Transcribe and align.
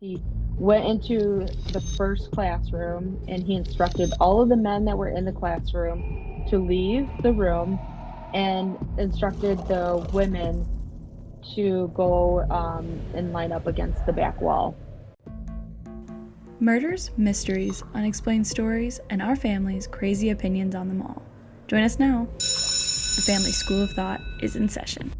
he 0.00 0.18
went 0.56 0.86
into 0.86 1.46
the 1.72 1.80
first 1.98 2.30
classroom 2.30 3.22
and 3.28 3.42
he 3.42 3.54
instructed 3.54 4.10
all 4.18 4.40
of 4.40 4.48
the 4.48 4.56
men 4.56 4.86
that 4.86 4.96
were 4.96 5.10
in 5.10 5.26
the 5.26 5.32
classroom 5.32 6.46
to 6.48 6.58
leave 6.58 7.06
the 7.22 7.32
room 7.32 7.78
and 8.32 8.78
instructed 8.98 9.58
the 9.68 10.08
women 10.14 10.66
to 11.54 11.92
go 11.94 12.46
um, 12.50 12.98
and 13.14 13.32
line 13.34 13.52
up 13.52 13.66
against 13.66 14.04
the 14.06 14.12
back 14.12 14.40
wall. 14.40 14.74
Murders, 16.60 17.10
mysteries, 17.18 17.82
unexplained 17.94 18.46
stories, 18.46 19.00
and 19.10 19.20
our 19.20 19.36
family's 19.36 19.86
crazy 19.86 20.30
opinions 20.30 20.74
on 20.74 20.88
them 20.88 21.02
all. 21.02 21.22
Join 21.68 21.82
us 21.82 21.98
now. 21.98 22.26
The 22.38 23.22
Family 23.26 23.52
School 23.52 23.82
of 23.82 23.90
Thought 23.90 24.20
is 24.40 24.56
in 24.56 24.68
session. 24.68 25.12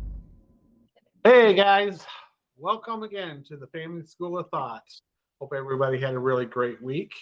Hey 1.25 1.55
guys, 1.55 2.07
welcome 2.65 3.03
again 3.03 3.43
to 3.49 3.57
the 3.57 3.67
Family 3.69 4.05
School 4.05 4.39
of 4.39 4.49
Thoughts. 4.51 5.03
Hope 5.41 5.53
everybody 5.57 5.99
had 5.99 6.15
a 6.15 6.19
really 6.19 6.45
great 6.45 6.81
week. 6.83 7.13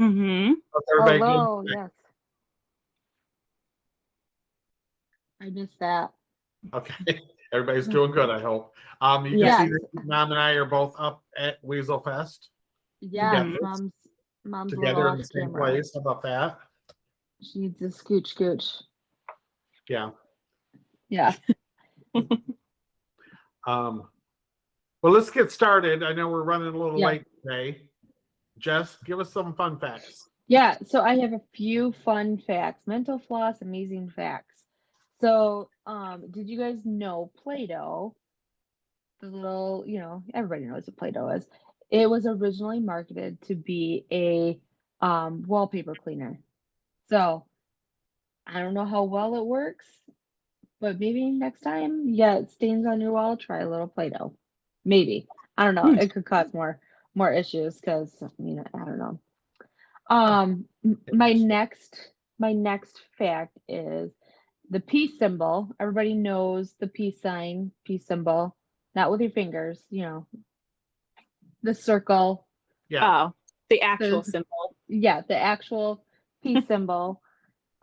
Mm-hmm. 0.00 0.54
Hope 0.72 0.84
everybody 0.92 1.18
Hello, 1.18 1.62
yes. 1.66 1.90
I 5.40 5.50
missed 5.50 5.78
that. 5.80 6.10
Okay, 6.74 7.20
everybody's 7.52 7.86
doing 7.86 8.10
good. 8.10 8.28
I 8.28 8.40
hope. 8.40 8.72
Um, 9.00 9.26
you 9.26 9.38
Yes. 9.38 9.58
can 9.58 9.68
see 9.68 9.72
that 9.94 10.06
Mom 10.06 10.32
and 10.32 10.40
I 10.40 10.52
are 10.52 10.64
both 10.64 10.94
up 10.98 11.22
at 11.36 11.58
Weasel 11.62 12.00
Fest 12.00 12.48
Yeah, 13.00 13.42
Together. 13.44 13.58
mom's 13.62 13.92
mom's 14.44 14.72
a 14.72 14.76
together 14.76 14.96
little 14.96 15.12
in 15.12 15.18
the 15.18 15.24
off 15.24 15.30
same 15.32 15.42
camera. 15.52 15.62
place. 15.70 15.92
How 15.94 16.00
about 16.00 16.22
that? 16.22 16.58
She 17.42 17.60
needs 17.60 17.80
a 17.82 17.84
scooch 17.86 18.34
scooch. 18.34 18.82
Yeah. 19.88 20.10
Yeah. 21.08 21.34
Um, 23.66 24.08
well, 25.02 25.12
let's 25.12 25.30
get 25.30 25.50
started. 25.52 26.02
I 26.02 26.12
know 26.12 26.28
we're 26.28 26.42
running 26.42 26.68
a 26.68 26.76
little 26.76 26.98
Yeah. 26.98 27.06
late 27.08 27.26
today. 27.42 27.88
Jess, 28.58 28.96
give 29.04 29.20
us 29.20 29.32
some 29.32 29.54
fun 29.54 29.78
facts. 29.78 30.28
Yeah, 30.48 30.78
so 30.86 31.02
I 31.02 31.18
have 31.18 31.32
a 31.32 31.42
few 31.52 31.92
fun 31.92 32.38
facts. 32.38 32.86
Mental 32.86 33.18
floss, 33.18 33.60
amazing 33.62 34.10
facts. 34.10 34.64
So, 35.20 35.70
um, 35.86 36.30
did 36.30 36.48
you 36.48 36.58
guys 36.58 36.78
know 36.84 37.32
Play-Doh? 37.42 38.14
The 39.20 39.26
little, 39.28 39.84
you 39.86 39.98
know, 39.98 40.22
everybody 40.34 40.66
knows 40.66 40.86
what 40.86 40.96
Play-Doh 40.96 41.28
is. 41.30 41.48
It 41.90 42.08
was 42.08 42.26
originally 42.26 42.80
marketed 42.80 43.40
to 43.42 43.54
be 43.54 44.06
a 44.12 44.60
um, 45.04 45.42
wallpaper 45.46 45.94
cleaner. 45.94 46.38
So, 47.08 47.44
I 48.46 48.60
don't 48.60 48.74
know 48.74 48.84
how 48.84 49.04
well 49.04 49.34
it 49.36 49.44
works, 49.44 49.86
but 50.80 50.98
maybe 51.00 51.30
next 51.30 51.60
time, 51.60 52.08
yeah, 52.08 52.36
it 52.36 52.50
stains 52.50 52.86
on 52.86 53.00
your 53.00 53.12
wall, 53.12 53.36
try 53.36 53.60
a 53.60 53.68
little 53.68 53.88
Play-Doh. 53.88 54.34
Maybe. 54.84 55.26
I 55.56 55.64
don't 55.64 55.74
know. 55.74 55.92
Hmm. 55.94 55.98
It 55.98 56.12
could 56.12 56.24
cause 56.26 56.52
more 56.52 56.78
more 57.14 57.32
issues 57.32 57.80
because 57.80 58.14
I 58.22 58.28
mean 58.42 58.62
I 58.74 58.78
don't 58.78 58.98
know. 58.98 59.20
Um, 60.08 60.66
my 61.12 61.32
next 61.32 61.98
my 62.38 62.52
next 62.52 63.00
fact 63.18 63.56
is 63.68 64.12
the 64.70 64.80
peace 64.80 65.18
symbol. 65.18 65.70
Everybody 65.80 66.14
knows 66.14 66.74
the 66.78 66.86
peace 66.86 67.20
sign, 67.22 67.72
peace 67.84 68.06
symbol. 68.06 68.54
Not 68.94 69.10
with 69.10 69.20
your 69.20 69.30
fingers, 69.30 69.82
you 69.90 70.02
know. 70.02 70.26
The 71.62 71.74
circle. 71.74 72.46
Yeah. 72.88 73.28
Oh, 73.28 73.34
the 73.70 73.82
actual 73.82 74.22
The- 74.22 74.30
symbol. 74.30 74.76
Yeah, 74.88 75.22
the 75.26 75.36
actual 75.36 76.04
peace 76.42 76.64
symbol. 76.68 77.20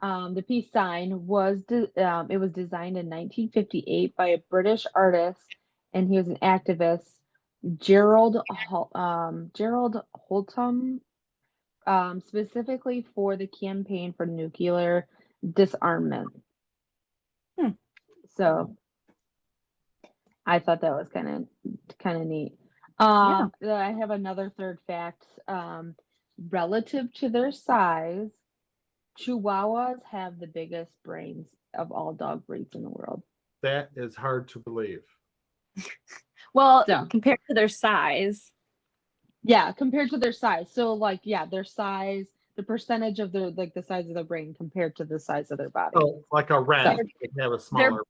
Um, 0.03 0.33
the 0.33 0.41
peace 0.41 0.69
sign 0.73 1.27
was 1.27 1.63
de- 1.63 2.05
um, 2.05 2.29
it 2.29 2.37
was 2.37 2.51
designed 2.51 2.97
in 2.97 3.09
1958 3.09 4.13
by 4.17 4.27
a 4.27 4.43
British 4.49 4.85
artist, 4.93 5.39
and 5.93 6.09
he 6.09 6.17
was 6.17 6.27
an 6.27 6.39
activist, 6.41 7.07
Gerald 7.77 8.35
Hol- 8.51 8.91
um, 8.93 9.51
Gerald 9.53 9.95
Holtom, 10.29 10.99
um, 11.87 12.19
specifically 12.19 13.05
for 13.15 13.37
the 13.37 13.47
campaign 13.47 14.13
for 14.17 14.25
nuclear 14.25 15.07
disarmament. 15.41 16.33
Hmm. 17.57 17.69
So 18.35 18.75
I 20.45 20.59
thought 20.59 20.81
that 20.81 20.91
was 20.91 21.07
kind 21.13 21.29
of 21.29 21.47
kind 21.99 22.21
of 22.21 22.27
neat. 22.27 22.57
Um, 22.99 23.53
then 23.61 23.71
I 23.71 23.93
have 23.93 24.11
another 24.11 24.51
third 24.57 24.79
fact. 24.85 25.23
Um, 25.47 25.95
relative 26.49 27.13
to 27.13 27.29
their 27.29 27.53
size, 27.53 28.31
Chihuahuas 29.19 29.97
have 30.09 30.39
the 30.39 30.47
biggest 30.47 30.91
brains 31.03 31.47
of 31.77 31.91
all 31.91 32.13
dog 32.13 32.45
breeds 32.47 32.75
in 32.75 32.83
the 32.83 32.89
world. 32.89 33.21
That 33.61 33.89
is 33.95 34.15
hard 34.15 34.47
to 34.49 34.59
believe. 34.59 35.03
Well, 36.55 36.83
So- 36.87 37.07
compared 37.09 37.39
to 37.47 37.55
their 37.55 37.67
size, 37.67 38.51
Yeah, 39.41 39.71
compared 39.71 40.11
to 40.11 40.17
their 40.17 40.31
size. 40.31 40.71
So 40.71 40.93
like, 40.93 41.21
yeah, 41.23 41.47
their 41.47 41.63
size, 41.63 42.27
the 42.57 42.61
percentage 42.63 43.19
of 43.19 43.31
their 43.31 43.49
like 43.49 43.73
the 43.73 43.81
size 43.81 44.07
of 44.07 44.13
their 44.13 44.23
brain 44.23 44.53
compared 44.53 44.95
to 44.97 45.03
the 45.05 45.19
size 45.19 45.49
of 45.49 45.57
their 45.57 45.71
body. 45.71 45.93
Oh, 45.95 46.23
like 46.31 46.51
a 46.51 46.61
rat, 46.61 46.99
they 47.21 47.41
have 47.41 47.53
a 47.53 47.59
smaller. 47.59 48.03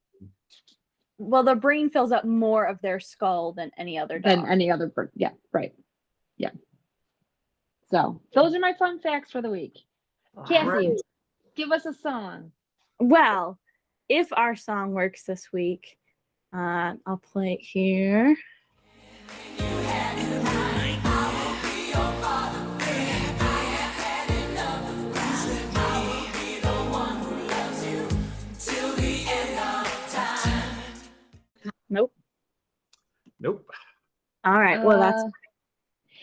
well, 1.18 1.44
the 1.44 1.56
brain 1.56 1.90
fills 1.90 2.12
up 2.12 2.26
more 2.26 2.66
of 2.66 2.82
their 2.82 3.00
skull 3.00 3.54
than 3.54 3.72
any 3.78 3.98
other 3.98 4.20
dog. 4.20 4.42
than 4.42 4.50
any 4.52 4.70
other 4.70 4.88
bird. 4.88 5.12
Yeah, 5.16 5.32
right. 5.54 5.74
Yeah. 6.38 6.52
So 7.92 8.22
those 8.36 8.54
are 8.56 8.60
my 8.60 8.74
fun 8.74 9.00
facts 9.00 9.32
for 9.32 9.42
the 9.42 9.50
week. 9.50 9.80
Cassie, 10.48 10.68
Right. 10.68 11.02
give 11.56 11.72
us 11.72 11.86
a 11.86 11.94
song. 11.94 12.52
well, 13.00 13.60
if 14.10 14.32
our 14.34 14.56
song 14.56 14.94
works 14.94 15.24
this 15.24 15.52
week, 15.54 15.98
uh, 16.54 16.96
I'll 17.06 17.18
play 17.18 17.54
it 17.54 17.62
here. 17.62 18.36
Nope. 31.90 32.14
Nope. 33.40 33.70
All 34.44 34.60
right. 34.60 34.84
Well, 34.84 35.00
that's 35.00 35.22
Uh, 35.24 35.30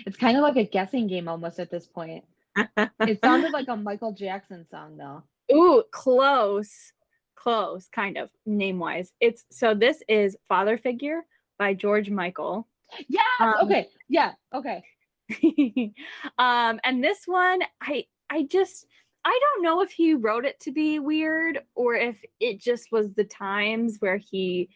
it's 0.06 0.16
kind 0.16 0.37
of 0.37 0.42
like 0.42 0.56
a 0.56 0.65
guessing 0.65 1.06
game 1.06 1.28
almost 1.28 1.59
at 1.59 1.71
this 1.71 1.87
point. 1.87 2.25
It 2.56 3.20
sounded 3.24 3.52
like 3.52 3.68
a 3.68 3.76
Michael 3.76 4.12
Jackson 4.12 4.66
song 4.70 4.96
though. 4.96 5.22
Ooh, 5.54 5.82
close. 5.90 6.92
Close, 7.34 7.88
kind 7.88 8.18
of 8.18 8.28
name 8.44 8.78
wise. 8.78 9.12
It's 9.18 9.44
so 9.50 9.74
this 9.74 10.02
is 10.08 10.36
Father 10.48 10.76
Figure 10.76 11.22
by 11.58 11.72
George 11.72 12.10
Michael. 12.10 12.68
Yeah. 13.08 13.20
Um, 13.40 13.54
okay. 13.62 13.88
Yeah. 14.08 14.32
Okay. 14.54 14.82
um, 16.38 16.80
and 16.84 17.02
this 17.02 17.22
one, 17.24 17.60
I 17.80 18.04
I 18.28 18.42
just 18.42 18.86
I 19.24 19.38
don't 19.42 19.62
know 19.62 19.82
if 19.82 19.90
he 19.90 20.14
wrote 20.14 20.44
it 20.44 20.60
to 20.60 20.72
be 20.72 20.98
weird 20.98 21.60
or 21.74 21.94
if 21.94 22.22
it 22.40 22.60
just 22.60 22.90
was 22.90 23.14
the 23.14 23.24
times 23.24 23.96
where 24.00 24.16
he, 24.16 24.70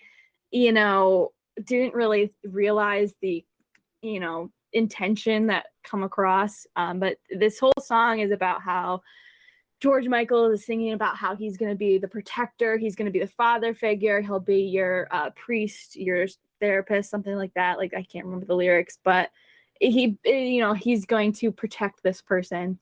you 0.50 0.72
know, 0.72 1.32
didn't 1.64 1.94
really 1.94 2.32
realize 2.44 3.14
the, 3.22 3.44
you 4.02 4.20
know, 4.20 4.50
intention 4.74 5.46
that 5.46 5.66
come 5.82 6.02
across. 6.02 6.66
Um, 6.76 6.98
but 6.98 7.16
this 7.30 7.58
whole 7.58 7.72
song 7.80 8.20
is 8.20 8.30
about 8.30 8.60
how 8.60 9.02
George 9.80 10.08
Michael 10.08 10.50
is 10.50 10.64
singing 10.64 10.92
about 10.92 11.16
how 11.16 11.34
he's 11.36 11.56
going 11.56 11.70
to 11.70 11.76
be 11.76 11.98
the 11.98 12.08
protector, 12.08 12.76
he's 12.76 12.96
going 12.96 13.06
to 13.06 13.12
be 13.12 13.20
the 13.20 13.26
father 13.26 13.74
figure, 13.74 14.20
he'll 14.20 14.40
be 14.40 14.62
your 14.62 15.08
uh, 15.10 15.30
priest, 15.30 15.96
your 15.96 16.26
therapist, 16.60 17.10
something 17.10 17.34
like 17.34 17.52
that. 17.54 17.78
Like 17.78 17.92
I 17.94 18.02
can't 18.02 18.24
remember 18.24 18.46
the 18.46 18.56
lyrics, 18.56 18.98
but 19.02 19.30
he, 19.80 20.16
eh, 20.24 20.30
you 20.30 20.60
know, 20.60 20.72
he's 20.72 21.04
going 21.04 21.32
to 21.34 21.52
protect 21.52 22.02
this 22.02 22.22
person. 22.22 22.78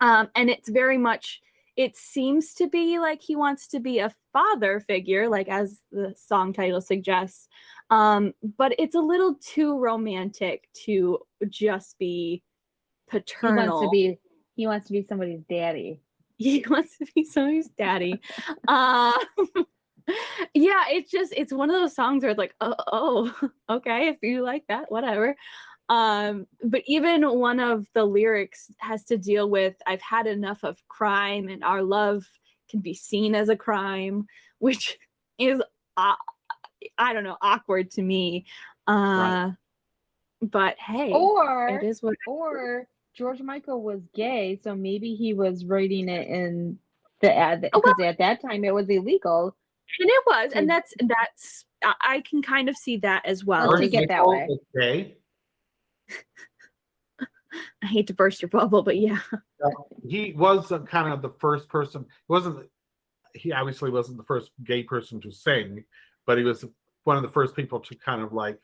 Um, 0.00 0.28
and 0.34 0.50
it's 0.50 0.68
very 0.68 0.98
much, 0.98 1.40
it 1.76 1.96
seems 1.96 2.54
to 2.54 2.68
be 2.68 2.98
like 2.98 3.22
he 3.22 3.36
wants 3.36 3.66
to 3.68 3.80
be 3.80 3.98
a 3.98 4.14
father 4.32 4.80
figure, 4.80 5.28
like 5.28 5.48
as 5.48 5.80
the 5.90 6.14
song 6.16 6.52
title 6.52 6.80
suggests. 6.80 7.48
Um, 7.90 8.32
but 8.56 8.74
it's 8.78 8.94
a 8.94 9.00
little 9.00 9.34
too 9.34 9.78
romantic 9.78 10.68
to 10.84 11.18
just 11.48 11.98
be 11.98 12.42
paternal. 13.08 13.62
He 13.64 13.68
wants 13.68 13.86
to 13.86 13.90
be. 13.90 14.18
He 14.54 14.66
wants 14.66 14.86
to 14.88 14.92
be 14.92 15.06
somebody's 15.08 15.42
daddy. 15.48 16.00
he 16.38 16.64
wants 16.68 16.98
to 16.98 17.06
be 17.14 17.24
somebody's 17.24 17.68
daddy. 17.78 18.20
uh, 18.68 19.12
yeah, 20.54 20.84
it's 20.90 21.10
just 21.10 21.32
it's 21.36 21.52
one 21.52 21.70
of 21.70 21.80
those 21.80 21.94
songs 21.94 22.22
where 22.22 22.30
it's 22.30 22.38
like, 22.38 22.54
oh, 22.60 22.74
oh, 22.92 23.48
okay, 23.70 24.08
if 24.08 24.16
you 24.22 24.42
like 24.42 24.64
that, 24.68 24.90
whatever. 24.90 25.36
Um, 25.88 26.46
but 26.64 26.82
even 26.86 27.22
one 27.38 27.60
of 27.60 27.86
the 27.94 28.04
lyrics 28.04 28.70
has 28.78 29.04
to 29.04 29.16
deal 29.16 29.50
with 29.50 29.74
I've 29.86 30.00
had 30.00 30.26
enough 30.26 30.62
of 30.64 30.82
crime 30.88 31.48
and 31.48 31.62
our 31.62 31.82
love 31.82 32.24
can 32.70 32.80
be 32.80 32.94
seen 32.94 33.34
as 33.34 33.48
a 33.48 33.56
crime, 33.56 34.26
which 34.58 34.98
is 35.38 35.60
uh, 35.96 36.14
I 36.98 37.12
don't 37.12 37.24
know, 37.24 37.36
awkward 37.42 37.90
to 37.92 38.02
me. 38.02 38.46
Uh 38.86 38.94
Right. 38.94 39.54
but 40.40 40.78
hey, 40.78 41.12
Or 41.12 41.68
it 41.68 41.84
is 41.84 42.02
what 42.02 42.16
or 42.26 42.88
George 43.14 43.42
Michael 43.42 43.82
was 43.82 44.00
gay, 44.14 44.58
so 44.62 44.74
maybe 44.74 45.14
he 45.14 45.34
was 45.34 45.64
writing 45.64 46.08
it 46.08 46.28
in 46.28 46.78
the 47.20 47.32
ad 47.32 47.68
Oh, 47.72 47.80
because 47.80 48.02
at 48.04 48.18
that 48.18 48.40
time 48.40 48.64
it 48.64 48.74
was 48.74 48.88
illegal 48.88 49.54
and 50.00 50.08
it 50.08 50.22
was, 50.26 50.52
and 50.54 50.68
that's 50.68 50.94
that's 51.02 51.64
I 51.84 51.94
I 52.00 52.20
can 52.20 52.42
kind 52.42 52.68
of 52.68 52.76
see 52.76 52.96
that 52.98 53.26
as 53.26 53.44
well. 53.44 53.68
Let's 53.68 53.80
George 53.80 53.90
take 53.92 54.02
it 54.02 54.08
that 54.08 54.26
way. 54.26 54.48
Was 56.12 57.26
gay. 57.26 57.26
I 57.82 57.86
hate 57.86 58.06
to 58.08 58.14
burst 58.14 58.42
your 58.42 58.48
bubble, 58.48 58.82
but 58.82 58.96
yeah. 58.98 59.18
He 60.08 60.32
was 60.36 60.72
kind 60.88 61.12
of 61.12 61.22
the 61.22 61.32
first 61.38 61.68
person. 61.68 62.02
He 62.02 62.32
wasn't. 62.32 62.68
He 63.34 63.52
obviously 63.52 63.90
wasn't 63.90 64.18
the 64.18 64.24
first 64.24 64.50
gay 64.62 64.82
person 64.82 65.20
to 65.22 65.30
sing, 65.30 65.84
but 66.26 66.38
he 66.38 66.44
was 66.44 66.64
one 67.04 67.16
of 67.16 67.22
the 67.22 67.30
first 67.30 67.56
people 67.56 67.80
to 67.80 67.94
kind 67.96 68.22
of 68.22 68.32
like 68.32 68.58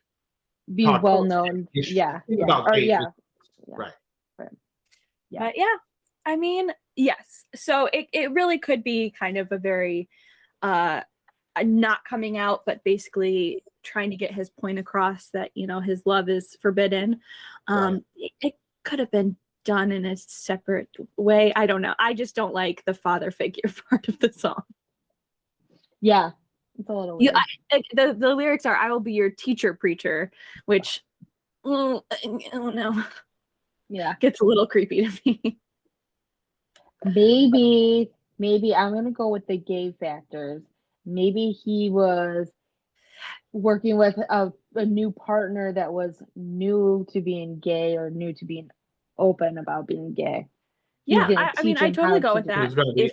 Be 0.74 0.86
well 0.86 1.24
known. 1.24 1.68
Yeah. 1.72 2.20
yeah. 2.28 2.44
about 2.44 2.70
Or 2.70 2.76
yeah. 2.76 2.98
issues. 3.00 3.12
yeah. 3.66 3.74
Right. 3.76 3.92
Yeah. 5.30 5.40
But 5.40 5.56
yeah, 5.56 5.74
I 6.26 6.36
mean, 6.36 6.70
yes. 6.96 7.44
So 7.54 7.86
it, 7.92 8.06
it 8.12 8.32
really 8.32 8.58
could 8.58 8.82
be 8.84 9.10
kind 9.18 9.36
of 9.36 9.52
a 9.52 9.58
very 9.58 10.08
uh 10.62 11.02
not 11.62 12.04
coming 12.04 12.38
out, 12.38 12.62
but 12.66 12.84
basically 12.84 13.64
trying 13.88 14.11
to 14.11 14.17
get 14.17 14.32
his 14.32 14.50
point 14.50 14.79
across 14.79 15.31
that, 15.31 15.50
you 15.55 15.67
know, 15.67 15.81
his 15.81 16.02
love 16.05 16.29
is 16.29 16.56
forbidden. 16.61 17.20
Um 17.67 18.05
it, 18.14 18.32
it 18.40 18.55
could 18.85 18.99
have 18.99 19.11
been 19.11 19.37
done 19.64 19.93
in 19.93 20.05
a 20.05 20.17
separate 20.17 20.88
way. 21.17 21.52
I 21.55 21.67
don't 21.67 21.82
know. 21.82 21.94
I 21.99 22.14
just 22.14 22.35
don't 22.35 22.55
like 22.55 22.85
the 22.85 22.94
father 22.94 23.31
figure 23.40 23.70
part 23.88 24.08
of 24.08 24.19
the 24.19 24.32
song. 24.32 24.62
Yeah. 26.00 26.31
It's 26.79 26.88
a 26.88 26.93
little 26.93 27.20
You, 27.20 27.31
weird. 27.32 27.37
I, 27.73 27.82
the 27.93 28.14
the 28.14 28.35
lyrics 28.35 28.64
are 28.64 28.76
"I 28.76 28.88
will 28.90 29.00
be 29.00 29.12
your 29.12 29.31
teacher, 29.31 29.75
preacher," 29.75 30.31
which 30.67 31.02
mm, 31.67 32.00
I 32.12 32.38
don't 32.52 32.76
know 32.76 33.02
yeah. 33.88 34.14
gets 34.20 34.40
a 34.40 34.44
little 34.44 34.67
creepy 34.67 35.06
to 35.06 35.20
me. 35.25 35.58
Maybe, 37.05 38.11
maybe 38.38 38.75
I'm 38.75 38.94
gonna 38.94 39.11
go 39.11 39.29
with 39.29 39.46
the 39.46 39.56
gay 39.56 39.93
factors. 39.99 40.62
Maybe 41.05 41.50
he 41.50 41.90
was 41.90 42.49
working 43.58 43.96
with 43.96 44.16
a, 44.16 44.52
a 44.75 44.84
new 44.84 45.10
partner 45.10 45.72
that 45.72 45.93
was 45.93 46.22
new 46.37 47.06
to 47.12 47.20
being 47.20 47.58
gay 47.58 47.96
or 47.96 48.10
new 48.10 48.32
to 48.34 48.44
being 48.44 48.70
open 49.19 49.58
about 49.58 49.87
being 49.87 50.14
gay. 50.14 50.49
Yeah, 51.06 51.26
I, 51.37 51.52
I 51.56 51.62
mean, 51.62 51.78
I 51.78 51.90
totally 51.90 52.20
go 52.20 52.28
to 52.28 52.34
with 52.34 52.44
do 52.44 52.49
that. 52.49 52.64
He's 52.64 52.75
gonna 52.75 52.93
be 52.93 53.05
If 53.05 53.12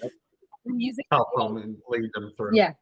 the 0.65 0.74
music, 0.74 1.06
help 1.12 1.27
him 1.39 1.57
and 1.57 1.77
lead 1.88 2.09
them 2.13 2.31
through. 2.36 2.56
Yeah. 2.56 2.74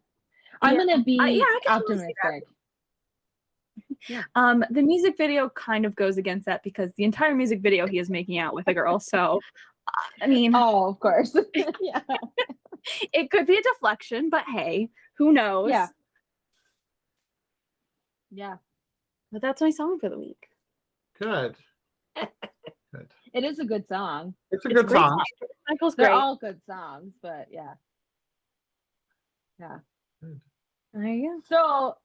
I'm 0.62 0.74
Yeah. 0.76 0.86
gonna 0.86 1.04
be 1.04 1.20
Uh, 1.20 1.26
yeah, 1.26 1.44
I 1.44 1.60
can 1.66 1.80
totally 1.82 1.98
see 2.00 2.14
optimistic. 2.24 2.48
um, 4.36 4.66
the 4.70 4.82
music 4.82 5.16
video 5.18 5.50
kind 5.50 5.86
of 5.86 5.96
goes 5.96 6.18
against 6.18 6.46
that 6.48 6.64
because 6.64 6.92
the 6.94 7.04
entire 7.04 7.36
music 7.36 7.62
video 7.62 7.88
he 7.88 8.00
is 8.00 8.10
making 8.10 8.40
out 8.40 8.54
with 8.54 8.68
a 8.68 8.74
girl. 8.74 9.00
So, 9.00 9.40
uh, 9.88 9.92
I 10.22 10.28
mean, 10.28 10.54
Oh, 10.56 10.90
of 10.90 11.00
course. 11.00 11.36
yeah. 11.80 12.02
it 13.14 13.30
could 13.32 13.48
be 13.48 13.58
a 13.58 13.62
deflection, 13.62 14.30
but 14.30 14.44
hey, 14.54 14.90
who 15.18 15.32
knows? 15.32 15.70
Yeah. 15.70 15.88
Yeah. 18.34 18.58
But 19.32 19.42
that's 19.42 19.62
my 19.62 19.70
song 19.70 20.00
for 20.00 20.10
the 20.10 20.18
week. 20.20 20.48
Good. 21.22 21.56
good. 22.94 23.08
It 23.34 23.44
is 23.44 23.60
a 23.60 23.66
good 23.66 23.88
song. 23.88 24.34
It's 24.52 24.66
a 24.66 24.70
It's 24.70 24.76
good 24.76 24.88
great 24.88 25.00
song. 25.00 25.24
Michael's 25.70 25.96
They're 25.96 26.08
great. 26.08 26.16
all 26.16 26.36
good 26.36 26.60
songs, 26.68 27.14
but 27.22 27.48
yeah. 27.52 27.74
Yeah. 29.60 29.78
there 30.94 31.04
you 31.08 31.42
So 31.48 31.96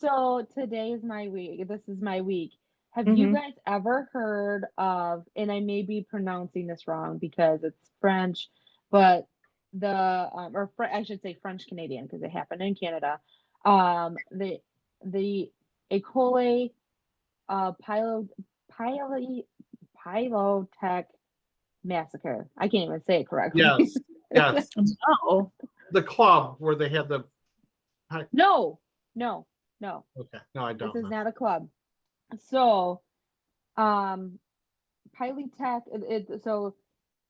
so 0.00 0.46
today 0.54 0.92
is 0.92 1.02
my 1.04 1.28
week. 1.28 1.66
This 1.68 1.80
is 1.88 2.00
my 2.00 2.20
week. 2.22 2.52
Have 2.92 3.06
you 3.08 3.28
Mhm. 3.28 3.34
guys 3.34 3.54
ever 3.66 4.08
heard 4.12 4.66
of 4.78 5.26
and 5.36 5.50
I 5.52 5.60
may 5.60 5.82
be 5.82 6.02
pronouncing 6.02 6.66
this 6.66 6.86
wrong 6.88 7.18
because 7.18 7.62
it's 7.64 7.90
French, 8.00 8.48
but 8.90 9.26
the 9.72 10.30
um, 10.32 10.56
or 10.56 10.70
Fr- 10.76 10.84
I 10.84 11.02
should 11.02 11.20
say 11.22 11.34
French 11.34 11.66
Canadian 11.66 12.04
because 12.06 12.22
it 12.22 12.30
happened 12.30 12.62
in 12.62 12.74
Canada. 12.74 13.20
Um 13.64 14.16
the 14.30 14.60
the 15.04 15.50
Ecole 16.00 16.70
uh 17.48 17.72
Pilo 17.86 18.28
Pilo 18.72 19.44
Pilotech 20.04 21.04
massacre. 21.82 22.48
I 22.56 22.68
can't 22.68 22.84
even 22.84 23.02
say 23.06 23.20
it 23.20 23.28
correctly. 23.28 23.62
Yes. 23.62 23.96
Yes. 24.32 24.68
go. 24.74 24.82
Oh, 25.06 25.52
the 25.92 26.02
club 26.02 26.56
where 26.58 26.74
they 26.74 26.88
had 26.88 27.08
the. 27.08 27.22
no, 28.32 28.80
no, 29.14 29.46
no. 29.80 30.04
Okay. 30.18 30.38
No, 30.56 30.64
I 30.64 30.72
don't. 30.72 30.92
This 30.92 31.04
is 31.04 31.08
know. 31.08 31.16
not 31.16 31.26
a 31.28 31.32
club. 31.32 31.68
So, 32.48 33.02
um, 33.76 34.40
Polytech. 35.16 35.82
It, 35.92 36.28
it 36.30 36.42
so, 36.42 36.74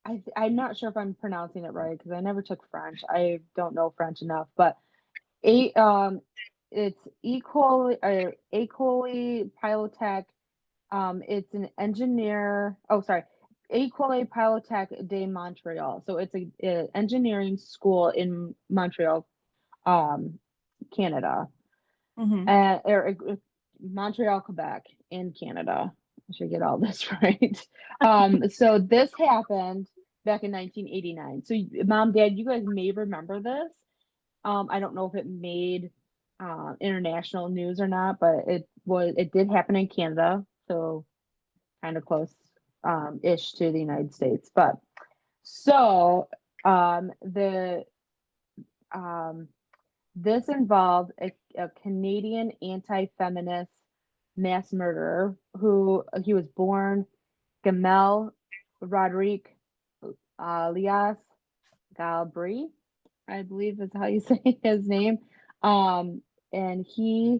I 0.03 0.23
I'm 0.35 0.55
not 0.55 0.77
sure 0.77 0.89
if 0.89 0.97
I'm 0.97 1.13
pronouncing 1.13 1.63
it 1.63 1.73
right 1.73 1.95
because 1.95 2.11
I 2.11 2.21
never 2.21 2.41
took 2.41 2.67
French. 2.71 3.01
I 3.07 3.41
don't 3.55 3.75
know 3.75 3.93
French 3.95 4.23
enough, 4.23 4.47
but 4.57 4.77
a 5.43 5.71
um, 5.73 6.21
it's 6.71 6.99
equally 7.23 7.97
uh, 8.01 8.31
École 8.53 9.49
Pilotech. 9.63 10.25
Um, 10.91 11.21
it's 11.27 11.53
an 11.53 11.69
engineer. 11.79 12.77
Oh, 12.89 13.01
sorry. 13.01 13.23
École 13.73 14.27
Pilotech 14.27 15.07
de 15.07 15.25
Montreal. 15.25 16.03
So 16.05 16.17
it's 16.17 16.35
a, 16.35 16.47
a 16.63 16.87
engineering 16.95 17.57
school 17.57 18.09
in 18.09 18.55
Montreal, 18.69 19.25
um, 19.85 20.39
Canada 20.95 21.47
mhm. 22.17 22.47
uh, 22.47 22.79
or, 22.85 23.07
uh, 23.09 23.35
Montreal, 23.81 24.41
Quebec, 24.41 24.83
in 25.11 25.33
Canada. 25.37 25.91
I 26.29 26.33
should 26.33 26.49
get 26.49 26.61
all 26.61 26.77
this 26.79 27.11
right. 27.21 27.67
Um, 28.01 28.49
so 28.49 28.79
this 28.79 29.11
happened 29.17 29.87
back 30.25 30.43
in 30.43 30.51
1989. 30.51 31.43
So, 31.45 31.55
mom, 31.85 32.11
dad, 32.11 32.37
you 32.37 32.45
guys 32.45 32.63
may 32.65 32.91
remember 32.91 33.41
this. 33.41 33.71
Um, 34.43 34.67
I 34.69 34.79
don't 34.79 34.95
know 34.95 35.07
if 35.07 35.15
it 35.15 35.27
made 35.27 35.91
uh, 36.39 36.73
international 36.81 37.49
news 37.49 37.79
or 37.79 37.87
not, 37.87 38.19
but 38.19 38.47
it 38.47 38.67
was. 38.85 39.13
It 39.17 39.31
did 39.31 39.49
happen 39.49 39.75
in 39.75 39.87
Canada, 39.87 40.45
so 40.67 41.05
kind 41.81 41.97
of 41.97 42.05
close 42.05 42.33
um, 42.83 43.19
ish 43.23 43.53
to 43.53 43.71
the 43.71 43.79
United 43.79 44.13
States. 44.13 44.49
But 44.53 44.75
so 45.43 46.27
um, 46.63 47.11
the 47.21 47.83
um, 48.93 49.47
this 50.15 50.47
involved 50.49 51.11
a, 51.21 51.31
a 51.57 51.69
Canadian 51.81 52.51
anti-feminist 52.61 53.71
mass 54.37 54.73
murderer 54.73 55.35
who 55.59 56.03
he 56.23 56.33
was 56.33 56.45
born 56.55 57.05
Gamel 57.63 58.31
Roderick 58.81 59.55
alias 60.39 61.17
Galbri, 61.97 62.65
I 63.27 63.41
believe 63.43 63.79
is 63.79 63.89
how 63.93 64.07
you 64.07 64.19
say 64.27 64.59
his 64.63 64.87
name. 64.87 65.19
Um, 65.65 66.21
and 66.53 66.85
he 66.87 67.39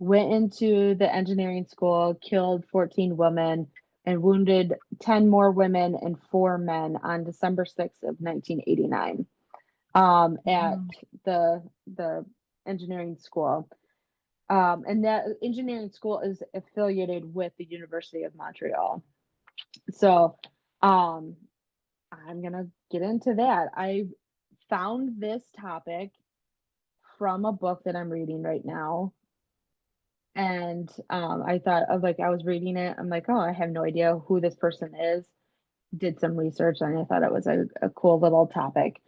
went 0.00 0.32
into 0.32 0.96
the 0.96 1.14
engineering 1.14 1.64
school, 1.70 2.14
killed 2.20 2.64
14 2.72 3.16
women, 3.16 3.68
and 4.04 4.20
wounded 4.20 4.74
10 5.00 5.28
more 5.28 5.52
women 5.52 5.94
and 5.94 6.16
four 6.32 6.58
men 6.58 6.98
on 7.04 7.22
December 7.22 7.64
6th 7.64 8.02
of 8.02 8.16
1989 8.18 9.26
um, 9.94 10.38
at 10.44 10.78
Wow. 10.78 10.86
the 11.24 11.62
the 11.94 12.24
engineering 12.66 13.16
school. 13.16 13.68
Um, 14.50 14.82
and 14.88 15.04
that 15.04 15.24
engineering 15.40 15.90
school 15.90 16.18
is 16.20 16.42
affiliated 16.52 17.32
with 17.32 17.52
the 17.58 17.64
University 17.64 18.24
of 18.24 18.34
Montreal. 18.34 19.04
So 19.92 20.36
um, 20.82 21.36
I'm 22.10 22.42
gonna 22.42 22.66
get 22.90 23.02
into 23.02 23.34
that. 23.34 23.68
I 23.76 24.06
found 24.68 25.20
this 25.20 25.44
topic 25.60 26.10
from 27.22 27.44
a 27.44 27.52
book 27.52 27.82
that 27.84 27.94
I'm 27.94 28.10
reading 28.10 28.42
right 28.42 28.64
now. 28.64 29.12
And 30.34 30.90
um, 31.08 31.44
I 31.46 31.60
thought 31.60 31.84
of 31.88 32.02
like 32.02 32.18
I 32.18 32.30
was 32.30 32.44
reading 32.44 32.76
it. 32.76 32.96
I'm 32.98 33.08
like, 33.08 33.26
oh, 33.28 33.38
I 33.38 33.52
have 33.52 33.70
no 33.70 33.84
idea 33.84 34.18
who 34.26 34.40
this 34.40 34.56
person 34.56 34.90
is. 35.00 35.24
Did 35.96 36.18
some 36.18 36.36
research 36.36 36.78
and 36.80 36.98
I 36.98 37.04
thought 37.04 37.22
it 37.22 37.32
was 37.32 37.46
a, 37.46 37.66
a 37.80 37.90
cool 37.90 38.18
little 38.18 38.48
topic 38.48 39.00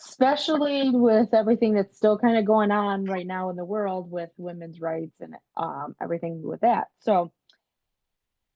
especially 0.00 0.90
with 0.90 1.32
everything 1.32 1.74
that's 1.74 1.96
still 1.96 2.18
kind 2.18 2.36
of 2.36 2.44
going 2.44 2.72
on 2.72 3.04
right 3.04 3.26
now 3.26 3.48
in 3.50 3.56
the 3.56 3.64
world 3.64 4.10
with 4.10 4.28
women's 4.36 4.80
rights 4.80 5.14
and 5.20 5.36
um, 5.56 5.94
everything 6.02 6.42
with 6.42 6.60
that. 6.62 6.88
So, 6.98 7.30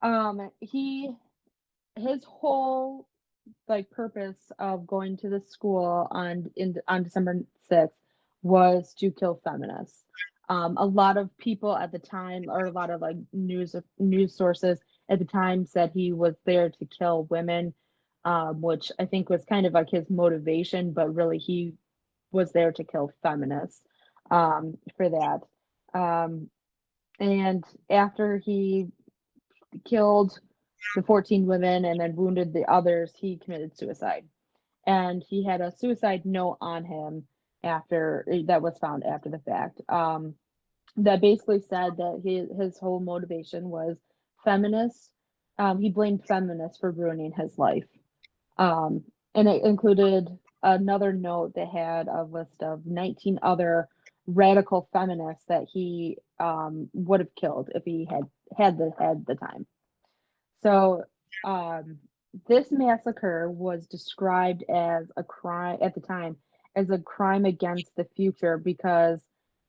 um, 0.02 0.50
he, 0.58 1.10
his 1.96 2.24
whole 2.24 3.06
like 3.68 3.88
purpose 3.90 4.50
of 4.58 4.84
going 4.84 5.16
to 5.18 5.28
the 5.28 5.40
school 5.40 6.08
on 6.10 6.50
in 6.56 6.74
on 6.88 7.04
December 7.04 7.36
sixth 7.68 8.07
was 8.42 8.94
to 8.98 9.10
kill 9.10 9.40
feminists. 9.44 10.04
Um, 10.48 10.76
a 10.78 10.86
lot 10.86 11.16
of 11.18 11.36
people 11.36 11.76
at 11.76 11.92
the 11.92 11.98
time, 11.98 12.44
or 12.48 12.64
a 12.64 12.70
lot 12.70 12.90
of 12.90 13.00
like 13.00 13.16
news 13.32 13.74
news 13.98 14.34
sources 14.36 14.80
at 15.08 15.18
the 15.18 15.24
time, 15.24 15.66
said 15.66 15.90
he 15.92 16.12
was 16.12 16.36
there 16.44 16.70
to 16.70 16.86
kill 16.86 17.24
women 17.24 17.74
um, 18.24 18.60
which 18.60 18.92
I 18.98 19.06
think 19.06 19.30
was 19.30 19.44
kind 19.44 19.64
of 19.64 19.72
like 19.72 19.90
his 19.90 20.10
motivation, 20.10 20.92
but 20.92 21.14
really 21.14 21.38
he 21.38 21.74
was 22.30 22.52
there 22.52 22.72
to 22.72 22.84
kill 22.84 23.10
feminists 23.22 23.80
um, 24.30 24.76
for 24.96 25.08
that. 25.08 25.40
Um, 25.98 26.50
and 27.18 27.64
after 27.88 28.38
he 28.38 28.88
killed 29.86 30.38
the 30.94 31.02
14 31.02 31.46
women 31.46 31.84
and 31.84 32.00
then 32.00 32.16
wounded 32.16 32.52
the 32.52 32.70
others, 32.70 33.12
he 33.16 33.38
committed 33.38 33.76
suicide. 33.76 34.24
And 34.86 35.24
he 35.26 35.44
had 35.44 35.60
a 35.60 35.72
suicide 35.72 36.26
note 36.26 36.58
on 36.60 36.84
him 36.84 37.24
after 37.62 38.24
eh, 38.30 38.42
that 38.46 38.62
was 38.62 38.78
found 38.78 39.04
after 39.04 39.28
the 39.28 39.38
fact. 39.40 39.80
Um, 39.88 40.34
that 40.96 41.20
basically 41.20 41.60
said 41.60 41.96
that 41.98 42.22
his 42.24 42.48
his 42.58 42.78
whole 42.78 43.00
motivation 43.00 43.68
was 43.68 43.96
feminist. 44.44 45.10
Um, 45.58 45.80
he 45.80 45.90
blamed 45.90 46.24
feminists 46.26 46.78
for 46.78 46.90
ruining 46.90 47.32
his 47.32 47.58
life. 47.58 47.86
Um, 48.58 49.04
and 49.34 49.48
it 49.48 49.62
included 49.64 50.28
another 50.62 51.12
note 51.12 51.54
that 51.54 51.68
had 51.68 52.08
a 52.08 52.24
list 52.24 52.62
of 52.62 52.86
19 52.86 53.38
other 53.42 53.88
radical 54.26 54.88
feminists 54.92 55.44
that 55.48 55.64
he 55.72 56.18
um, 56.38 56.88
would 56.92 57.20
have 57.20 57.34
killed 57.34 57.70
if 57.74 57.84
he 57.84 58.06
had 58.10 58.24
had 58.56 58.78
the 58.78 58.92
had 58.98 59.24
the 59.26 59.34
time. 59.34 59.66
So 60.62 61.04
um, 61.44 61.98
this 62.46 62.70
massacre 62.70 63.50
was 63.50 63.86
described 63.86 64.64
as 64.68 65.10
a 65.16 65.22
crime 65.22 65.78
at 65.80 65.94
the 65.94 66.00
time 66.00 66.36
as 66.78 66.90
a 66.90 66.98
crime 66.98 67.44
against 67.44 67.90
the 67.96 68.06
future 68.16 68.56
because 68.56 69.20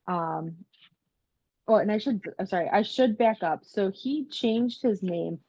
um, 0.07 0.55
oh 1.67 1.75
and 1.75 1.91
I 1.91 1.97
should 1.97 2.21
I'm 2.39 2.45
sorry 2.45 2.69
I 2.71 2.83
should 2.83 3.17
back 3.17 3.41
up. 3.41 3.65
So 3.65 3.91
he 3.91 4.25
changed 4.25 4.83
his 4.83 5.01
name 5.01 5.39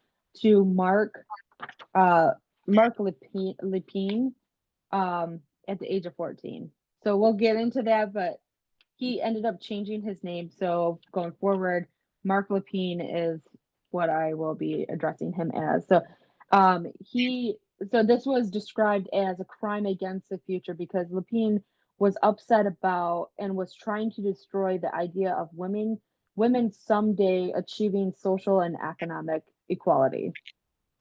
to 0.40 0.64
Marc 0.64 1.14
uh, 1.95 2.31
Marc 2.67 2.99
Lepine, 2.99 3.57
Lepine 3.62 4.33
um, 4.93 5.40
at 5.69 5.79
the 5.79 5.93
age 5.93 6.07
of 6.07 6.17
14. 6.17 6.71
So 7.02 7.17
we'll 7.17 7.35
get 7.35 7.57
into 7.57 7.83
that, 7.83 8.12
but 8.12 8.40
he 8.97 9.21
ended 9.21 9.45
up 9.45 9.61
changing 9.61 10.02
his 10.02 10.23
name. 10.23 10.50
So 10.59 11.00
going 11.12 11.33
forward, 11.40 11.87
Marc 12.25 12.49
Lepine 12.49 13.00
is 13.00 13.40
what 13.90 14.09
I 14.09 14.35
will 14.35 14.55
be 14.55 14.87
addressing 14.88 15.33
him 15.33 15.50
as. 15.50 15.87
So 15.88 16.02
um, 16.52 16.87
he 17.00 17.57
so 17.90 18.02
this 18.02 18.26
was 18.26 18.50
described 18.50 19.08
as 19.12 19.40
a 19.40 19.44
crime 19.44 19.87
against 19.87 20.28
the 20.28 20.40
future 20.46 20.75
because 20.75 21.08
Lapine 21.08 21.62
was 21.99 22.16
upset 22.22 22.66
about 22.66 23.30
and 23.38 23.56
was 23.56 23.75
trying 23.75 24.10
to 24.12 24.22
destroy 24.22 24.78
the 24.78 24.94
idea 24.94 25.32
of 25.32 25.49
women 25.52 26.00
women 26.37 26.72
someday 26.72 27.52
achieving 27.54 28.12
social 28.16 28.60
and 28.60 28.76
economic 28.82 29.42
equality. 29.68 30.32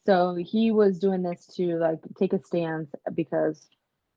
So 0.06 0.36
he 0.36 0.72
was 0.72 1.00
doing 1.00 1.24
this 1.24 1.46
to 1.56 1.78
like 1.78 2.00
take 2.18 2.34
a 2.34 2.44
stance 2.44 2.90
because 3.14 3.68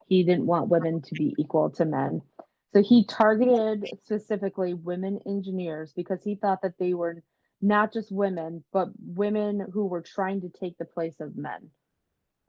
he 0.09 0.25
didn't 0.25 0.47
want 0.47 0.69
women 0.69 1.03
to 1.03 1.15
be 1.15 1.35
equal 1.39 1.71
to 1.71 1.85
men. 1.85 2.23
So 2.73 2.83
he 2.83 3.05
targeted 3.05 3.87
specifically 4.03 4.75
women 4.75 5.21
engineers 5.27 5.93
because 5.95 6.25
he 6.25 6.37
thought 6.37 6.63
that 6.63 6.79
they 6.79 6.95
were 6.95 7.23
not 7.61 7.93
just 7.93 8.11
women, 8.11 8.65
but 8.73 8.89
women 8.99 9.65
who 9.73 9.87
were 9.87 10.03
trying 10.03 10.41
to 10.41 10.49
take 10.49 10.79
the 10.79 10.85
place 10.85 11.21
of 11.21 11.37
men. 11.37 11.71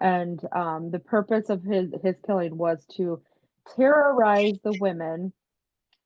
And 0.04 0.42
um, 0.52 0.92
the 0.92 1.00
purpose 1.00 1.50
of 1.50 1.64
his, 1.64 1.94
his 2.04 2.16
killing 2.26 2.58
was 2.58 2.86
to 2.98 3.22
terrorize 3.78 4.60
the 4.62 4.78
women 4.82 5.32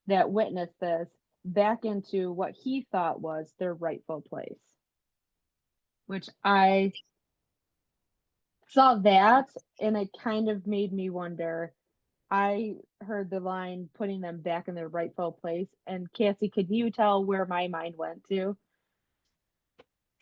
that 0.05 0.29
witnessed 0.29 0.79
this 0.79 1.09
back 1.43 1.83
into 1.83 2.31
what 2.31 2.53
he 2.53 2.85
thought 2.91 3.19
was 3.19 3.51
their 3.57 3.73
rightful 3.73 4.21
place. 4.21 4.53
Which 6.05 6.29
I 6.43 6.93
saw 8.69 8.95
that 8.99 9.49
and 9.81 9.97
it 9.97 10.09
kind 10.23 10.47
of 10.47 10.67
made 10.67 10.93
me 10.93 11.09
wonder. 11.09 11.73
I 12.29 12.75
heard 13.01 13.31
the 13.31 13.39
line 13.39 13.89
putting 13.97 14.21
them 14.21 14.41
back 14.41 14.67
in 14.67 14.75
their 14.75 14.89
rightful 14.89 15.31
place. 15.31 15.69
And 15.87 16.11
Cassie, 16.13 16.49
could 16.49 16.69
you 16.69 16.91
tell 16.91 17.25
where 17.25 17.45
my 17.47 17.67
mind 17.67 17.95
went 17.97 18.23
to? 18.29 18.55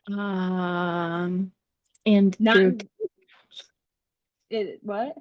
Um, 0.08 1.52
and 2.06 2.40
Not 2.40 2.84
it 4.50 4.80
what? 4.82 5.16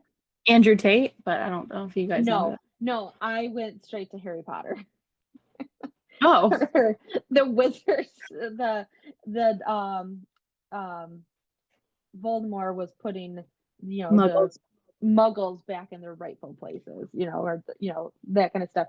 Andrew 0.47 0.77
Tate, 0.77 1.15
but 1.25 1.41
I 1.41 1.49
don't 1.49 1.73
know 1.73 1.85
if 1.85 1.97
you 1.97 2.07
guys 2.07 2.27
know. 2.27 2.51
No, 2.51 2.57
no, 2.81 3.13
I 3.21 3.49
went 3.49 3.85
straight 3.85 4.11
to 4.11 4.19
Harry 4.19 4.43
Potter. 4.43 4.77
Oh, 6.23 6.51
the 7.31 7.45
wizards, 7.45 8.09
the 8.31 8.87
the 9.27 9.71
um 9.71 10.21
um 10.73 11.21
Voldemort 12.21 12.75
was 12.75 12.93
putting 13.01 13.43
you 13.83 14.03
know 14.03 14.11
Muggles. 14.11 14.59
muggles 15.03 15.67
back 15.67 15.89
in 15.93 16.01
their 16.01 16.15
rightful 16.15 16.57
places, 16.59 17.09
you 17.13 17.27
know, 17.27 17.41
or 17.41 17.63
you 17.79 17.93
know, 17.93 18.13
that 18.29 18.53
kind 18.53 18.63
of 18.63 18.71
stuff. 18.71 18.89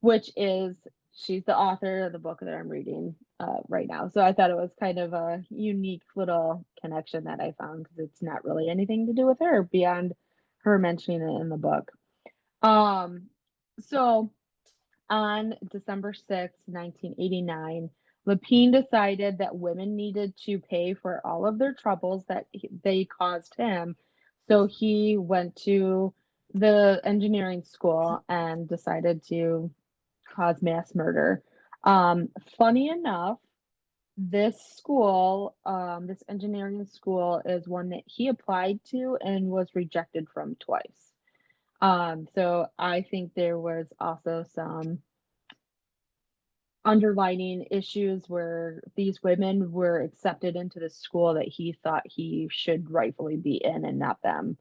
Which 0.00 0.30
is 0.36 0.76
she's 1.14 1.44
the 1.44 1.56
author 1.56 2.06
of 2.06 2.12
the 2.12 2.18
book 2.18 2.40
that 2.40 2.54
I'm 2.54 2.68
reading 2.68 3.14
uh, 3.40 3.58
right 3.68 3.88
now. 3.88 4.08
So 4.08 4.22
I 4.22 4.32
thought 4.32 4.50
it 4.50 4.56
was 4.56 4.70
kind 4.78 4.98
of 4.98 5.12
a 5.12 5.44
unique 5.50 6.02
little 6.16 6.64
connection 6.80 7.24
that 7.24 7.40
I 7.40 7.54
found 7.58 7.84
because 7.84 7.98
it's 7.98 8.22
not 8.22 8.44
really 8.44 8.68
anything 8.68 9.06
to 9.06 9.12
do 9.12 9.26
with 9.26 9.38
her 9.40 9.62
beyond 9.62 10.14
her 10.64 10.78
mentioning 10.78 11.22
it 11.22 11.40
in 11.40 11.48
the 11.48 11.56
book. 11.56 11.90
Um, 12.62 13.24
so 13.80 14.30
on 15.10 15.54
December 15.70 16.12
6th, 16.12 16.56
1989, 16.66 17.90
Lapine 18.26 18.72
decided 18.72 19.38
that 19.38 19.56
women 19.56 19.96
needed 19.96 20.34
to 20.46 20.58
pay 20.58 20.94
for 20.94 21.20
all 21.26 21.46
of 21.46 21.58
their 21.58 21.74
troubles 21.74 22.24
that 22.26 22.46
he- 22.52 22.70
they 22.82 23.04
caused 23.04 23.54
him. 23.56 23.96
So 24.48 24.66
he 24.66 25.16
went 25.18 25.56
to 25.56 26.14
the 26.54 27.00
engineering 27.04 27.64
school 27.64 28.24
and 28.28 28.68
decided 28.68 29.22
to 29.24 29.70
cause 30.34 30.62
mass 30.62 30.94
murder. 30.94 31.42
Um, 31.84 32.28
funny 32.58 32.88
enough, 32.88 33.38
this 34.16 34.56
school, 34.76 35.56
um, 35.64 36.06
this 36.06 36.22
engineering 36.28 36.84
school, 36.86 37.40
is 37.44 37.66
one 37.66 37.90
that 37.90 38.04
he 38.06 38.28
applied 38.28 38.80
to 38.90 39.16
and 39.20 39.48
was 39.48 39.68
rejected 39.74 40.28
from 40.32 40.56
twice. 40.56 41.12
Um, 41.80 42.28
so 42.34 42.66
I 42.78 43.02
think 43.02 43.32
there 43.34 43.58
was 43.58 43.86
also 43.98 44.44
some 44.54 44.98
underlining 46.84 47.66
issues 47.70 48.24
where 48.28 48.82
these 48.96 49.22
women 49.22 49.72
were 49.72 50.00
accepted 50.00 50.56
into 50.56 50.80
the 50.80 50.90
school 50.90 51.34
that 51.34 51.48
he 51.48 51.76
thought 51.82 52.02
he 52.04 52.48
should 52.50 52.90
rightfully 52.90 53.36
be 53.36 53.60
in 53.64 53.84
and 53.84 53.98
not 53.98 54.20
them. 54.22 54.56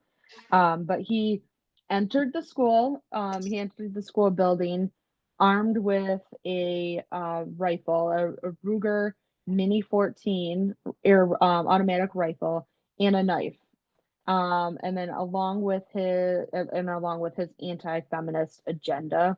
Um, 0.51 0.85
but 0.85 1.01
he 1.01 1.41
entered 1.89 2.31
the 2.33 2.43
school, 2.43 3.03
um, 3.11 3.41
he 3.43 3.57
entered 3.57 3.93
the 3.93 4.01
school 4.01 4.29
building 4.29 4.91
armed 5.41 5.77
with 5.77 6.21
a 6.45 7.03
uh, 7.11 7.43
rifle, 7.57 8.11
a, 8.11 8.29
a 8.47 8.51
Ruger 8.65 9.13
Mini 9.47 9.81
14 9.81 10.75
air 11.03 11.43
um, 11.43 11.67
automatic 11.67 12.11
rifle, 12.15 12.67
and 12.99 13.15
a 13.15 13.23
knife. 13.23 13.57
Um, 14.27 14.77
and 14.83 14.95
then 14.95 15.09
along 15.09 15.63
with 15.63 15.83
his 15.93 16.47
and 16.53 16.89
along 16.89 17.19
with 17.21 17.35
his 17.35 17.49
anti-feminist 17.61 18.61
agenda. 18.67 19.37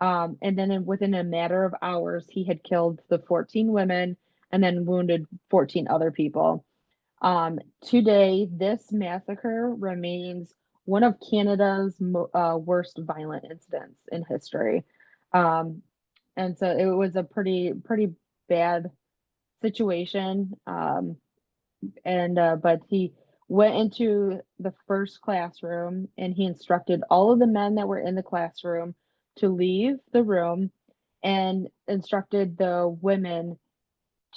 Um, 0.00 0.38
and 0.42 0.58
then 0.58 0.72
in, 0.72 0.84
within 0.84 1.14
a 1.14 1.24
matter 1.24 1.64
of 1.64 1.74
hours, 1.82 2.26
he 2.28 2.44
had 2.44 2.64
killed 2.64 3.00
the 3.08 3.20
14 3.20 3.72
women 3.72 4.16
and 4.52 4.62
then 4.62 4.86
wounded 4.86 5.26
14 5.50 5.88
other 5.88 6.10
people. 6.10 6.64
Um, 7.22 7.58
today, 7.82 8.48
this 8.50 8.92
massacre 8.92 9.74
remains 9.76 10.52
one 10.84 11.04
of 11.04 11.16
Canada's 11.30 12.00
uh, 12.34 12.58
worst 12.60 12.98
violent 12.98 13.44
incidents 13.50 14.00
in 14.10 14.24
history. 14.28 14.84
Um, 15.32 15.82
and 16.36 16.56
so 16.56 16.66
it 16.66 16.86
was 16.86 17.16
a 17.16 17.22
pretty 17.22 17.72
pretty 17.84 18.10
bad 18.48 18.90
situation. 19.62 20.52
Um, 20.66 21.16
and 22.04 22.38
uh, 22.38 22.56
but 22.56 22.80
he 22.88 23.12
went 23.48 23.74
into 23.74 24.40
the 24.58 24.74
first 24.86 25.20
classroom 25.20 26.08
and 26.18 26.34
he 26.34 26.44
instructed 26.44 27.02
all 27.10 27.32
of 27.32 27.38
the 27.38 27.46
men 27.46 27.76
that 27.76 27.88
were 27.88 27.98
in 27.98 28.14
the 28.14 28.22
classroom 28.22 28.94
to 29.36 29.48
leave 29.48 29.96
the 30.12 30.22
room 30.22 30.70
and 31.22 31.68
instructed 31.86 32.56
the 32.58 32.96
women 33.00 33.58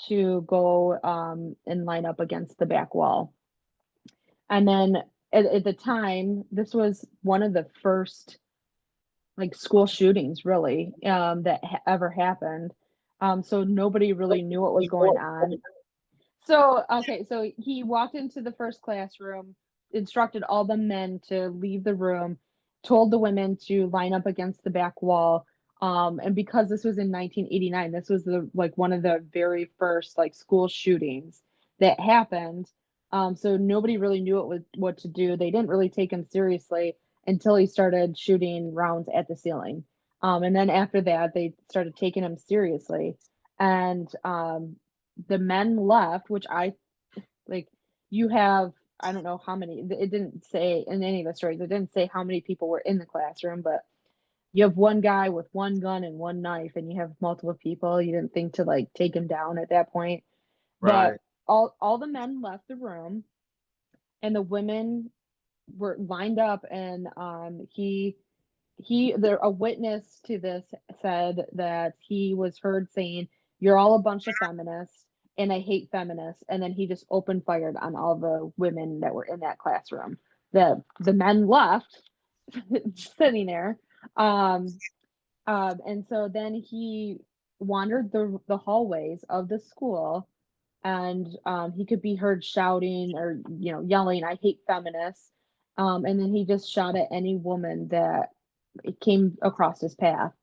to 0.07 0.43
go 0.47 0.97
um, 1.03 1.55
and 1.65 1.85
line 1.85 2.05
up 2.05 2.19
against 2.19 2.57
the 2.57 2.65
back 2.65 2.95
wall. 2.95 3.33
And 4.49 4.67
then 4.67 4.97
at, 5.33 5.45
at 5.45 5.63
the 5.63 5.73
time, 5.73 6.43
this 6.51 6.73
was 6.73 7.05
one 7.21 7.43
of 7.43 7.53
the 7.53 7.67
first 7.81 8.39
like 9.37 9.55
school 9.55 9.85
shootings 9.85 10.45
really 10.45 10.93
um, 11.05 11.43
that 11.43 11.63
ha- 11.63 11.81
ever 11.87 12.09
happened. 12.09 12.73
Um, 13.19 13.43
so 13.43 13.63
nobody 13.63 14.13
really 14.13 14.41
knew 14.41 14.61
what 14.61 14.73
was 14.73 14.89
going 14.89 15.17
on. 15.17 15.61
So 16.45 16.83
okay, 16.91 17.25
so 17.29 17.51
he 17.57 17.83
walked 17.83 18.15
into 18.15 18.41
the 18.41 18.51
first 18.51 18.81
classroom, 18.81 19.55
instructed 19.91 20.43
all 20.43 20.65
the 20.65 20.77
men 20.77 21.21
to 21.27 21.49
leave 21.49 21.83
the 21.83 21.93
room, 21.93 22.37
told 22.83 23.11
the 23.11 23.19
women 23.19 23.57
to 23.67 23.87
line 23.87 24.13
up 24.13 24.25
against 24.25 24.63
the 24.63 24.71
back 24.71 25.01
wall. 25.01 25.45
Um, 25.81 26.19
and 26.19 26.35
because 26.35 26.69
this 26.69 26.83
was 26.83 26.97
in 26.97 27.11
1989, 27.11 27.91
this 27.91 28.09
was 28.09 28.23
the 28.23 28.49
like 28.53 28.77
one 28.77 28.93
of 28.93 29.01
the 29.01 29.23
very 29.31 29.71
first 29.77 30.17
like 30.17 30.35
school 30.35 30.67
shootings 30.67 31.41
that 31.79 31.99
happened. 31.99 32.67
Um, 33.11 33.35
so 33.35 33.57
nobody 33.57 33.97
really 33.97 34.21
knew 34.21 34.35
what 34.35 34.47
was 34.47 34.61
what 34.75 34.97
to 34.99 35.07
do. 35.07 35.37
They 35.37 35.51
didn't 35.51 35.69
really 35.69 35.89
take 35.89 36.11
him 36.11 36.25
seriously 36.25 36.95
until 37.27 37.55
he 37.55 37.67
started 37.67 38.17
shooting 38.17 38.73
rounds 38.73 39.09
at 39.13 39.27
the 39.27 39.35
ceiling. 39.35 39.83
Um, 40.21 40.43
and 40.43 40.55
then 40.55 40.69
after 40.69 41.01
that, 41.01 41.33
they 41.33 41.53
started 41.69 41.95
taking 41.95 42.23
him 42.23 42.37
seriously. 42.37 43.17
And 43.59 44.09
um, 44.23 44.77
the 45.27 45.39
men 45.39 45.77
left, 45.77 46.29
which 46.29 46.45
I 46.49 46.73
like. 47.47 47.67
You 48.11 48.29
have 48.29 48.73
I 48.99 49.11
don't 49.13 49.23
know 49.23 49.41
how 49.45 49.55
many. 49.55 49.79
It 49.81 50.11
didn't 50.11 50.45
say 50.45 50.85
in 50.87 51.03
any 51.03 51.21
of 51.21 51.27
the 51.27 51.35
stories. 51.35 51.61
It 51.61 51.69
didn't 51.69 51.93
say 51.93 52.09
how 52.13 52.23
many 52.23 52.41
people 52.41 52.69
were 52.69 52.83
in 52.85 52.99
the 52.99 53.05
classroom, 53.05 53.61
but 53.61 53.81
you 54.53 54.63
have 54.63 54.77
one 54.77 55.01
guy 55.01 55.29
with 55.29 55.47
one 55.51 55.79
gun 55.79 56.03
and 56.03 56.17
one 56.17 56.41
knife 56.41 56.73
and 56.75 56.91
you 56.91 56.99
have 56.99 57.11
multiple 57.21 57.53
people 57.53 58.01
you 58.01 58.11
didn't 58.13 58.33
think 58.33 58.53
to 58.53 58.63
like 58.63 58.87
take 58.93 59.15
him 59.15 59.27
down 59.27 59.57
at 59.57 59.69
that 59.69 59.91
point 59.91 60.23
Right. 60.81 61.13
but 61.13 61.19
all 61.47 61.75
all 61.81 61.97
the 61.97 62.07
men 62.07 62.41
left 62.41 62.67
the 62.67 62.75
room 62.75 63.23
and 64.21 64.35
the 64.35 64.41
women 64.41 65.11
were 65.77 65.97
lined 65.99 66.39
up 66.39 66.65
and 66.71 67.07
um 67.17 67.67
he 67.71 68.17
he 68.77 69.13
there 69.17 69.37
a 69.37 69.49
witness 69.49 70.21
to 70.25 70.39
this 70.39 70.65
said 71.01 71.45
that 71.53 71.93
he 71.99 72.33
was 72.33 72.59
heard 72.59 72.89
saying 72.91 73.27
you're 73.59 73.77
all 73.77 73.95
a 73.95 74.01
bunch 74.01 74.27
of 74.27 74.37
feminists 74.37 75.05
and 75.37 75.51
i 75.53 75.59
hate 75.59 75.89
feminists. 75.91 76.43
And 76.49 76.61
then 76.61 76.73
he 76.73 76.87
just 76.87 77.05
opened 77.09 77.45
fired 77.45 77.77
on 77.77 77.95
all 77.95 78.15
the 78.17 78.51
women 78.57 79.01
that 79.01 79.13
were 79.13 79.25
in 79.25 79.41
that 79.41 79.59
classroom. 79.59 80.17
The 80.53 80.83
the 80.99 81.13
men 81.13 81.47
left 81.47 82.01
sitting 82.95 83.47
there. 83.47 83.77
Um 84.17 84.67
um 85.47 85.79
and 85.85 86.05
so 86.09 86.29
then 86.31 86.55
he 86.55 87.17
wandered 87.59 88.11
the 88.11 88.39
the 88.47 88.57
hallways 88.57 89.23
of 89.29 89.47
the 89.49 89.59
school 89.59 90.27
and 90.83 91.27
um 91.45 91.71
he 91.73 91.85
could 91.85 92.01
be 92.01 92.15
heard 92.15 92.43
shouting 92.43 93.13
or 93.15 93.39
you 93.59 93.71
know 93.71 93.81
yelling 93.81 94.23
i 94.23 94.37
hate 94.41 94.59
feminists 94.67 95.30
um 95.77 96.05
and 96.05 96.19
then 96.19 96.33
he 96.33 96.45
just 96.45 96.69
shot 96.71 96.95
at 96.95 97.07
any 97.11 97.35
woman 97.37 97.87
that 97.89 98.29
came 99.01 99.37
across 99.41 99.81
his 99.81 99.95
path 99.95 100.33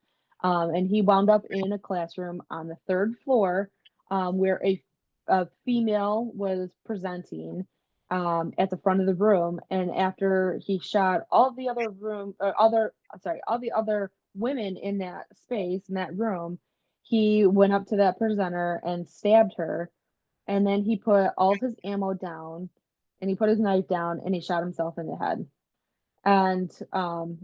um 0.42 0.70
and 0.70 0.88
he 0.88 1.02
wound 1.02 1.30
up 1.30 1.44
in 1.50 1.72
a 1.72 1.78
classroom 1.78 2.42
on 2.50 2.68
the 2.68 2.76
third 2.88 3.14
floor 3.24 3.70
um 4.10 4.38
where 4.38 4.60
a 4.64 4.82
a 5.28 5.48
female 5.64 6.30
was 6.34 6.70
presenting 6.86 7.66
um, 8.10 8.52
at 8.58 8.70
the 8.70 8.76
front 8.78 9.00
of 9.00 9.06
the 9.06 9.14
room. 9.14 9.60
And 9.70 9.90
after 9.94 10.60
he 10.64 10.78
shot 10.80 11.22
all 11.30 11.52
the 11.52 11.68
other 11.68 11.90
room, 11.90 12.34
other, 12.40 12.92
sorry, 13.22 13.40
all 13.46 13.58
the 13.58 13.72
other 13.72 14.10
women 14.34 14.76
in 14.76 14.98
that 14.98 15.26
space, 15.44 15.82
in 15.88 15.94
that 15.96 16.16
room, 16.16 16.58
he 17.02 17.46
went 17.46 17.72
up 17.72 17.86
to 17.88 17.96
that 17.96 18.18
presenter 18.18 18.80
and 18.84 19.08
stabbed 19.08 19.54
her. 19.56 19.90
And 20.48 20.66
then 20.66 20.82
he 20.84 20.96
put 20.96 21.30
all 21.38 21.54
of 21.54 21.60
his 21.60 21.76
ammo 21.84 22.14
down 22.14 22.70
and 23.20 23.28
he 23.30 23.36
put 23.36 23.48
his 23.48 23.58
knife 23.58 23.88
down 23.88 24.20
and 24.24 24.34
he 24.34 24.40
shot 24.40 24.62
himself 24.62 24.98
in 24.98 25.06
the 25.06 25.16
head. 25.16 25.46
And, 26.24 26.70
um, 26.92 27.38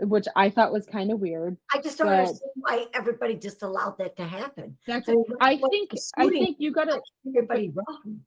which 0.00 0.26
I 0.34 0.48
thought 0.48 0.72
was 0.72 0.86
kind 0.86 1.10
of 1.12 1.20
weird. 1.20 1.56
I 1.72 1.80
just 1.82 1.98
don't 1.98 2.08
understand 2.08 2.50
why 2.54 2.86
everybody 2.94 3.34
just 3.34 3.62
allowed 3.62 3.98
that 3.98 4.16
to 4.16 4.24
happen. 4.24 4.76
That's, 4.86 5.06
I 5.08 5.12
mean, 5.12 5.24
I 5.40 5.54
what- 5.56 5.70
think, 5.70 5.90
I 6.16 6.28
think 6.28 6.56
you 6.58 6.72
gotta, 6.72 7.00
Everybody 7.26 7.70
wrong. 7.74 8.20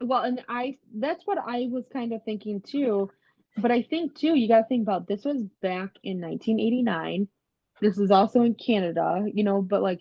Well, 0.00 0.22
and 0.22 0.44
I 0.48 0.76
that's 0.96 1.26
what 1.26 1.38
I 1.38 1.68
was 1.70 1.84
kind 1.92 2.12
of 2.12 2.22
thinking 2.24 2.60
too. 2.60 3.10
But 3.56 3.70
I 3.70 3.82
think 3.82 4.14
too, 4.16 4.34
you 4.34 4.48
got 4.48 4.58
to 4.62 4.64
think 4.68 4.82
about 4.82 5.06
this 5.08 5.24
was 5.24 5.42
back 5.62 5.90
in 6.02 6.20
1989. 6.20 7.28
This 7.80 7.98
is 7.98 8.10
also 8.10 8.42
in 8.42 8.54
Canada, 8.54 9.24
you 9.32 9.42
know, 9.44 9.62
but 9.62 9.82
like 9.82 10.00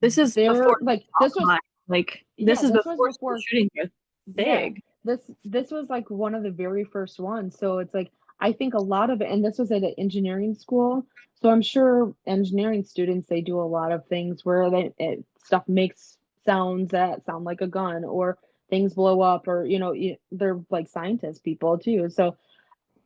This 0.00 0.16
is 0.18 0.34
there 0.34 0.52
before 0.54 0.78
like 0.80 1.00
this 1.00 1.08
was 1.20 1.32
Columbine. 1.34 1.58
like 1.88 2.24
Yeah, 2.36 2.46
this 2.46 2.62
is 2.62 2.72
this 2.72 2.84
was 2.84 2.94
before, 2.94 3.12
school 3.12 3.28
before- 3.30 3.40
shootings 3.40 3.70
were 3.76 3.90
yeah, 4.36 4.60
big. 4.68 4.82
This 5.06 5.20
this 5.44 5.70
was 5.70 5.88
like 5.88 6.10
one 6.10 6.34
of 6.34 6.42
the 6.42 6.50
very 6.50 6.84
first 6.84 7.18
ones. 7.18 7.58
So 7.58 7.78
it's 7.78 7.94
like 7.94 8.10
I 8.40 8.52
think 8.52 8.74
a 8.74 8.78
lot 8.78 9.10
of 9.10 9.20
it 9.20 9.30
and 9.30 9.44
this 9.44 9.58
was 9.58 9.72
at 9.72 9.82
an 9.82 9.94
engineering 9.98 10.54
school. 10.54 11.06
So 11.40 11.50
I'm 11.50 11.62
sure 11.62 12.14
engineering 12.26 12.84
students 12.84 13.28
they 13.28 13.40
do 13.40 13.60
a 13.60 13.62
lot 13.62 13.92
of 13.92 14.06
things 14.06 14.44
where 14.44 14.70
they 14.70 14.92
it, 14.98 15.24
stuff 15.42 15.64
makes 15.68 16.18
sounds 16.44 16.90
that 16.90 17.24
sound 17.24 17.44
like 17.44 17.60
a 17.60 17.66
gun 17.66 18.04
or 18.04 18.38
things 18.68 18.94
blow 18.94 19.20
up 19.20 19.48
or 19.48 19.64
you 19.64 19.78
know 19.78 19.94
they're 20.32 20.60
like 20.70 20.88
scientist 20.88 21.44
people 21.44 21.78
too. 21.78 22.10
So 22.10 22.36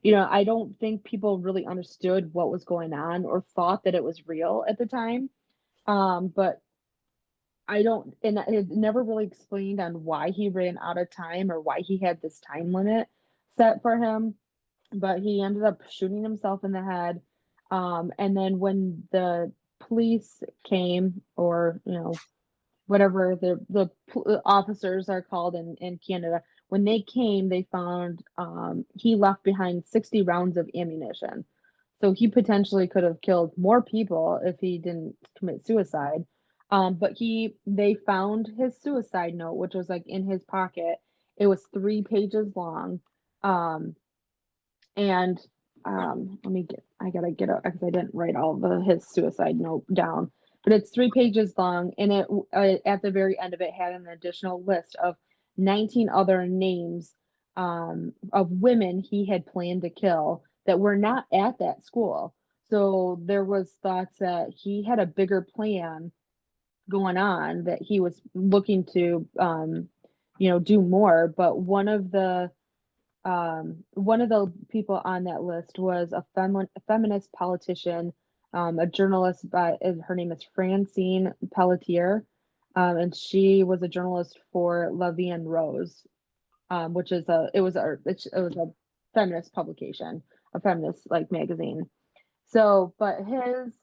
you 0.03 0.13
know, 0.13 0.27
I 0.31 0.45
don't 0.45 0.79
think 0.79 1.05
people 1.05 1.39
really 1.39 1.67
understood 1.67 2.33
what 2.33 2.51
was 2.51 2.65
going 2.65 2.95
on 2.95 3.25
or 3.25 3.45
thought 3.55 3.85
that 3.85 3.95
it 3.95 4.03
was 4.03 4.27
real 4.27 4.65
at 4.67 4.79
the 4.79 4.87
time. 4.87 5.29
Um, 5.87 6.29
but 6.35 6.61
I 7.71 7.83
don't, 7.85 8.17
and 8.25 8.37
it 8.49 8.69
never 8.69 9.01
really 9.01 9.27
explained 9.27 9.81
on 9.81 10.03
why 10.03 10.31
he 10.31 10.49
ran 10.49 10.77
out 10.79 10.99
of 10.99 11.09
time 11.09 11.53
or 11.53 11.61
why 11.61 11.83
he 11.83 11.99
had 11.99 12.21
this 12.21 12.41
time 12.41 12.73
limit 12.73 13.07
set 13.57 13.81
for 13.81 13.97
him. 13.97 14.35
But 14.93 15.21
he 15.21 15.41
ended 15.41 15.63
up 15.63 15.81
shooting 15.89 16.25
himself 16.25 16.65
in 16.65 16.73
the 16.73 16.83
head. 16.83 17.21
Um, 17.71 18.11
and 18.19 18.37
then 18.37 18.59
when 18.59 19.05
the 19.13 19.53
police 19.79 20.43
came, 20.65 21.23
or 21.37 21.81
you 21.85 21.93
know, 21.93 22.15
whatever 22.89 23.37
the 23.41 23.65
the 23.69 23.89
officers 24.45 25.09
are 25.09 25.23
called 25.23 25.55
in 25.55 25.77
in 25.81 26.01
Canada, 26.05 26.43
when 26.71 26.83
they 26.83 27.03
came, 27.03 27.49
they 27.49 27.69
found 27.71 28.21
um, 28.37 28.85
he 28.97 29.15
left 29.15 29.45
behind 29.45 29.85
60 29.87 30.23
rounds 30.23 30.57
of 30.57 30.69
ammunition. 30.75 31.45
So 32.01 32.11
he 32.11 32.27
potentially 32.27 32.89
could 32.89 33.05
have 33.05 33.21
killed 33.21 33.53
more 33.57 33.81
people 33.81 34.41
if 34.45 34.59
he 34.59 34.79
didn't 34.79 35.15
commit 35.39 35.65
suicide. 35.65 36.25
Um, 36.71 36.95
but 36.95 37.13
he, 37.17 37.55
they 37.67 37.95
found 37.95 38.49
his 38.57 38.77
suicide 38.81 39.35
note, 39.35 39.55
which 39.55 39.75
was 39.75 39.89
like 39.89 40.05
in 40.07 40.25
his 40.27 40.45
pocket. 40.45 40.97
It 41.37 41.47
was 41.47 41.67
three 41.73 42.03
pages 42.03 42.55
long. 42.55 43.01
Um, 43.43 43.97
and 44.97 45.41
um, 45.85 46.39
let 46.45 46.53
me 46.53 46.63
get, 46.65 46.85
I 47.01 47.11
gotta 47.11 47.31
get 47.31 47.49
it 47.49 47.57
because 47.63 47.83
I 47.83 47.91
didn't 47.91 48.15
write 48.15 48.37
all 48.37 48.55
the 48.55 48.81
his 48.83 49.09
suicide 49.09 49.59
note 49.59 49.85
down. 49.93 50.31
But 50.65 50.75
it's 50.75 50.91
three 50.91 51.11
pages 51.13 51.55
long, 51.57 51.93
and 51.97 52.13
it 52.13 52.27
uh, 52.53 52.75
at 52.85 53.01
the 53.03 53.11
very 53.11 53.39
end 53.41 53.55
of 53.55 53.63
it 53.63 53.73
had 53.73 53.95
an 53.95 54.07
additional 54.09 54.63
list 54.63 54.95
of 55.03 55.17
19 55.57 56.11
other 56.11 56.47
names 56.47 57.15
um, 57.57 58.13
of 58.33 58.51
women 58.51 59.01
he 59.01 59.27
had 59.27 59.47
planned 59.47 59.83
to 59.83 59.91
kill 59.91 60.43
that 60.67 60.79
were 60.79 60.97
not 60.97 61.25
at 61.33 61.59
that 61.59 61.85
school. 61.85 62.35
So 62.69 63.21
there 63.25 63.45
was 63.45 63.73
thoughts 63.83 64.19
that 64.19 64.51
he 64.55 64.85
had 64.85 64.99
a 64.99 65.07
bigger 65.07 65.41
plan 65.41 66.13
going 66.91 67.19
on 67.19 67.65
that 67.65 67.83
he 67.83 68.01
was 68.01 68.21
looking 68.35 68.85
to, 68.95 69.29
um, 69.41 69.89
you 70.39 70.51
know, 70.51 70.61
do 70.61 70.83
more. 70.83 71.35
But 71.37 71.61
one 71.61 71.89
of 71.89 72.13
the 72.13 72.53
um, 73.25 73.85
one 73.95 74.23
of 74.23 74.31
the 74.31 74.53
people 74.71 75.01
on 75.05 75.25
that 75.25 75.43
list 75.43 75.79
was 75.79 76.13
a, 76.13 76.25
femi- 76.37 76.69
a 76.77 76.81
feminist 76.89 77.33
politician, 77.33 78.13
um, 78.55 78.79
a 78.81 78.87
journalist. 78.87 79.51
By 79.51 79.79
her 80.07 80.17
name 80.17 80.33
is 80.33 80.45
Francine 80.55 81.35
Pelletier 81.55 82.27
um, 82.77 82.99
and 82.99 83.17
she 83.17 83.65
was 83.65 83.83
a 83.83 83.89
journalist 83.89 84.39
for 84.53 84.91
La 84.93 85.11
Vie 85.13 85.37
Rose, 85.37 86.07
um, 86.71 86.95
which 86.95 87.13
is 87.13 87.29
a 87.29 87.51
it 87.55 87.63
was 87.63 87.77
a 87.77 87.99
it 88.07 88.41
was 88.41 88.57
a 88.57 88.73
feminist 89.15 89.53
publication, 89.53 90.23
a 90.55 90.61
feminist 90.61 91.11
like 91.11 91.33
magazine. 91.33 91.89
So, 92.47 92.95
but 92.99 93.25
his 93.25 93.75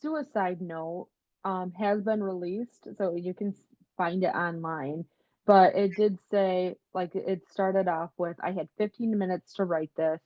suicide 0.00 0.60
note 0.60 1.08
um, 1.44 1.72
has 1.78 2.02
been 2.02 2.22
released, 2.22 2.88
so 2.96 3.14
you 3.14 3.34
can 3.34 3.54
find 3.96 4.24
it 4.24 4.34
online. 4.34 5.04
But 5.46 5.76
it 5.76 5.96
did 5.96 6.18
say 6.30 6.76
like 6.94 7.14
it 7.14 7.42
started 7.50 7.88
off 7.88 8.10
with 8.18 8.36
I 8.42 8.52
had 8.52 8.68
15 8.78 9.18
minutes 9.18 9.54
to 9.54 9.64
write 9.64 9.90
this. 9.96 10.20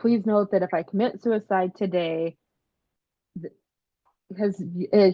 Please 0.00 0.26
note 0.26 0.50
that 0.52 0.62
if 0.62 0.74
I 0.74 0.82
commit 0.82 1.22
suicide 1.22 1.72
today, 1.76 2.36
because 4.28 4.62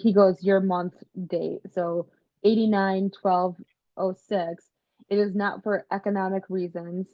he 0.03 0.13
goes 0.13 0.43
your 0.43 0.61
month 0.61 0.95
date 1.29 1.61
so 1.73 2.09
89 2.45 3.11
12 3.21 3.57
06 4.17 4.65
it 5.11 5.19
is 5.19 5.35
not 5.35 5.63
for 5.63 5.87
economic 5.93 6.45
reasons 6.49 7.07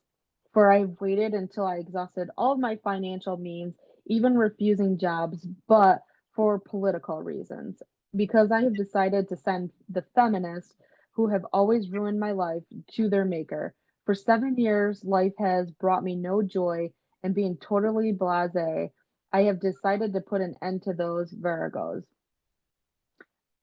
for 0.53 0.73
i've 0.73 0.97
waited 1.01 1.35
until 1.35 1.67
i 1.67 1.77
exhausted 1.77 2.29
all 2.39 2.53
of 2.53 2.59
my 2.59 2.77
financial 2.83 3.37
means 3.37 3.75
even 4.07 4.37
refusing 4.37 4.99
jobs 4.99 5.47
but 5.69 6.01
for 6.35 6.59
political 6.59 7.23
reasons 7.23 7.83
because 8.17 8.51
i 8.51 8.63
have 8.63 8.75
decided 8.75 9.29
to 9.29 9.37
send 9.37 9.71
the 9.89 10.05
feminists 10.15 10.75
who 11.13 11.29
have 11.29 11.45
always 11.53 11.91
ruined 11.91 12.19
my 12.19 12.33
life 12.33 12.63
to 12.91 13.09
their 13.09 13.25
maker 13.25 13.75
for 14.05 14.15
seven 14.15 14.57
years 14.57 15.05
life 15.05 15.35
has 15.39 15.71
brought 15.71 16.05
me 16.05 16.17
no 16.17 16.43
joy 16.43 16.91
and 17.23 17.35
being 17.35 17.57
totally 17.57 18.13
blasé 18.13 18.91
I 19.33 19.43
have 19.43 19.61
decided 19.61 20.13
to 20.15 20.21
put 20.21 20.41
an 20.41 20.57
end 20.63 20.83
to 20.83 20.93
those 20.93 21.33
viragos. 21.33 22.05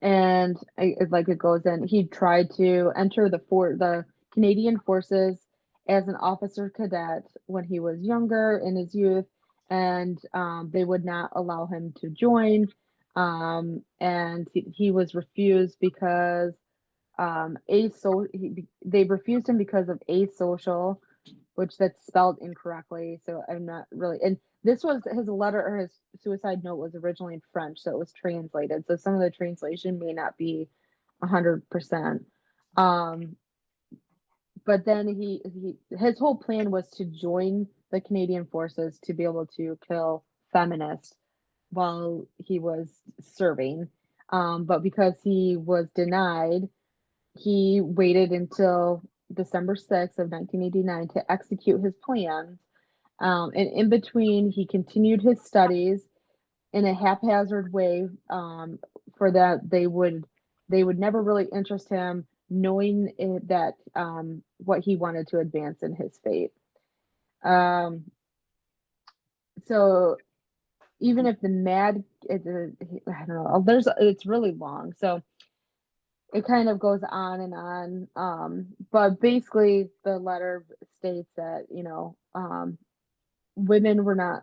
And 0.00 0.56
I, 0.78 0.94
like 1.10 1.28
it 1.28 1.38
goes 1.38 1.66
in, 1.66 1.86
he 1.86 2.06
tried 2.06 2.50
to 2.56 2.92
enter 2.96 3.28
the 3.28 3.40
for 3.50 3.76
the 3.76 4.04
Canadian 4.32 4.78
forces 4.78 5.44
as 5.88 6.06
an 6.08 6.16
officer 6.16 6.70
cadet 6.70 7.24
when 7.46 7.64
he 7.64 7.80
was 7.80 8.00
younger 8.00 8.60
in 8.64 8.76
his 8.76 8.94
youth, 8.94 9.26
and 9.70 10.18
um, 10.32 10.70
they 10.72 10.84
would 10.84 11.04
not 11.04 11.30
allow 11.34 11.66
him 11.66 11.92
to 12.00 12.10
join. 12.10 12.68
Um, 13.18 13.82
and 14.00 14.48
he, 14.54 14.66
he 14.74 14.92
was 14.92 15.14
refused 15.16 15.78
because 15.80 16.54
um, 17.18 17.58
they 17.68 19.04
refused 19.04 19.48
him 19.48 19.58
because 19.58 19.88
of 19.88 20.00
asocial, 20.08 20.98
which 21.56 21.76
that's 21.78 22.06
spelled 22.06 22.38
incorrectly. 22.40 23.20
So 23.26 23.42
I'm 23.48 23.66
not 23.66 23.86
really 23.92 24.18
and 24.22 24.38
this 24.64 24.84
was 24.84 25.02
his 25.12 25.28
letter 25.28 25.62
or 25.62 25.78
his 25.78 25.92
suicide 26.22 26.64
note 26.64 26.76
was 26.76 26.94
originally 26.94 27.34
in 27.34 27.42
French, 27.52 27.80
so 27.80 27.92
it 27.92 27.98
was 27.98 28.12
translated. 28.12 28.84
So 28.86 28.96
some 28.96 29.14
of 29.14 29.20
the 29.20 29.30
translation 29.30 29.98
may 29.98 30.12
not 30.12 30.36
be 30.38 30.68
hundred 31.24 31.68
percent. 31.70 32.24
Um, 32.76 33.36
but 34.66 34.84
then 34.86 35.08
he, 35.08 35.42
he 35.44 35.76
his 35.98 36.18
whole 36.20 36.36
plan 36.36 36.70
was 36.70 36.88
to 36.92 37.06
join 37.06 37.66
the 37.92 38.00
Canadian 38.00 38.46
forces 38.46 39.00
to 39.04 39.14
be 39.14 39.24
able 39.24 39.46
to 39.56 39.78
kill 39.88 40.24
feminists 40.52 41.14
while 41.70 42.26
he 42.44 42.58
was 42.58 42.88
serving. 43.20 43.88
Um, 44.30 44.64
but 44.64 44.82
because 44.82 45.14
he 45.22 45.56
was 45.56 45.88
denied, 45.94 46.68
he 47.34 47.80
waited 47.82 48.30
until 48.30 49.02
December 49.32 49.74
6th 49.74 50.18
of 50.18 50.30
1989 50.30 51.08
to 51.08 51.32
execute 51.32 51.82
his 51.82 51.94
plans. 52.02 52.58
Um, 53.20 53.50
and 53.54 53.72
in 53.72 53.88
between, 53.88 54.50
he 54.50 54.66
continued 54.66 55.22
his 55.22 55.42
studies 55.44 56.02
in 56.72 56.86
a 56.86 56.94
haphazard 56.94 57.72
way 57.72 58.08
um, 58.30 58.78
for 59.16 59.32
that 59.32 59.68
they 59.68 59.86
would 59.86 60.24
they 60.68 60.84
would 60.84 60.98
never 60.98 61.22
really 61.22 61.46
interest 61.52 61.88
him 61.88 62.26
knowing 62.50 63.12
it, 63.18 63.48
that 63.48 63.74
um, 63.94 64.42
what 64.58 64.80
he 64.80 64.96
wanted 64.96 65.26
to 65.28 65.38
advance 65.38 65.82
in 65.82 65.94
his 65.94 66.18
fate 66.22 66.52
um, 67.42 68.04
so 69.66 70.16
even 71.00 71.26
if 71.26 71.40
the 71.40 71.48
mad 71.48 72.02
it, 72.28 72.42
it- 72.46 73.02
i 73.08 73.24
don't 73.26 73.36
know 73.36 73.62
there's 73.66 73.88
it's 73.98 74.26
really 74.26 74.52
long 74.52 74.92
so 74.96 75.22
it 76.34 76.44
kind 76.46 76.68
of 76.68 76.78
goes 76.78 77.00
on 77.10 77.40
and 77.40 77.54
on 77.54 78.08
um, 78.16 78.66
but 78.92 79.20
basically 79.20 79.88
the 80.04 80.18
letter 80.18 80.64
states 80.98 81.30
that 81.36 81.66
you 81.70 81.82
know 81.82 82.16
um, 82.34 82.76
women 83.56 84.04
were 84.04 84.14
not 84.14 84.42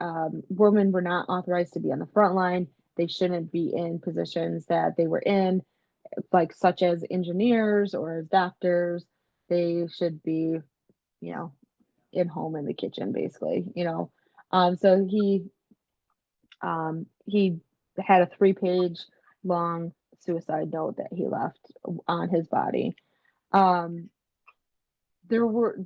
um, 0.00 0.42
women 0.48 0.92
were 0.92 1.02
not 1.02 1.28
authorized 1.28 1.74
to 1.74 1.80
be 1.80 1.92
on 1.92 1.98
the 1.98 2.06
front 2.06 2.34
line. 2.34 2.68
They 2.96 3.06
shouldn't 3.06 3.52
be 3.52 3.72
in 3.74 4.00
positions 4.00 4.66
that 4.66 4.96
they 4.96 5.06
were 5.06 5.20
in 5.20 5.62
like 6.32 6.52
such 6.54 6.82
as 6.82 7.04
engineers 7.10 7.94
or 7.94 8.18
as 8.18 8.26
doctors. 8.28 9.04
They 9.48 9.86
should 9.96 10.22
be 10.22 10.58
you 11.20 11.32
know 11.34 11.52
in 12.12 12.28
home 12.28 12.56
in 12.56 12.66
the 12.66 12.74
kitchen 12.74 13.12
basically 13.12 13.64
you 13.74 13.84
know. 13.84 14.10
Um 14.52 14.76
so 14.76 15.06
he 15.08 15.44
um 16.62 17.06
he 17.26 17.58
had 17.98 18.22
a 18.22 18.26
three 18.36 18.52
page 18.52 18.98
long 19.44 19.92
suicide 20.20 20.72
note 20.72 20.96
that 20.98 21.12
he 21.12 21.26
left 21.26 21.60
on 22.06 22.28
his 22.28 22.46
body. 22.48 22.94
Um 23.52 24.10
there 25.28 25.46
were 25.46 25.78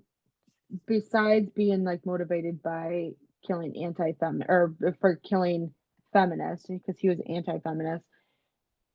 besides 0.86 1.50
being 1.50 1.84
like 1.84 2.04
motivated 2.06 2.62
by 2.62 3.10
killing 3.46 3.84
anti-fem 3.84 4.42
or 4.48 4.74
for 5.00 5.16
killing 5.16 5.72
feminists 6.12 6.66
because 6.66 6.98
he 6.98 7.08
was 7.08 7.20
anti-feminist 7.28 8.04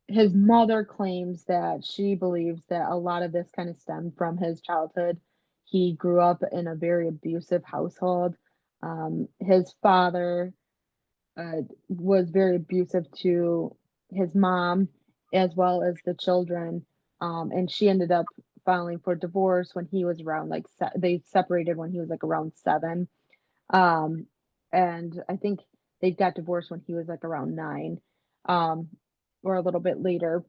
his 0.10 0.34
mother 0.34 0.84
claims 0.84 1.46
that 1.46 1.86
she 1.86 2.16
believes 2.16 2.66
that 2.70 2.90
a 2.90 2.96
lot 2.96 3.22
of 3.24 3.32
this 3.32 3.50
kind 3.56 3.70
of 3.70 3.78
stemmed 3.78 4.14
from 4.18 4.38
his 4.38 4.60
childhood. 4.62 5.20
He 5.66 5.94
grew 5.94 6.20
up 6.20 6.42
in 6.52 6.68
a 6.68 6.76
very 6.76 7.08
abusive 7.08 7.64
household. 7.64 8.36
Um, 8.82 9.28
his 9.40 9.74
father 9.84 10.54
uh, 11.40 11.64
was 11.90 12.30
very 12.32 12.58
abusive 12.58 13.12
to 13.14 13.76
his 14.12 14.36
mom 14.36 14.90
as 15.34 15.56
well 15.56 15.84
as 15.84 16.02
the 16.06 16.16
children. 16.16 16.86
Um, 17.22 17.52
and 17.52 17.72
she 17.72 17.90
ended 17.90 18.12
up 18.12 18.28
filing 18.66 19.00
for 19.00 19.16
divorce 19.16 19.72
when 19.76 19.88
he 19.92 20.06
was 20.06 20.22
around 20.22 20.50
like 20.50 20.66
se- 20.80 20.98
they 20.98 21.22
separated 21.26 21.78
when 21.78 21.92
he 21.92 22.00
was 22.00 22.10
like 22.10 22.26
around 22.26 22.54
seven. 22.56 23.10
Um, 23.72 24.28
and 24.74 25.22
i 25.30 25.38
think 25.38 25.62
they 26.02 26.12
got 26.12 26.36
divorced 26.36 26.72
when 26.72 26.82
he 26.88 26.96
was 26.96 27.08
like 27.08 27.26
around 27.26 27.56
nine 27.56 28.00
um, 28.46 28.90
or 29.44 29.56
a 29.56 29.62
little 29.62 29.82
bit 29.82 30.02
later. 30.02 30.44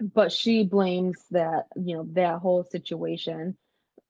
But 0.00 0.32
she 0.32 0.64
blames 0.64 1.24
that 1.32 1.66
you 1.76 1.96
know 1.96 2.08
that 2.14 2.40
whole 2.40 2.64
situation 2.64 3.56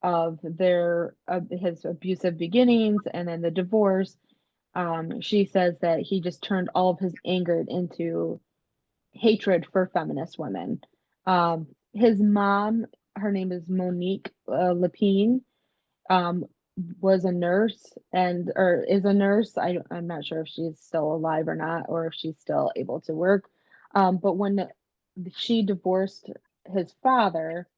of 0.02 0.40
their 0.42 1.16
of 1.28 1.48
his 1.50 1.84
abusive 1.84 2.38
beginnings 2.38 3.02
and 3.12 3.28
then 3.28 3.42
the 3.42 3.50
divorce 3.50 4.16
um, 4.74 5.20
she 5.20 5.44
says 5.46 5.74
that 5.80 6.00
he 6.00 6.20
just 6.20 6.42
turned 6.42 6.70
all 6.74 6.90
of 6.90 6.98
his 6.98 7.14
anger 7.26 7.64
into 7.68 8.40
hatred 9.12 9.66
for 9.72 9.90
feminist 9.92 10.38
women 10.38 10.80
um, 11.26 11.66
his 11.92 12.20
mom 12.20 12.86
her 13.16 13.30
name 13.30 13.52
is 13.52 13.68
monique 13.68 14.30
uh, 14.48 14.74
lapine 14.74 15.40
um, 16.10 16.44
was 17.00 17.24
a 17.24 17.32
nurse 17.32 17.92
and 18.12 18.52
or 18.56 18.84
is 18.88 19.04
a 19.04 19.12
nurse 19.14 19.56
I, 19.56 19.78
i'm 19.90 20.08
not 20.08 20.24
sure 20.24 20.40
if 20.40 20.48
she's 20.48 20.80
still 20.80 21.12
alive 21.12 21.46
or 21.46 21.54
not 21.54 21.86
or 21.88 22.06
if 22.06 22.14
she's 22.14 22.36
still 22.40 22.72
able 22.74 23.00
to 23.02 23.12
work 23.12 23.48
um, 23.94 24.16
but 24.16 24.36
when 24.36 24.68
she 25.36 25.62
divorced 25.62 26.28
his 26.66 26.92
father 27.02 27.68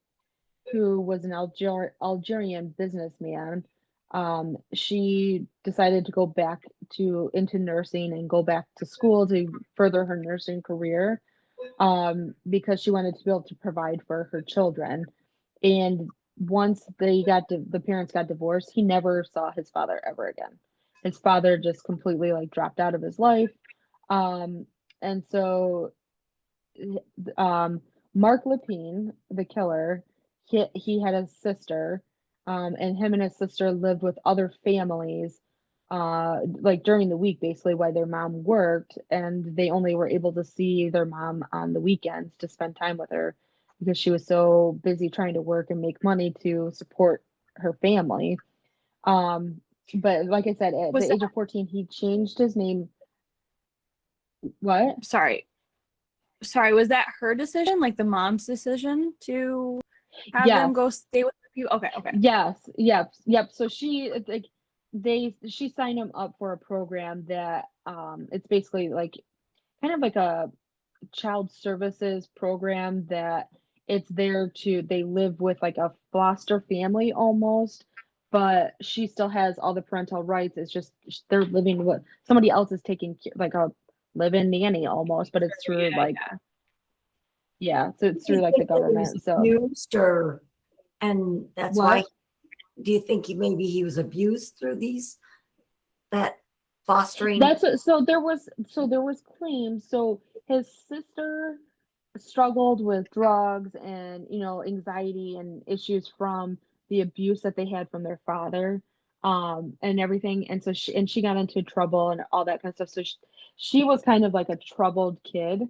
who 0.73 1.01
was 1.01 1.25
an 1.25 1.33
Alger- 1.33 1.95
Algerian 2.03 2.75
businessman. 2.77 3.65
Um, 4.17 4.57
she 4.73 5.45
decided 5.63 6.07
to 6.07 6.13
go 6.13 6.25
back 6.27 6.63
to 6.95 7.31
into 7.35 7.59
nursing 7.59 8.15
and 8.15 8.31
go 8.31 8.43
back 8.43 8.65
to 8.79 8.87
school 8.87 9.29
to 9.29 9.47
further 9.75 10.07
her 10.07 10.17
nursing 10.17 10.63
career 10.63 11.21
um, 11.79 12.35
because 12.49 12.81
she 12.81 12.91
wanted 12.91 13.17
to 13.17 13.25
be 13.25 13.31
able 13.31 13.43
to 13.43 13.55
provide 13.57 14.01
for 14.07 14.31
her 14.33 14.41
children. 14.41 15.05
And 15.63 16.09
once 16.39 16.83
they 16.99 17.25
got 17.25 17.51
the 17.51 17.81
parents 17.81 18.13
got 18.13 18.29
divorced, 18.29 18.71
he 18.73 18.81
never 18.81 19.23
saw 19.35 19.51
his 19.53 19.69
father 19.69 20.01
ever 20.09 20.27
again. 20.29 20.59
His 21.05 21.19
father 21.19 21.59
just 21.59 21.85
completely 21.85 22.33
like 22.33 22.51
dropped 22.51 22.81
out 22.81 22.95
of 22.95 23.03
his 23.03 23.19
life. 23.19 23.51
Um, 24.09 24.65
and 25.03 25.25
so 25.31 25.93
um, 27.37 27.83
Marc 28.15 28.45
Lapine, 28.45 29.13
the 29.31 29.45
killer, 29.45 30.03
he, 30.47 30.65
he 30.75 31.03
had 31.03 31.13
a 31.13 31.29
sister, 31.43 32.03
um, 32.47 32.77
and 32.79 32.97
him 32.97 33.13
and 33.13 33.23
his 33.23 33.37
sister 33.37 33.73
lived 33.73 34.03
with 34.03 34.19
other 34.25 34.53
families, 34.65 35.41
uh, 35.91 36.41
like 36.61 36.85
during 36.85 37.09
the 37.09 37.17
week, 37.17 37.41
basically, 37.41 37.75
while 37.75 37.93
their 37.93 38.07
mom 38.07 38.45
worked, 38.45 38.99
and 39.11 39.57
they 39.57 39.71
only 39.71 39.95
were 39.95 40.09
able 40.09 40.33
to 40.33 40.45
see 40.45 40.89
their 40.89 41.05
mom 41.05 41.45
on 41.53 41.73
the 41.73 41.81
weekends 41.81 42.35
to 42.39 42.49
spend 42.49 42.77
time 42.77 42.97
with 42.97 43.11
her 43.11 43.35
because 43.81 43.99
she 43.99 44.11
was 44.11 44.27
so 44.27 44.79
busy 44.83 45.11
trying 45.11 45.35
to 45.35 45.43
work 45.43 45.71
and 45.71 45.81
make 45.81 46.03
money 46.03 46.33
to 46.43 46.71
support 46.73 47.23
her 47.57 47.75
family. 47.75 48.39
Um, 49.05 49.61
but 49.95 50.27
like 50.27 50.47
I 50.47 50.55
said, 50.55 50.75
at 50.75 50.93
Was 50.93 51.07
the 51.07 51.15
age 51.15 51.23
of 51.23 51.33
14, 51.33 51.67
he 51.67 51.85
changed 51.85 52.39
his 52.39 52.57
name. 52.57 52.89
What? 54.61 55.05
Sorry. 55.05 55.47
Sorry, 56.43 56.73
was 56.73 56.89
that 56.89 57.07
her 57.21 57.35
decision? 57.35 57.81
Like 57.81 57.97
the 57.97 58.05
mom's 58.05 58.47
decision 58.47 59.15
to 59.21 59.81
have 60.33 60.47
them 60.47 60.73
go 60.73 60.91
stay 60.91 61.25
with 61.25 61.35
you? 61.57 61.69
Okay, 61.69 61.91
okay. 61.99 62.11
Yes, 62.19 62.57
yep, 62.77 63.13
yep. 63.25 63.51
So 63.53 63.69
she 63.69 64.11
it's 64.15 64.29
like 64.29 64.45
they 64.93 65.35
she 65.47 65.69
signed 65.69 65.99
him 65.99 66.11
up 66.15 66.37
for 66.39 66.53
a 66.53 66.59
program 66.59 67.25
that 67.29 67.67
um 67.87 68.29
it's 68.33 68.47
basically 68.47 68.89
like 68.89 69.15
kind 69.81 69.95
of 69.95 70.01
like 70.01 70.17
a 70.17 70.51
child 71.13 71.51
services 71.53 72.29
program 72.37 73.07
that 73.09 73.49
it's 73.89 74.09
there 74.11 74.49
to 74.49 74.83
they 74.83 75.05
live 75.05 75.41
with 75.41 75.61
like 75.63 75.77
a 75.77 75.93
foster 76.13 76.61
family 76.69 77.13
almost 77.13 77.85
but 78.33 78.75
she 78.81 79.07
still 79.07 79.29
has 79.29 79.59
all 79.59 79.75
the 79.75 79.83
parental 79.83 80.23
rights 80.23 80.57
it's 80.57 80.73
just 80.73 80.93
they're 81.29 81.45
living 81.45 81.85
with 81.85 82.03
somebody 82.27 82.51
else 82.51 82.73
is 82.73 82.83
taking 82.83 83.15
care 83.17 83.33
like 83.37 83.55
a 83.55 83.71
live-in 84.15 84.51
nanny 84.51 84.87
almost 84.87 85.33
but 85.33 85.43
it's 85.43 85.57
through 85.65 85.89
Yeah, 85.91 85.97
like 85.97 86.17
yeah. 86.17 86.39
yeah 87.59 87.91
so 87.99 88.07
it's 88.07 88.27
through 88.27 88.41
like 88.41 88.57
the 88.57 88.65
think 88.65 88.69
that 88.69 88.85
he 88.89 88.97
was 88.97 89.13
government 89.13 89.23
so 89.23 89.37
Abused 89.39 89.95
or, 89.95 90.43
and 91.01 91.47
that's 91.57 91.79
What? 91.79 91.85
why, 91.85 92.05
do 92.83 92.93
you 92.93 93.01
think 93.01 93.27
he, 93.27 93.35
maybe 93.35 93.67
he 93.67 93.85
was 93.85 93.99
abused 93.99 94.59
through 94.59 94.77
these? 94.77 95.19
That 96.13 96.39
fostering? 96.87 97.41
That's 97.41 97.63
what, 97.63 97.81
so 97.81 98.01
there 98.01 98.21
was 98.21 98.49
so 98.69 98.87
there 98.87 99.03
was 99.03 99.23
claims. 99.39 99.89
So 99.89 100.21
his 100.47 100.69
sister 100.89 101.59
struggled 102.17 102.83
with 102.83 103.11
drugs 103.11 103.75
and 103.83 104.27
you 104.31 104.39
know 104.39 104.65
anxiety 104.65 105.37
and 105.37 105.63
issues 105.67 106.11
from 106.17 106.59
the 106.89 107.01
abuse 107.01 107.43
that 107.43 107.57
they 107.57 107.67
had 107.69 107.91
from 107.91 108.03
their 108.03 108.21
father 108.25 108.81
um 109.23 109.77
and 109.83 110.01
everything 110.01 110.49
and 110.51 110.63
so 110.63 110.73
she 110.73 110.95
and 110.95 111.11
she 111.11 111.21
got 111.21 111.37
into 111.37 111.63
trouble 111.63 112.11
and 112.11 112.23
all 112.33 112.45
that 112.45 112.63
kind 112.63 112.71
of 112.71 112.77
stuff 112.77 112.89
so 112.89 113.03
she, 113.03 113.17
she 113.57 113.85
was 113.85 114.03
kind 114.03 114.25
of 114.25 114.33
like 114.33 114.49
a 114.49 114.57
troubled 114.57 115.19
kid 115.25 115.63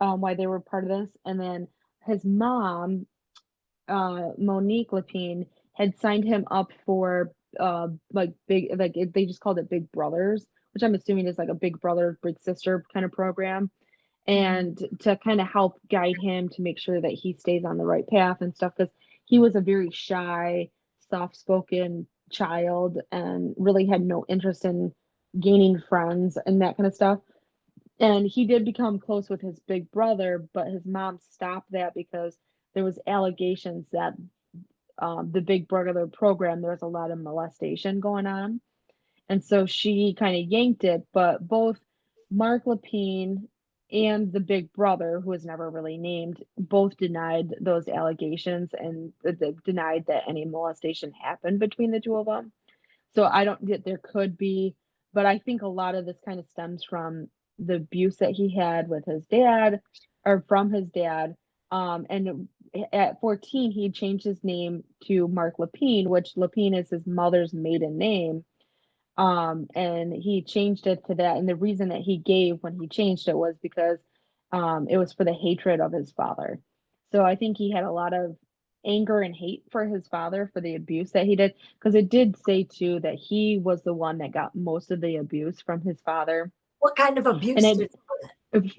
um 0.00 0.20
while 0.20 0.36
they 0.36 0.46
were 0.46 0.60
part 0.60 0.84
of 0.84 0.90
this 0.90 1.10
and 1.26 1.38
then 1.40 1.66
his 2.06 2.24
mom 2.24 3.06
uh 3.90 4.30
Monique 4.38 4.90
Lapine 4.92 5.46
had 5.74 5.98
signed 5.98 6.24
him 6.24 6.44
up 6.50 6.70
for 6.86 7.32
uh 7.58 7.88
like 8.12 8.30
big 8.48 8.68
like 8.78 8.96
it, 8.96 9.12
they 9.12 9.26
just 9.26 9.40
called 9.40 9.58
it 9.58 9.70
Big 9.70 9.90
Brothers, 9.92 10.46
which 10.72 10.82
I'm 10.82 10.94
assuming 10.94 11.26
is 11.26 11.38
like 11.38 11.48
a 11.48 11.54
Big 11.54 11.80
Brother 11.80 12.18
Big 12.22 12.38
Sister 12.40 12.84
kind 12.92 13.04
of 13.04 13.12
program, 13.12 13.70
and 14.26 14.78
to 15.00 15.16
kind 15.16 15.40
of 15.40 15.48
help 15.48 15.80
guide 15.90 16.16
him 16.20 16.48
to 16.50 16.62
make 16.62 16.78
sure 16.78 17.00
that 17.00 17.12
he 17.12 17.34
stays 17.34 17.64
on 17.64 17.78
the 17.78 17.84
right 17.84 18.06
path 18.06 18.38
and 18.40 18.54
stuff 18.54 18.72
because 18.76 18.92
he 19.26 19.38
was 19.38 19.56
a 19.56 19.60
very 19.60 19.90
shy, 19.92 20.70
soft-spoken 21.10 22.06
child 22.30 22.98
and 23.10 23.54
really 23.58 23.86
had 23.86 24.02
no 24.02 24.24
interest 24.28 24.64
in 24.64 24.92
gaining 25.38 25.80
friends 25.88 26.38
and 26.46 26.62
that 26.62 26.76
kind 26.76 26.86
of 26.86 26.94
stuff. 26.94 27.18
And 28.00 28.26
he 28.26 28.46
did 28.46 28.64
become 28.64 28.98
close 28.98 29.28
with 29.28 29.40
his 29.40 29.60
big 29.68 29.90
brother, 29.90 30.48
but 30.54 30.68
his 30.68 30.86
mom 30.86 31.18
stopped 31.30 31.72
that 31.72 31.94
because 31.94 32.36
there 32.74 32.84
was 32.84 32.98
allegations 33.06 33.86
that 33.92 34.14
um, 34.98 35.30
the 35.32 35.40
big 35.40 35.68
brother 35.68 36.06
program 36.06 36.60
there 36.60 36.70
was 36.70 36.82
a 36.82 36.86
lot 36.86 37.10
of 37.10 37.18
molestation 37.18 38.00
going 38.00 38.26
on 38.26 38.60
and 39.28 39.42
so 39.42 39.66
she 39.66 40.14
kind 40.18 40.36
of 40.36 40.50
yanked 40.50 40.84
it 40.84 41.06
but 41.12 41.46
both 41.46 41.78
Marc 42.30 42.64
Lapine 42.64 43.48
and 43.92 44.32
the 44.32 44.40
big 44.40 44.72
brother, 44.72 45.20
who 45.20 45.30
was 45.30 45.44
never 45.44 45.68
really 45.68 45.96
named, 45.96 46.44
both 46.56 46.96
denied 46.96 47.54
those 47.60 47.88
allegations 47.88 48.70
and 48.72 49.12
th- 49.24 49.38
th- 49.38 49.56
denied 49.64 50.04
that 50.06 50.24
any 50.28 50.44
molestation 50.44 51.12
happened 51.12 51.58
between 51.58 51.90
the 51.90 52.00
two 52.00 52.16
of 52.16 52.26
them. 52.26 52.52
So 53.14 53.24
I 53.24 53.44
don't 53.44 53.64
get 53.64 53.84
there 53.84 53.98
could 53.98 54.38
be, 54.38 54.76
but 55.12 55.26
I 55.26 55.38
think 55.38 55.62
a 55.62 55.68
lot 55.68 55.96
of 55.96 56.06
this 56.06 56.20
kind 56.24 56.38
of 56.38 56.46
stems 56.46 56.84
from 56.84 57.28
the 57.58 57.74
abuse 57.76 58.16
that 58.18 58.30
he 58.30 58.54
had 58.54 58.88
with 58.88 59.04
his 59.04 59.26
dad 59.26 59.80
or 60.24 60.44
from 60.46 60.70
his 60.70 60.86
dad. 60.88 61.34
Um, 61.72 62.06
and 62.08 62.48
at 62.92 63.20
14, 63.20 63.72
he 63.72 63.90
changed 63.90 64.24
his 64.24 64.42
name 64.44 64.84
to 65.06 65.28
Marc 65.28 65.56
Lapine, 65.58 66.06
which 66.06 66.34
Lapine 66.36 66.78
is 66.78 66.90
his 66.90 67.06
mother's 67.06 67.52
maiden 67.52 67.98
name. 67.98 68.44
Um 69.16 69.66
and 69.74 70.12
he 70.12 70.42
changed 70.42 70.86
it 70.86 71.04
to 71.06 71.14
that. 71.16 71.36
And 71.36 71.48
the 71.48 71.56
reason 71.56 71.88
that 71.88 72.00
he 72.00 72.16
gave 72.16 72.62
when 72.62 72.78
he 72.78 72.86
changed 72.88 73.28
it 73.28 73.36
was 73.36 73.56
because 73.60 73.98
um 74.52 74.86
it 74.88 74.96
was 74.98 75.12
for 75.12 75.24
the 75.24 75.32
hatred 75.32 75.80
of 75.80 75.92
his 75.92 76.12
father. 76.12 76.60
So 77.12 77.24
i 77.24 77.34
think 77.34 77.56
he 77.58 77.72
had 77.72 77.84
a 77.84 77.90
lot 77.90 78.14
of 78.14 78.36
anger 78.86 79.20
and 79.20 79.34
hate 79.36 79.64
for 79.70 79.84
his 79.84 80.06
father 80.08 80.48
for 80.52 80.60
the 80.60 80.74
abuse 80.76 81.10
that 81.12 81.26
he 81.26 81.36
did. 81.36 81.54
Because 81.78 81.94
it 81.94 82.08
did 82.08 82.36
say 82.46 82.64
too 82.64 83.00
that 83.00 83.16
he 83.16 83.58
was 83.58 83.82
the 83.82 83.92
one 83.94 84.18
that 84.18 84.32
got 84.32 84.54
most 84.54 84.90
of 84.90 85.00
the 85.00 85.16
abuse 85.16 85.60
from 85.60 85.80
his 85.82 86.00
father. 86.00 86.50
What 86.78 86.96
kind 86.96 87.18
of 87.18 87.26
abuse? 87.26 87.62
And 87.62 87.82
it- 87.82 87.94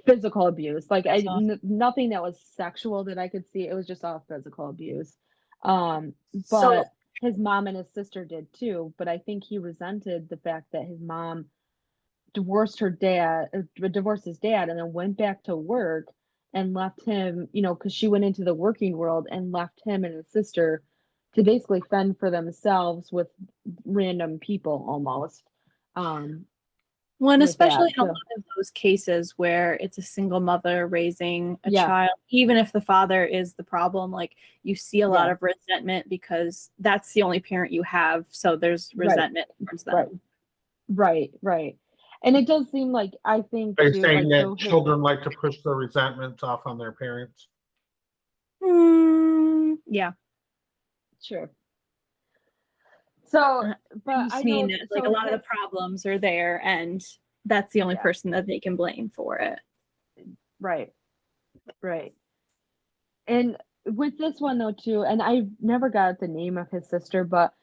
physical 0.05 0.47
abuse. 0.47 0.89
Like 0.89 1.07
i 1.07 1.17
awesome. 1.19 1.51
n- 1.51 1.59
nothing 1.63 2.09
that 2.09 2.21
was 2.21 2.39
sexual 2.55 3.03
that 3.05 3.17
i 3.17 3.27
could 3.27 3.47
see. 3.51 3.67
It 3.67 3.73
was 3.73 3.87
just 3.87 4.03
all 4.03 4.23
physical 4.27 4.69
abuse. 4.69 5.15
Um 5.63 6.13
but 6.33 6.43
So- 6.61 6.83
his 7.21 7.37
mom 7.37 7.67
and 7.67 7.77
his 7.77 7.89
sister 7.93 8.25
did 8.25 8.51
too 8.51 8.93
but 8.97 9.07
i 9.07 9.19
think 9.19 9.43
he 9.43 9.59
resented 9.59 10.27
the 10.27 10.37
fact 10.37 10.71
that 10.71 10.85
his 10.85 10.99
mom 10.99 11.45
divorced 12.33 12.79
her 12.79 12.89
dad 12.89 13.49
uh, 13.53 13.87
divorced 13.89 14.25
his 14.25 14.39
dad 14.39 14.69
and 14.69 14.79
then 14.79 14.91
went 14.91 15.17
back 15.17 15.43
to 15.43 15.55
work 15.55 16.07
and 16.53 16.73
left 16.73 17.03
him 17.05 17.47
you 17.51 17.61
know 17.61 17.75
because 17.75 17.93
she 17.93 18.07
went 18.07 18.23
into 18.23 18.43
the 18.43 18.53
working 18.55 18.97
world 18.97 19.27
and 19.29 19.51
left 19.51 19.81
him 19.85 20.03
and 20.03 20.15
his 20.15 20.27
sister 20.31 20.81
to 21.35 21.43
basically 21.43 21.81
fend 21.91 22.17
for 22.17 22.31
themselves 22.31 23.11
with 23.11 23.27
random 23.85 24.39
people 24.39 24.83
almost. 24.87 25.43
Um 25.95 26.45
One, 27.21 27.39
with 27.39 27.49
especially 27.49 27.93
that, 27.95 27.97
in 27.97 28.01
a 28.01 28.05
lot 28.05 28.17
of 28.35 28.43
those 28.57 28.71
cases 28.71 29.37
where 29.37 29.75
it's 29.75 29.99
a 29.99 30.01
single 30.01 30.39
mother 30.39 30.87
raising 30.87 31.59
a 31.65 31.69
Yeah. 31.69 31.85
child, 31.85 32.09
even 32.29 32.57
if 32.57 32.71
the 32.71 32.81
father 32.81 33.23
is 33.23 33.53
the 33.53 33.63
problem, 33.63 34.09
like 34.11 34.35
you 34.63 34.75
see 34.75 35.01
a 35.01 35.07
lot 35.07 35.27
Yeah. 35.27 35.33
of 35.33 35.43
resentment 35.43 36.09
because 36.09 36.71
that's 36.79 37.13
the 37.13 37.21
only 37.21 37.39
parent 37.39 37.71
you 37.71 37.83
have. 37.83 38.25
So 38.29 38.55
there's 38.55 38.89
Right. 38.95 39.09
resentment 39.09 39.47
towards 39.59 39.83
them. 39.83 39.95
Right. 39.95 40.09
Right, 40.89 41.33
right. 41.43 41.77
And 42.23 42.35
it 42.35 42.47
does 42.47 42.71
seem 42.71 42.91
like 42.91 43.13
I 43.23 43.43
think 43.43 43.77
they're 43.77 43.93
saying 43.93 44.27
like, 44.27 44.29
that 44.29 44.41
so 44.41 44.55
his- 44.55 44.67
children 44.67 45.03
like 45.03 45.21
to 45.21 45.29
push 45.29 45.61
their 45.61 45.75
resentments 45.75 46.41
off 46.41 46.65
on 46.65 46.79
their 46.79 46.91
parents? 46.91 47.47
Mm, 48.63 49.77
yeah. 49.85 50.13
Sure. 51.21 51.51
So, 53.31 53.65
Uh, 53.65 53.73
but 54.05 54.15
I 54.15 54.23
I 54.29 54.29
just 54.29 54.45
know, 54.45 54.67
mean 54.67 54.67
that, 54.67 54.87
like 54.91 55.05
a 55.05 55.09
lot 55.09 55.31
of 55.31 55.39
the 55.39 55.45
problems 55.45 56.05
are 56.05 56.19
there 56.19 56.61
and 56.63 57.01
that's 57.45 57.73
the 57.73 57.81
only 57.81 57.95
Yeah. 57.95 58.01
person 58.01 58.31
that 58.31 58.45
they 58.47 58.59
can 58.59 58.75
blame 58.75 59.09
for 59.15 59.37
it. 59.39 59.59
Right. 60.59 60.93
Right. 61.81 62.13
And 63.27 63.57
with 63.85 64.17
this 64.17 64.39
one 64.39 64.57
though 64.57 64.73
too, 64.73 65.03
and 65.03 65.21
I 65.21 65.43
never 65.59 65.89
got 65.89 66.19
the 66.19 66.27
name 66.27 66.57
of 66.57 66.69
his 66.69 66.87
sister, 66.89 67.23
but 67.23 67.53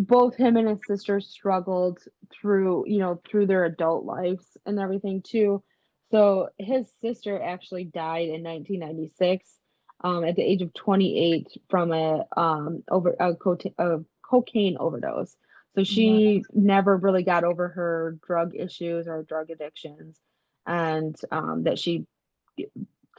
both 0.00 0.36
him 0.36 0.56
and 0.56 0.68
his 0.68 0.80
sister 0.86 1.20
struggled 1.20 2.00
through, 2.32 2.86
you 2.88 2.98
know, 2.98 3.20
through 3.28 3.46
their 3.46 3.64
adult 3.64 4.04
lives 4.04 4.56
and 4.66 4.78
everything 4.78 5.22
too. 5.22 5.62
So 6.10 6.48
his 6.58 6.92
sister 7.00 7.40
actually 7.42 7.84
died 7.84 8.28
in 8.28 8.42
1996 8.42 9.58
um, 10.02 10.24
at 10.24 10.36
the 10.36 10.42
age 10.42 10.62
of 10.62 10.72
28 10.74 11.48
from 11.68 11.92
a 11.92 12.24
um 12.36 12.82
over 12.90 13.14
a, 13.20 13.32
a 13.78 13.98
cocaine 14.30 14.76
overdose. 14.78 15.36
So 15.74 15.84
she 15.84 16.42
never 16.52 16.96
really 16.96 17.22
got 17.22 17.44
over 17.44 17.68
her 17.68 18.16
drug 18.26 18.54
issues 18.54 19.06
or 19.06 19.22
drug 19.22 19.50
addictions. 19.50 20.18
And 20.66 21.16
um, 21.30 21.64
that 21.64 21.78
she 21.78 22.06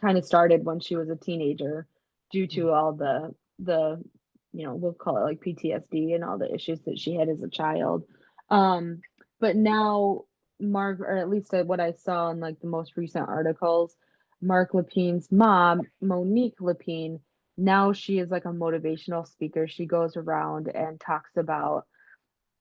kind 0.02 0.18
of 0.18 0.26
started 0.26 0.66
when 0.66 0.80
she 0.80 0.96
was 0.96 1.10
a 1.10 1.16
teenager 1.16 1.88
due 2.32 2.48
to 2.48 2.72
all 2.72 2.94
the 2.94 3.34
the 3.60 4.02
you 4.54 4.66
know 4.66 4.76
we'll 4.76 4.94
call 4.94 5.18
it 5.18 5.22
like 5.22 5.42
PTSD 5.42 6.16
and 6.16 6.24
all 6.24 6.38
the 6.38 6.54
issues 6.54 6.82
that 6.82 6.98
she 6.98 7.16
had 7.16 7.30
as 7.30 7.42
a 7.42 7.50
child. 7.50 8.04
Um 8.50 9.02
but 9.40 9.56
now 9.56 10.24
Marc 10.60 11.00
or 11.00 11.18
at 11.18 11.30
least 11.30 11.54
uh, 11.54 11.64
what 11.64 11.80
I 11.80 11.92
saw 11.92 12.32
in 12.32 12.40
like 12.40 12.60
the 12.60 12.68
most 12.68 12.98
recent 12.98 13.30
articles 13.30 13.96
Marc 14.42 14.72
Lapine's 14.74 15.32
mom 15.32 15.82
Monique 16.02 16.60
Lapine 16.60 17.20
now 17.62 17.94
she 17.94 18.20
is 18.20 18.32
like 18.32 18.46
a 18.46 18.50
motivational 18.50 19.28
speaker. 19.28 19.68
She 19.68 19.86
goes 19.86 20.18
around 20.18 20.68
and 20.68 21.00
talks 21.00 21.38
about 21.38 21.86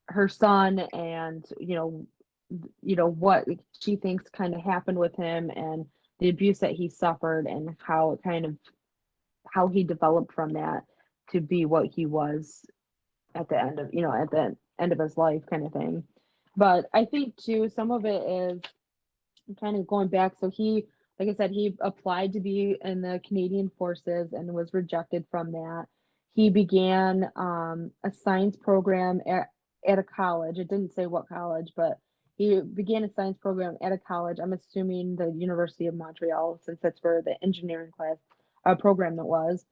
her 0.08 0.28
son 0.28 0.80
and 0.92 1.44
you 1.58 1.76
know 1.76 2.06
you 2.82 2.96
know 2.96 3.06
what 3.06 3.44
she 3.80 3.94
thinks 3.96 4.28
kind 4.30 4.54
of 4.54 4.60
happened 4.60 4.98
with 4.98 5.14
him 5.14 5.50
and 5.54 5.86
the 6.18 6.28
abuse 6.28 6.58
that 6.58 6.72
he 6.72 6.88
suffered 6.88 7.46
and 7.46 7.76
how 7.80 8.12
it 8.12 8.22
kind 8.22 8.44
of 8.44 8.56
how 9.48 9.68
he 9.68 9.84
developed 9.84 10.34
from 10.34 10.52
that 10.52 10.82
to 11.30 11.40
be 11.40 11.64
what 11.64 11.86
he 11.86 12.06
was 12.06 12.64
at 13.36 13.48
the 13.48 13.58
end 13.58 13.78
of 13.78 13.88
you 13.94 14.02
know 14.02 14.12
at 14.12 14.30
the 14.30 14.56
end 14.80 14.92
of 14.92 14.98
his 14.98 15.16
life 15.16 15.42
kind 15.48 15.64
of 15.64 15.72
thing. 15.72 16.02
But 16.56 16.86
i 16.92 17.04
think 17.04 17.36
too 17.36 17.68
some 17.68 17.90
of 17.90 18.04
it 18.04 18.22
is 18.22 18.60
kind 19.58 19.76
of 19.76 19.86
going 19.86 20.08
back. 20.08 20.34
So 20.40 20.50
he 20.50 20.84
like 21.20 21.28
i 21.28 21.34
said 21.34 21.52
he 21.52 21.76
applied 21.80 22.32
to 22.32 22.40
be 22.40 22.76
in 22.84 23.00
the 23.00 23.20
canadian 23.28 23.70
forces 23.78 24.32
and 24.32 24.52
was 24.52 24.74
rejected 24.74 25.24
from 25.30 25.52
that 25.52 25.84
he 26.34 26.50
began 26.50 27.30
um, 27.36 27.90
a 28.04 28.10
science 28.10 28.56
program 28.56 29.20
at, 29.28 29.50
at 29.86 30.00
a 30.00 30.02
college 30.02 30.58
it 30.58 30.68
didn't 30.68 30.92
say 30.92 31.06
what 31.06 31.28
college 31.28 31.70
but 31.76 32.00
he 32.40 32.58
began 32.58 33.04
a 33.04 33.12
science 33.12 33.36
program 33.36 33.76
at 33.82 33.92
a 33.92 33.98
college. 33.98 34.38
I'm 34.42 34.54
assuming 34.54 35.14
the 35.14 35.30
University 35.36 35.88
of 35.88 35.94
Montreal, 35.94 36.58
since 36.64 36.78
that's 36.82 36.98
where 37.02 37.20
the 37.20 37.34
engineering 37.42 37.90
class 37.94 38.16
uh, 38.64 38.76
program 38.76 39.16
that 39.16 39.26
was. 39.26 39.66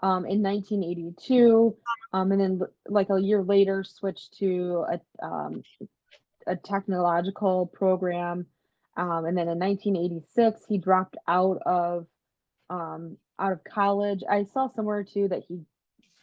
Um, 0.00 0.26
in 0.26 0.42
1982, 0.42 1.76
um, 2.12 2.32
and 2.32 2.40
then 2.40 2.60
like 2.88 3.10
a 3.10 3.20
year 3.20 3.44
later, 3.44 3.84
switched 3.84 4.36
to 4.38 4.84
a 4.90 5.24
um, 5.24 5.62
a 6.48 6.56
technological 6.56 7.66
program. 7.66 8.46
Um, 8.98 9.26
and 9.26 9.38
then 9.38 9.48
in 9.48 9.58
1986, 9.60 10.62
he 10.68 10.76
dropped 10.76 11.16
out 11.28 11.62
of 11.64 12.06
um, 12.68 13.16
out 13.38 13.52
of 13.52 13.62
college. 13.62 14.22
I 14.28 14.44
saw 14.44 14.68
somewhere 14.68 15.04
too 15.04 15.28
that 15.28 15.44
he 15.46 15.60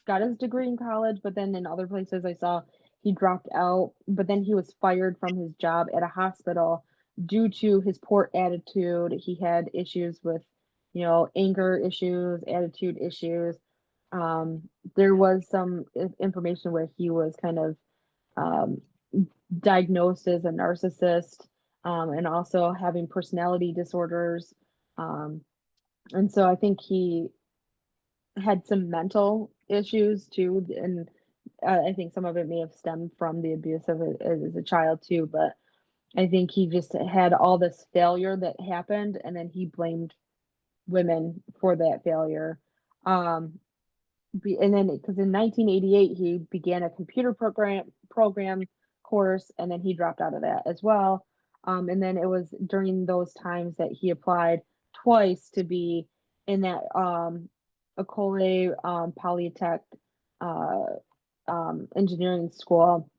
got 0.06 0.22
his 0.22 0.38
degree 0.38 0.68
in 0.68 0.78
college, 0.78 1.22
but 1.24 1.34
then 1.34 1.56
in 1.56 1.66
other 1.66 1.88
places 1.88 2.26
I 2.26 2.34
saw 2.34 2.62
he 3.02 3.14
dropped 3.14 3.48
out, 3.56 3.94
but 4.08 4.28
then 4.28 4.44
he 4.44 4.54
was 4.54 4.76
fired 4.82 5.18
from 5.20 5.38
his 5.38 5.54
job 5.56 5.88
at 5.96 6.04
a 6.04 6.08
hospital 6.08 6.84
due 7.26 7.48
to 7.50 7.80
his 7.80 7.98
poor 7.98 8.30
attitude. 8.36 9.14
He 9.14 9.36
had 9.36 9.70
issues 9.74 10.20
with, 10.24 10.44
you 10.94 11.04
know, 11.04 11.30
anger 11.36 11.78
issues, 11.78 12.44
attitude 12.48 12.98
issues. 13.00 13.56
Um, 14.12 14.64
there 14.96 15.16
was 15.16 15.48
some 15.48 15.86
information 16.20 16.72
where 16.72 16.90
he 16.98 17.10
was 17.10 17.36
kind 17.42 17.60
of 17.60 17.78
um, 18.38 18.82
diagnosed 19.60 20.28
as 20.28 20.44
a 20.46 20.50
narcissist 20.50 21.46
um, 21.86 22.10
and 22.10 22.28
also 22.28 22.74
having 22.74 23.08
personality 23.08 23.72
disorders. 23.72 24.54
Um, 24.98 25.42
and 26.12 26.32
so 26.32 26.50
I 26.50 26.56
think 26.56 26.82
he 26.82 27.28
had 28.44 28.66
some 28.66 28.90
mental 28.90 29.52
issues 29.70 30.28
too, 30.28 30.66
and 30.76 31.08
I 31.66 31.94
think 31.94 32.14
some 32.14 32.26
of 32.26 32.38
it 32.38 32.50
may 32.50 32.60
have 32.60 32.74
stemmed 32.74 33.12
from 33.18 33.42
the 33.42 33.54
abuse 33.54 33.88
of 33.88 34.02
as 34.22 34.56
a 34.56 34.64
child 34.64 35.04
too. 35.08 35.30
But 35.32 35.54
I 36.18 36.28
think 36.28 36.52
he 36.52 36.68
just 36.68 36.94
had 36.94 37.34
all 37.34 37.58
this 37.58 37.86
failure 37.94 38.36
that 38.36 38.60
happened, 38.60 39.20
and 39.24 39.36
then 39.36 39.50
he 39.50 39.68
blamed 39.68 40.14
women 40.88 41.44
for 41.60 41.76
that 41.76 42.02
failure. 42.04 42.60
Um, 43.06 43.60
and 44.44 44.74
then 44.74 44.88
because 44.88 45.18
in 45.18 45.32
1988 45.32 46.18
he 46.18 46.40
began 46.52 46.84
a 46.84 46.90
computer 46.90 47.34
program 47.34 47.86
program 48.10 48.64
course, 49.04 49.52
and 49.58 49.72
then 49.72 49.82
he 49.82 49.94
dropped 49.94 50.20
out 50.20 50.34
of 50.34 50.42
that 50.42 50.64
as 50.66 50.82
well. 50.84 51.26
Um, 51.66 51.90
and 51.90 52.02
then 52.02 52.18
it 52.18 52.28
was 52.28 52.54
during 52.66 53.06
those 53.06 53.34
times 53.34 53.78
that 53.78 53.92
he 53.92 54.12
applied 54.12 54.62
twice 55.04 55.50
to 55.56 55.64
be 55.64 56.08
in 56.48 56.62
that 56.62 56.82
um, 56.94 57.50
Ecole 57.98 58.76
um, 58.84 59.14
Polytech 59.14 59.80
uh, 60.42 60.86
um, 61.48 61.88
engineering 61.96 62.52
school. 62.52 63.10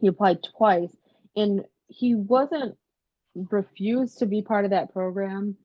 He 0.00 0.08
applied 0.08 0.38
twice, 0.56 0.96
and 1.36 1.64
he 1.88 2.14
wasn't 2.14 2.76
refused 3.34 4.18
to 4.18 4.26
be 4.26 4.42
part 4.42 4.64
of 4.64 4.70
that 4.70 4.92
program 4.92 5.56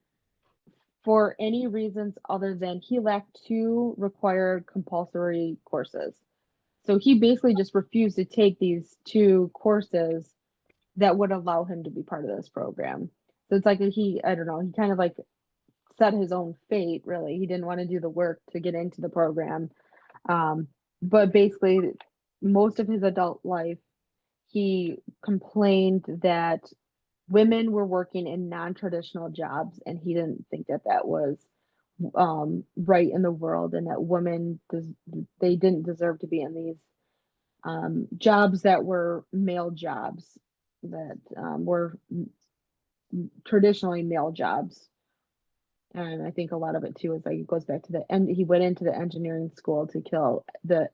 for 1.04 1.36
any 1.40 1.68
reasons 1.68 2.18
other 2.30 2.56
than 2.56 2.82
he 2.82 3.00
lacked 3.00 3.40
two 3.48 3.96
required 3.98 4.66
compulsory 4.68 5.58
courses. 5.64 6.16
So 6.86 6.98
he 6.98 7.20
basically 7.20 7.56
just 7.56 7.76
refused 7.76 8.18
to 8.18 8.26
take 8.26 8.60
these 8.60 8.98
two 9.06 9.52
courses 9.54 10.34
that 11.00 11.18
would 11.18 11.32
allow 11.32 11.64
him 11.64 11.84
to 11.84 11.90
be 11.90 12.04
part 12.04 12.30
of 12.30 12.36
this 12.36 12.50
program. 12.50 13.10
So 13.50 13.56
it's 13.56 13.66
like 13.66 13.80
he, 13.80 14.22
I 14.24 14.36
don't 14.36 14.46
know, 14.46 14.60
he 14.60 14.72
kind 14.72 14.92
of 14.92 14.98
like 14.98 15.16
set 15.98 16.14
his 16.14 16.32
own 16.32 16.56
fate, 16.70 17.04
really. 17.06 17.38
He 17.38 17.48
didn't 17.48 17.66
want 17.66 17.80
to 17.80 17.88
do 17.88 18.00
the 18.00 18.10
work 18.10 18.42
to 18.52 18.60
get 18.60 18.76
into 18.76 19.02
the 19.02 19.10
program. 19.10 19.70
Um, 20.28 20.68
but 21.02 21.34
basically, 21.34 21.80
most 22.42 22.80
of 22.80 22.88
his 22.88 23.04
adult 23.04 23.42
life, 23.44 23.80
he 24.48 24.98
complained 25.24 26.06
that 26.22 26.62
women 27.30 27.72
were 27.72 27.86
working 27.86 28.28
in 28.28 28.50
non-traditional 28.50 29.30
jobs 29.30 29.80
and 29.86 30.00
he 30.00 30.14
didn't 30.14 30.46
think 30.50 30.68
that 30.68 30.82
that 30.86 31.08
was 31.08 31.38
um, 32.16 32.64
right 32.76 33.10
in 33.12 33.22
the 33.22 33.32
world 33.32 33.74
and 33.74 33.88
that 33.88 34.02
women 34.02 34.60
des- 34.72 35.26
they 35.40 35.56
didn't 35.56 35.86
deserve 35.86 36.20
to 36.20 36.28
be 36.28 36.42
in 36.42 36.54
these 36.54 36.78
um, 37.64 38.08
jobs 38.18 38.64
that 38.64 38.84
were 38.84 39.26
male 39.32 39.70
jobs 39.70 40.38
that 40.84 41.18
um, 41.38 41.66
were 41.66 41.98
m- 42.12 42.30
m- 43.14 43.32
traditionally 43.46 44.04
male 44.04 44.32
jobs 44.32 44.90
and 45.96 46.22
i 46.26 46.32
think 46.32 46.52
a 46.52 46.58
lot 46.58 46.76
of 46.76 46.84
it 46.84 46.96
too 46.96 47.14
is 47.14 47.26
like 47.26 47.38
it 47.38 47.48
goes 47.48 47.66
back 47.66 47.82
to 47.84 47.92
the 47.92 48.06
and 48.10 48.30
he 48.30 48.44
went 48.44 48.64
into 48.64 48.84
the 48.84 48.96
engineering 48.96 49.52
school 49.56 49.88
to 49.88 50.02
kill 50.02 50.46
the 50.64 50.90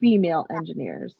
female 0.00 0.46
engineers 0.50 1.14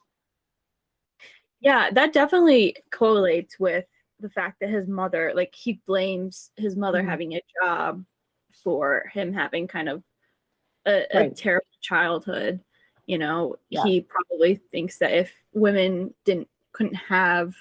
Yeah, 1.61 1.91
that 1.91 2.13
definitely 2.13 2.77
correlates 2.93 3.59
with 3.59 3.87
the 4.21 4.29
fact 4.31 4.61
that 4.61 4.69
his 4.71 4.87
mother, 4.89 5.33
like, 5.35 5.55
he 5.55 5.81
blames 5.87 6.51
his 6.57 6.77
mother 6.77 7.03
Mhm. 7.03 7.07
having 7.09 7.33
a 7.35 7.43
job 7.63 8.05
for 8.63 9.11
him 9.13 9.33
having 9.33 9.67
kind 9.67 9.89
of 9.89 10.03
a, 10.87 11.07
a 11.11 11.19
Right. 11.21 11.37
terrible 11.37 11.67
childhood. 11.81 12.61
You 13.07 13.19
know, 13.19 13.57
Yeah. 13.71 13.83
he 13.85 14.01
probably 14.03 14.57
thinks 14.57 14.99
that 14.99 15.13
if 15.13 15.33
women 15.53 16.15
didn't 16.25 16.49
couldn't 16.73 16.95
have, 16.95 17.55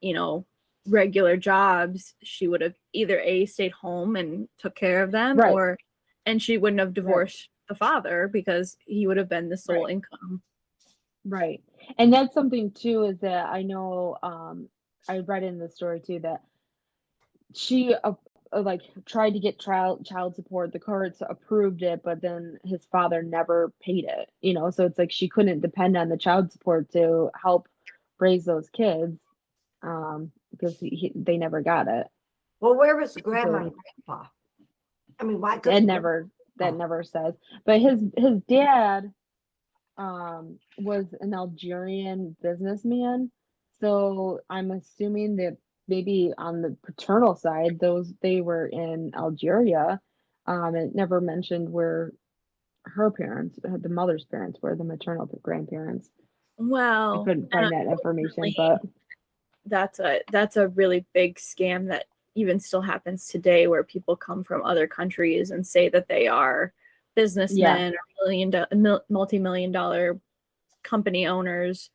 you 0.00 0.14
know, 0.14 0.46
regular 0.86 1.36
jobs, 1.36 2.14
she 2.22 2.48
would 2.48 2.60
have 2.60 2.74
either 2.92 3.20
a 3.20 3.46
stayed 3.46 3.72
home 3.72 4.16
and 4.16 4.48
took 4.58 4.74
care 4.74 5.02
of 5.02 5.10
them, 5.12 5.38
Right. 5.38 5.52
or 5.52 5.78
and 6.26 6.40
she 6.42 6.58
wouldn't 6.58 6.80
have 6.80 6.94
divorced 6.94 7.48
the 7.68 7.74
father 7.74 8.28
because 8.28 8.76
he 8.84 9.06
would 9.06 9.16
have 9.16 9.28
been 9.28 9.48
the 9.48 9.56
sole 9.56 9.84
Right. 9.84 9.92
income. 9.92 10.42
Right. 11.24 11.62
And 11.98 12.12
that's 12.12 12.34
something 12.34 12.70
too 12.72 13.04
is 13.04 13.18
that 13.20 13.46
I 13.46 13.62
know 13.62 14.16
um 14.22 14.68
I 15.08 15.18
read 15.18 15.42
in 15.42 15.58
the 15.58 15.68
story 15.68 16.00
too 16.00 16.20
that 16.20 16.42
she 17.54 17.94
uh, 17.94 18.12
like 18.52 18.82
tried 19.06 19.30
to 19.34 19.40
get 19.40 19.58
child 19.58 20.04
child 20.04 20.34
support 20.34 20.72
the 20.72 20.78
courts 20.78 21.22
approved 21.28 21.82
it 21.82 22.02
but 22.02 22.20
then 22.20 22.58
his 22.64 22.84
father 22.86 23.22
never 23.22 23.72
paid 23.80 24.04
it 24.04 24.30
you 24.40 24.52
know 24.54 24.70
so 24.70 24.84
it's 24.84 24.98
like 24.98 25.10
she 25.12 25.28
couldn't 25.28 25.60
depend 25.60 25.96
on 25.96 26.08
the 26.08 26.16
child 26.16 26.50
support 26.52 26.90
to 26.92 27.30
help 27.40 27.68
raise 28.18 28.44
those 28.44 28.68
kids 28.70 29.18
um 29.82 30.30
because 30.50 30.78
he, 30.78 30.88
he, 30.90 31.12
they 31.14 31.36
never 31.36 31.60
got 31.62 31.88
it. 31.88 32.06
Well, 32.60 32.76
where 32.76 32.96
was 32.96 33.14
the 33.14 33.20
grandma 33.22 33.58
and 33.58 33.72
grandpa? 34.06 34.28
I 35.18 35.24
mean, 35.24 35.40
why 35.40 35.56
it 35.56 35.62
couldn't 35.62 35.86
never 35.86 36.28
that 36.56 36.74
Oh. 36.74 36.76
never 36.76 37.02
says. 37.02 37.34
But 37.64 37.80
his 37.80 38.02
his 38.16 38.40
dad 38.48 39.12
um 39.96 40.58
was 40.78 41.06
an 41.20 41.34
algerian 41.34 42.36
businessman. 42.42 43.30
So 43.80 44.40
i'm 44.50 44.70
assuming 44.70 45.36
that 45.36 45.56
maybe 45.88 46.32
on 46.36 46.62
the 46.62 46.76
paternal 46.84 47.34
side 47.34 47.78
those 47.80 48.12
they 48.22 48.40
were 48.40 48.66
in 48.66 49.12
algeria. 49.16 50.00
Um 50.46 50.74
it 50.76 50.94
never 50.94 51.20
mentioned 51.20 51.70
where 51.70 52.12
her 52.84 53.10
parents 53.10 53.58
uh, 53.64 53.76
the 53.78 53.88
mother's 53.88 54.24
parents 54.24 54.58
were 54.62 54.74
the 54.76 54.84
maternal 54.84 55.26
grandparents. 55.42 56.10
Well, 56.58 57.22
i 57.22 57.24
couldn't 57.24 57.48
and 57.52 57.70
find 57.70 57.72
that 57.72 57.90
information 57.90 58.52
but 58.56 58.80
that's 59.70 60.00
a 60.00 60.20
that's 60.30 60.56
a 60.56 60.68
really 60.68 61.06
big 61.14 61.36
scam 61.36 61.88
that 61.88 62.04
even 62.34 62.60
still 62.60 62.82
happens 62.82 63.26
today 63.28 63.66
where 63.66 63.82
people 63.84 64.14
come 64.16 64.44
from 64.44 64.62
other 64.62 64.86
countries 64.86 65.50
and 65.52 65.66
say 65.66 65.88
that 65.88 66.08
they 66.08 66.26
are 66.28 66.72
businessmen 67.14 67.92
or 67.94 67.98
million 68.24 68.50
do- 68.50 69.00
multi-million 69.08 69.72
dollar 69.72 70.18
company 70.82 71.26
owners 71.26 71.90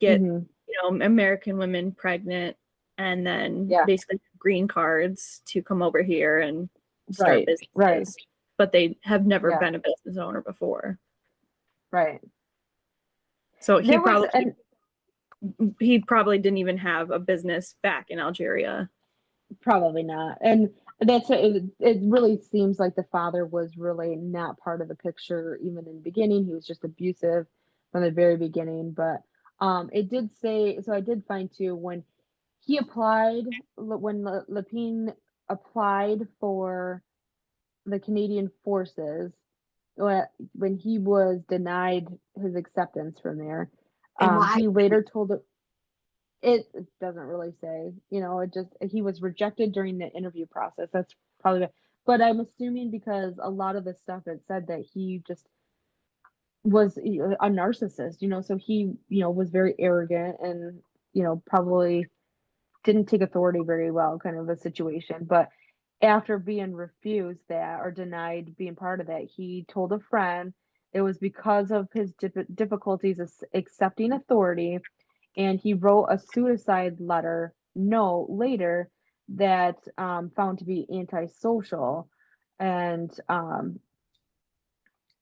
get 0.00 0.20
mhm, 0.20 0.44
you 0.66 0.74
know 0.82 1.04
american 1.04 1.56
women 1.58 1.92
pregnant 1.92 2.56
and 2.98 3.26
then 3.26 3.68
Yeah. 3.68 3.84
basically 3.84 4.20
green 4.38 4.66
cards 4.68 5.42
to 5.46 5.62
come 5.62 5.82
over 5.82 6.02
here 6.02 6.40
and 6.40 6.68
start 7.12 7.30
Right, 7.30 7.46
businesses 7.46 7.68
right. 7.74 8.08
but 8.56 8.72
they 8.72 8.98
have 9.02 9.26
never 9.26 9.50
Yeah. 9.50 9.58
been 9.58 9.74
a 9.74 9.78
business 9.80 10.16
owner 10.18 10.40
before 10.42 10.98
right 11.90 12.20
so 13.60 13.78
he 13.78 13.88
There 13.90 14.00
probably 14.00 14.28
an- 14.34 14.56
he 15.80 16.00
probably 16.00 16.38
didn't 16.38 16.58
even 16.58 16.78
have 16.78 17.10
a 17.10 17.18
business 17.18 17.74
back 17.82 18.06
in 18.10 18.18
algeria 18.18 18.88
Probably 19.60 20.02
not. 20.02 20.38
And 20.42 20.70
that's 21.00 21.30
it, 21.30 21.64
it 21.80 21.98
really 22.02 22.38
seems 22.38 22.78
like 22.78 22.94
the 22.94 23.06
father 23.10 23.46
was 23.46 23.76
really 23.78 24.16
not 24.16 24.58
part 24.58 24.80
of 24.82 24.88
the 24.88 24.94
picture 24.94 25.58
even 25.62 25.86
in 25.86 25.94
the 25.96 26.02
beginning. 26.02 26.44
He 26.44 26.52
was 26.52 26.66
just 26.66 26.84
abusive 26.84 27.46
from 27.90 28.02
the 28.02 28.10
very 28.10 28.36
beginning. 28.36 28.92
But 28.92 29.22
um 29.60 29.88
it 29.92 30.10
did 30.10 30.30
say 30.40 30.78
so 30.82 30.92
I 30.92 31.00
did 31.00 31.24
find 31.26 31.50
too 31.50 31.74
when 31.74 32.04
he 32.60 32.76
applied 32.76 33.44
when 33.76 34.22
Lépine 34.22 35.14
applied 35.48 36.28
for 36.40 37.02
the 37.86 37.98
Canadian 37.98 38.50
forces 38.64 39.32
when 39.96 40.76
he 40.76 40.98
was 40.98 41.40
denied 41.48 42.06
his 42.40 42.54
acceptance 42.54 43.18
from 43.20 43.38
there. 43.38 43.70
And 44.20 44.34
Um, 44.36 44.36
why? 44.36 44.56
he 44.56 44.68
later 44.68 45.02
told 45.02 45.32
it 45.32 45.44
it 46.42 46.66
doesn't 47.00 47.22
really 47.22 47.52
say 47.60 47.92
you 48.10 48.20
know 48.20 48.40
it 48.40 48.52
just 48.54 48.68
he 48.90 49.02
was 49.02 49.22
rejected 49.22 49.72
during 49.72 49.98
the 49.98 50.08
interview 50.12 50.46
process 50.46 50.88
that's 50.92 51.14
probably 51.40 51.66
but 52.06 52.20
i'm 52.22 52.40
assuming 52.40 52.90
because 52.90 53.34
a 53.42 53.50
lot 53.50 53.74
of 53.76 53.84
the 53.84 53.94
stuff 53.94 54.22
it 54.26 54.40
said 54.46 54.66
that 54.68 54.84
he 54.94 55.22
just 55.26 55.46
was 56.64 56.96
a 56.98 57.48
narcissist 57.48 58.20
you 58.20 58.28
know 58.28 58.42
so 58.42 58.56
he 58.56 58.92
you 59.08 59.20
know 59.20 59.30
was 59.30 59.50
very 59.50 59.74
arrogant 59.78 60.36
and 60.40 60.80
you 61.12 61.22
know 61.22 61.42
probably 61.46 62.06
didn't 62.84 63.06
take 63.06 63.22
authority 63.22 63.60
very 63.64 63.90
well 63.90 64.18
kind 64.22 64.38
of 64.38 64.48
a 64.48 64.56
situation 64.56 65.26
but 65.28 65.48
after 66.02 66.38
being 66.38 66.74
refused 66.74 67.40
that 67.48 67.80
or 67.80 67.90
denied 67.90 68.56
being 68.56 68.76
part 68.76 69.00
of 69.00 69.08
that 69.08 69.22
he 69.36 69.64
told 69.68 69.92
a 69.92 69.98
friend 70.10 70.52
it 70.92 71.02
was 71.02 71.18
because 71.18 71.70
of 71.70 71.88
his 71.92 72.12
dif- 72.14 72.46
difficulties 72.54 73.20
accepting 73.54 74.12
authority 74.12 74.78
and 75.36 75.60
he 75.60 75.74
wrote 75.74 76.06
a 76.06 76.18
suicide 76.18 76.96
letter 76.98 77.54
no, 77.74 78.26
later 78.28 78.90
that 79.28 79.76
um, 79.96 80.30
found 80.34 80.58
to 80.58 80.64
be 80.64 80.86
antisocial. 80.92 82.08
And 82.58 83.10
um, 83.28 83.78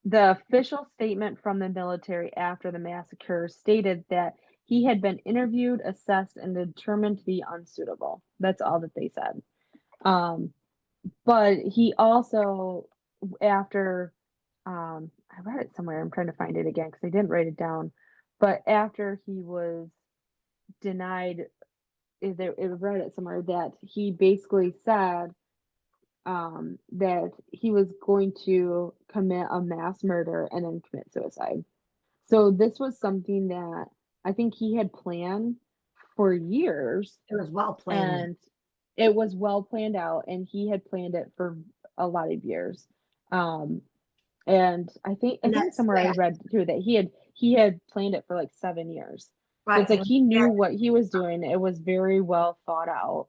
the 0.05 0.31
official 0.31 0.87
statement 0.94 1.42
from 1.42 1.59
the 1.59 1.68
military 1.68 2.35
after 2.35 2.70
the 2.70 2.79
massacre 2.79 3.48
stated 3.48 4.05
that 4.09 4.35
he 4.64 4.85
had 4.85 5.02
been 5.02 5.18
interviewed 5.18 5.81
assessed 5.85 6.37
and 6.37 6.55
determined 6.55 7.18
to 7.18 7.24
be 7.24 7.44
unsuitable. 7.46 8.22
That's 8.40 8.62
all 8.62 8.81
that 8.81 8.94
they 8.94 9.11
said. 9.14 9.42
Um, 10.05 10.52
but 11.24 11.59
he 11.59 11.94
also 11.98 12.87
after 13.40 14.12
um, 14.64 15.11
i 15.37 15.40
read 15.42 15.64
it 15.64 15.75
somewhere 15.77 16.01
i'm 16.01 16.11
trying 16.11 16.27
to 16.27 16.33
find 16.35 16.57
it 16.57 16.66
again 16.66 16.87
because 16.87 17.05
i 17.05 17.09
didn't 17.11 17.29
write 17.29 17.46
it 17.46 17.57
down 17.57 17.92
but 18.40 18.62
after 18.66 19.20
he 19.27 19.40
was 19.40 19.88
denied 20.81 21.40
it, 22.20 22.37
there 22.37 22.55
it 22.57 22.66
read 22.81 23.01
it 23.01 23.14
somewhere 23.14 23.42
that 23.42 23.72
he 23.83 24.11
basically 24.11 24.75
said 24.85 25.31
um 26.25 26.79
that 26.92 27.31
he 27.53 27.70
was 27.70 27.92
going 28.05 28.33
to 28.44 28.92
commit 29.09 29.46
a 29.51 29.61
mass 29.61 30.03
murder 30.03 30.49
and 30.51 30.64
then 30.64 30.83
commit 30.90 31.12
suicide. 31.12 31.64
So 32.29 32.51
this 32.51 32.79
was 32.81 32.99
something 32.99 33.49
that 33.49 33.87
i 34.25 34.33
think 34.33 34.55
he 34.55 34.75
had 34.75 34.92
planned 34.92 35.57
for 36.16 36.33
years. 36.33 37.18
It 37.29 37.37
was 37.37 37.51
well 37.51 37.75
planned. 37.75 38.22
and 38.22 38.37
it 38.97 39.14
was 39.14 39.37
well 39.37 39.62
planned 39.62 39.97
out 39.97 40.24
and 40.26 40.49
he 40.51 40.68
had 40.68 40.84
planned 40.87 41.14
it 41.14 41.30
for 41.37 41.59
a 41.99 42.07
lot 42.07 42.32
of 42.32 42.45
years. 42.45 42.87
Um 43.30 43.82
and 44.47 44.90
i 45.05 45.14
think 45.14 45.40
i 45.44 45.51
think 45.51 45.72
somewhere 45.74 45.97
i 45.97 46.11
read 46.12 46.38
too 46.51 46.64
that 46.64 46.78
he 46.78 46.94
had 46.94 47.11
he 47.36 47.53
had 47.53 47.80
planned 47.90 48.14
it 48.14 48.24
for 48.26 48.34
like 48.34 48.51
seven 48.55 48.90
years. 48.90 49.30
Right. 49.66 49.82
it's 49.82 49.90
like 49.90 50.05
he 50.05 50.20
knew 50.20 50.49
what 50.49 50.72
he 50.72 50.90
was 50.90 51.11
doing. 51.11 51.42
It 51.44 51.61
was 51.61 51.80
very 51.80 52.20
well 52.20 52.57
thought 52.66 52.88
out. 52.88 53.26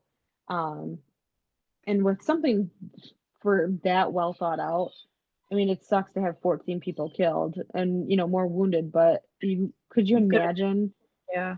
Um 0.47 0.99
and 1.87 2.03
with 2.03 2.21
something 2.21 2.69
for 3.41 3.71
that 3.83 4.13
well 4.13 4.33
thought 4.33 4.59
out 4.59 4.91
i 5.51 5.55
mean 5.55 5.69
it 5.69 5.83
sucks 5.83 6.11
to 6.13 6.21
have 6.21 6.39
14 6.41 6.79
people 6.79 7.09
killed 7.09 7.55
and 7.73 8.09
you 8.09 8.17
know 8.17 8.27
more 8.27 8.47
wounded 8.47 8.91
but 8.91 9.23
you 9.41 9.73
could 9.89 10.09
you 10.09 10.17
You 10.17 10.25
imagine 10.25 10.93
yeah. 11.33 11.55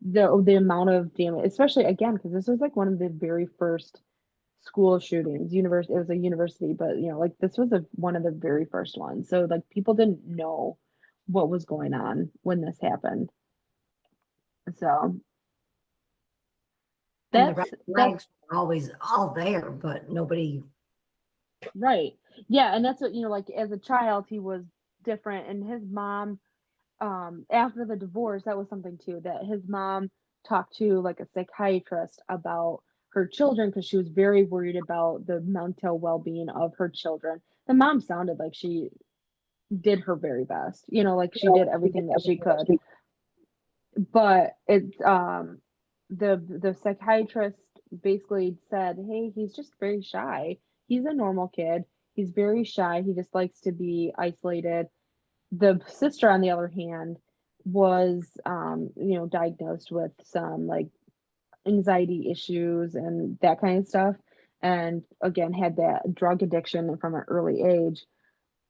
the 0.00 0.42
the 0.44 0.54
amount 0.54 0.90
of 0.90 1.14
damage, 1.14 1.44
especially 1.46 1.84
again 1.84 2.14
because 2.14 2.32
this 2.32 2.46
was 2.46 2.60
like 2.60 2.76
one 2.76 2.88
of 2.88 2.98
the 2.98 3.08
very 3.08 3.46
first 3.58 4.00
school 4.60 4.98
shootings. 4.98 5.52
University, 5.54 5.94
it 5.94 5.98
was 5.98 6.10
a 6.10 6.16
university, 6.16 6.72
but 6.72 6.96
you 6.98 7.10
know, 7.10 7.18
like 7.18 7.36
this 7.38 7.56
was 7.58 7.72
a 7.72 7.84
one 7.92 8.16
of 8.16 8.22
the 8.22 8.30
very 8.30 8.64
first 8.64 8.98
ones. 8.98 9.28
So 9.28 9.46
like 9.48 9.68
people 9.70 9.94
didn't 9.94 10.26
know 10.26 10.78
what 11.26 11.48
was 11.50 11.64
going 11.64 11.94
on 11.94 12.30
when 12.42 12.60
this 12.60 12.78
happened. 12.80 13.30
So 14.76 15.18
And 17.32 17.48
the 17.48 17.54
That's, 17.88 18.26
always 18.50 18.90
all 19.00 19.34
there, 19.34 19.70
but 19.70 20.08
nobody, 20.10 20.62
Right. 21.74 22.12
Yeah, 22.48 22.74
and 22.74 22.84
that's 22.84 23.00
what 23.00 23.14
you 23.14 23.22
know, 23.22 23.30
like 23.30 23.50
as 23.50 23.72
a 23.72 23.78
child 23.78 24.26
he 24.28 24.38
was 24.38 24.64
different 25.04 25.48
and 25.48 25.64
his 25.64 25.82
mom 25.88 26.38
um 27.00 27.46
after 27.50 27.84
the 27.84 27.96
divorce 27.96 28.42
that 28.44 28.58
was 28.58 28.68
something 28.68 28.98
too 28.98 29.20
that 29.22 29.44
his 29.44 29.62
mom 29.68 30.10
talked 30.46 30.76
to 30.76 31.00
like 31.00 31.20
a 31.20 31.26
psychiatrist 31.32 32.20
about 32.28 32.82
her 33.10 33.26
children 33.26 33.70
because 33.70 33.86
she 33.86 33.96
was 33.96 34.08
very 34.08 34.44
worried 34.44 34.76
about 34.76 35.26
the 35.26 35.40
mental 35.40 35.98
well-being 35.98 36.48
of 36.48 36.74
her 36.76 36.88
children. 36.88 37.40
The 37.66 37.74
mom 37.74 38.00
sounded 38.00 38.38
like 38.38 38.54
she 38.54 38.90
did 39.80 40.00
her 40.00 40.16
very 40.16 40.44
best. 40.44 40.84
You 40.88 41.04
know, 41.04 41.16
like 41.16 41.32
she 41.34 41.48
did 41.48 41.68
everything 41.68 42.06
that 42.08 42.22
she 42.24 42.36
could. 42.36 42.78
But 44.12 44.52
it's 44.66 45.00
um 45.02 45.58
the 46.10 46.42
the 46.48 46.74
psychiatrist 46.82 47.58
basically 48.02 48.56
said, 48.70 48.96
"Hey, 48.98 49.30
he's 49.34 49.54
just 49.54 49.72
very 49.80 50.02
shy. 50.02 50.58
He's 50.86 51.04
a 51.04 51.12
normal 51.12 51.48
kid. 51.48 51.84
He's 52.14 52.30
very 52.30 52.64
shy. 52.64 53.02
He 53.02 53.14
just 53.14 53.34
likes 53.34 53.60
to 53.62 53.72
be 53.72 54.12
isolated." 54.16 54.88
The 55.52 55.80
sister, 55.86 56.28
on 56.28 56.40
the 56.40 56.50
other 56.50 56.68
hand, 56.68 57.18
was 57.64 58.30
um, 58.46 58.90
you 58.96 59.14
know, 59.14 59.26
diagnosed 59.26 59.90
with 59.90 60.12
some 60.22 60.66
like 60.66 60.88
anxiety 61.68 62.30
issues 62.30 62.94
and 62.94 63.38
that 63.42 63.60
kind 63.60 63.78
of 63.78 63.86
stuff. 63.86 64.16
And 64.62 65.02
again, 65.22 65.52
had 65.52 65.76
that 65.76 66.14
drug 66.14 66.42
addiction 66.42 66.96
from 66.96 67.14
an 67.14 67.24
early 67.28 67.62
age. 67.62 68.04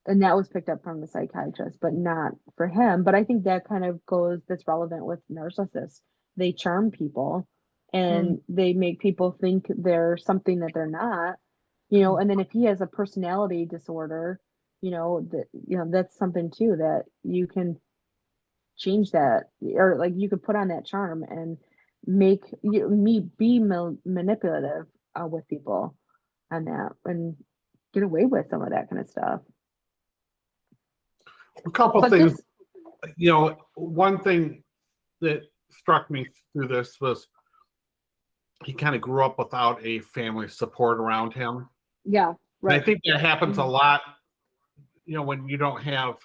And 0.07 0.22
that 0.22 0.36
was 0.36 0.49
picked 0.49 0.68
up 0.68 0.82
from 0.82 1.01
the 1.01 1.07
psychiatrist, 1.07 1.78
but 1.80 1.92
not 1.92 2.32
for 2.57 2.66
him. 2.66 3.05
But 3.05 3.14
I 3.14 3.24
think 3.24 3.44
that 3.44 3.68
kind 3.68 3.84
of 3.84 4.05
goes 4.07 4.40
that's 4.49 4.66
relevant 4.66 5.05
with 5.05 5.20
narcissists. 5.30 6.01
They 6.36 6.53
charm 6.53 6.90
people 6.90 7.46
and 7.92 8.28
mm. 8.28 8.40
they 8.49 8.72
make 8.72 9.01
people 9.01 9.36
think 9.38 9.66
they're 9.68 10.16
something 10.16 10.61
that 10.61 10.70
they're 10.74 10.86
not, 10.86 11.36
you 11.90 12.01
know. 12.01 12.16
And 12.16 12.30
then 12.30 12.40
if 12.40 12.51
he 12.51 12.64
has 12.64 12.80
a 12.80 12.86
personality 12.86 13.66
disorder, 13.66 14.40
you 14.80 14.90
know, 14.90 15.26
that 15.30 15.46
you 15.53 15.76
know, 15.76 15.86
that's 15.90 16.16
something 16.16 16.51
too 16.51 16.76
that 16.78 17.05
you 17.22 17.46
can 17.46 17.78
change 18.76 19.11
that 19.11 19.51
or 19.74 19.96
like 19.99 20.12
you 20.16 20.28
could 20.28 20.42
put 20.42 20.57
on 20.57 20.68
that 20.68 20.86
charm 20.86 21.24
and 21.24 21.59
make 22.09 22.43
you 22.63 22.89
me 22.89 23.21
be 23.37 23.59
ma- 23.59 23.93
manipulative 24.07 24.87
uh, 25.15 25.27
with 25.27 25.47
people 25.47 25.95
on 26.51 26.65
that 26.65 26.93
and 27.05 27.37
get 27.93 28.03
away 28.03 28.25
with 28.25 28.49
some 28.49 28.63
of 28.63 28.71
that 28.71 28.89
kind 28.89 29.03
of 29.03 29.09
stuff. 29.11 29.41
A 31.67 31.71
couple 31.71 32.01
But 32.01 32.11
things, 32.11 32.33
this, 32.33 32.43
you 33.17 33.31
know, 33.31 33.59
one 33.75 34.23
thing 34.23 34.65
that 35.21 35.43
struck 35.71 36.11
me 36.11 36.27
through 36.53 36.69
this 36.69 36.99
was 36.99 37.27
he 38.65 38.73
kind 38.73 38.95
of 38.95 39.03
grew 39.03 39.23
up 39.23 39.39
without 39.39 39.85
a 39.85 40.01
family 40.01 40.49
support 40.49 40.99
around 40.99 41.35
him. 41.35 41.69
yeah, 42.05 42.29
And 42.29 42.37
right. 42.63 42.81
I 42.81 42.85
think 42.85 43.01
that 43.05 43.21
happens 43.21 43.59
a 43.59 43.63
Mhm. 43.63 43.71
lot, 43.71 44.01
you 45.05 45.15
know, 45.15 45.23
when 45.23 45.47
you 45.47 45.59
don't 45.59 45.83
have, 45.83 46.17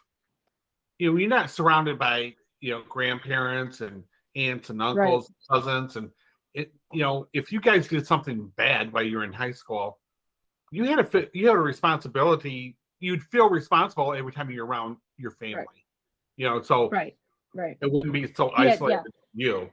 you 0.98 1.12
know, 1.12 1.18
you're 1.18 1.28
not 1.28 1.50
surrounded 1.50 2.00
by, 2.00 2.36
you 2.62 2.72
know, 2.72 2.84
grandparents 2.88 3.82
and 3.82 4.04
aunts 4.36 4.70
and 4.70 4.82
uncles, 4.82 5.32
cousins, 5.50 5.96
and 5.96 6.10
it, 6.54 6.72
you 6.92 7.02
know, 7.02 7.28
if 7.34 7.52
you 7.52 7.60
guys 7.60 7.88
did 7.88 8.06
something 8.06 8.52
bad 8.56 8.94
while 8.94 9.04
you 9.04 9.18
were 9.18 9.24
in 9.24 9.34
high 9.34 9.52
school, 9.52 10.00
you 10.72 10.84
had 10.86 11.00
a 11.00 11.28
you 11.34 11.48
had 11.48 11.56
a 11.56 11.60
responsibility. 11.60 12.78
You'd 13.00 13.24
feel 13.24 13.50
responsible 13.50 14.14
every 14.14 14.32
time 14.32 14.50
you're 14.50 14.66
around 14.66 14.98
your 15.18 15.32
family, 15.32 15.86
you 16.38 16.48
know, 16.48 16.62
so 16.62 16.90
right, 16.90 17.16
right, 17.54 17.78
it 17.82 17.92
wouldn't 17.92 18.14
be 18.14 18.32
so 18.34 18.52
Yeah, 18.58 18.64
yeah. 18.64 18.72
isolated 18.72 19.12
you. 19.34 19.70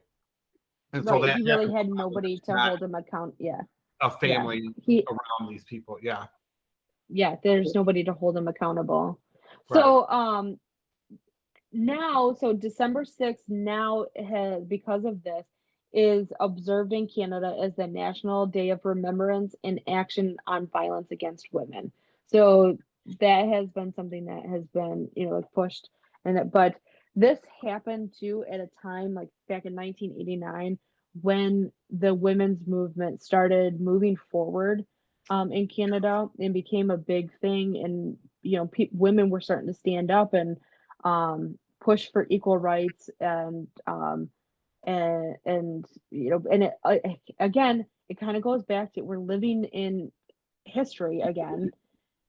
And 0.92 1.04
so 1.04 1.20
right. 1.20 1.26
that 1.28 1.36
He 1.36 1.44
really 1.44 1.72
had 1.72 1.86
a 1.86 1.88
lot 1.90 1.96
when 1.96 1.96
nobody 1.96 2.40
to 2.46 2.56
hold 2.56 2.82
him 2.82 2.94
account. 2.94 3.34
Yeah, 3.38 3.60
a 4.00 4.10
family 4.10 4.68
he 4.82 5.04
around 5.08 5.50
these 5.50 5.64
people. 5.64 5.98
Yeah. 6.02 6.24
yeah 7.08 7.36
there's 7.42 7.74
nobody 7.74 8.04
to 8.04 8.12
hold 8.12 8.36
him 8.36 8.48
accountable 8.48 9.18
so 9.72 10.08
um 10.08 10.58
now 11.72 12.34
so 12.38 12.52
december 12.52 13.04
6th 13.04 13.48
now 13.48 14.06
has 14.16 14.64
because 14.64 15.04
of 15.04 15.22
this 15.22 15.44
is 15.92 16.28
observed 16.40 16.92
in 16.92 17.06
canada 17.06 17.56
as 17.62 17.74
the 17.76 17.86
national 17.86 18.46
day 18.46 18.70
of 18.70 18.84
remembrance 18.84 19.54
and 19.64 19.80
action 19.88 20.36
on 20.46 20.66
violence 20.68 21.10
against 21.10 21.48
women 21.52 21.92
so 22.26 22.76
that 23.18 23.48
has 23.48 23.68
been 23.70 23.92
something 23.94 24.26
that 24.26 24.44
has 24.48 24.64
been 24.68 25.08
you 25.16 25.26
know 25.28 25.42
pushed 25.54 25.88
and 26.24 26.36
that 26.36 26.50
but 26.52 26.74
this 27.16 27.38
happened 27.62 28.12
too 28.18 28.44
at 28.50 28.60
a 28.60 28.68
time 28.82 29.14
like 29.14 29.28
back 29.48 29.64
in 29.64 29.74
1989 29.74 30.78
when 31.20 31.72
the 31.90 32.14
women's 32.14 32.66
movement 32.66 33.22
started 33.22 33.80
moving 33.80 34.16
forward 34.30 34.84
um, 35.28 35.52
in 35.52 35.66
Canada 35.68 36.28
and 36.38 36.54
became 36.54 36.90
a 36.90 36.96
big 36.96 37.30
thing. 37.40 37.80
And 37.84 38.16
you 38.42 38.58
know, 38.58 38.66
pe- 38.66 38.90
women 38.92 39.30
were 39.30 39.40
starting 39.40 39.68
to 39.68 39.74
stand 39.74 40.10
up 40.10 40.34
and 40.34 40.56
um, 41.04 41.58
push 41.80 42.08
for 42.12 42.26
equal 42.30 42.58
rights 42.58 43.10
and 43.20 43.68
um, 43.86 44.28
and 44.84 45.36
and 45.44 45.86
you 46.10 46.30
know, 46.30 46.42
and 46.50 46.64
it, 46.64 46.72
uh, 46.84 46.96
again, 47.38 47.86
it 48.08 48.18
kind 48.18 48.36
of 48.36 48.42
goes 48.42 48.62
back 48.64 48.94
to 48.94 49.02
we're 49.02 49.18
living 49.18 49.64
in 49.64 50.12
history 50.64 51.20
again. 51.20 51.70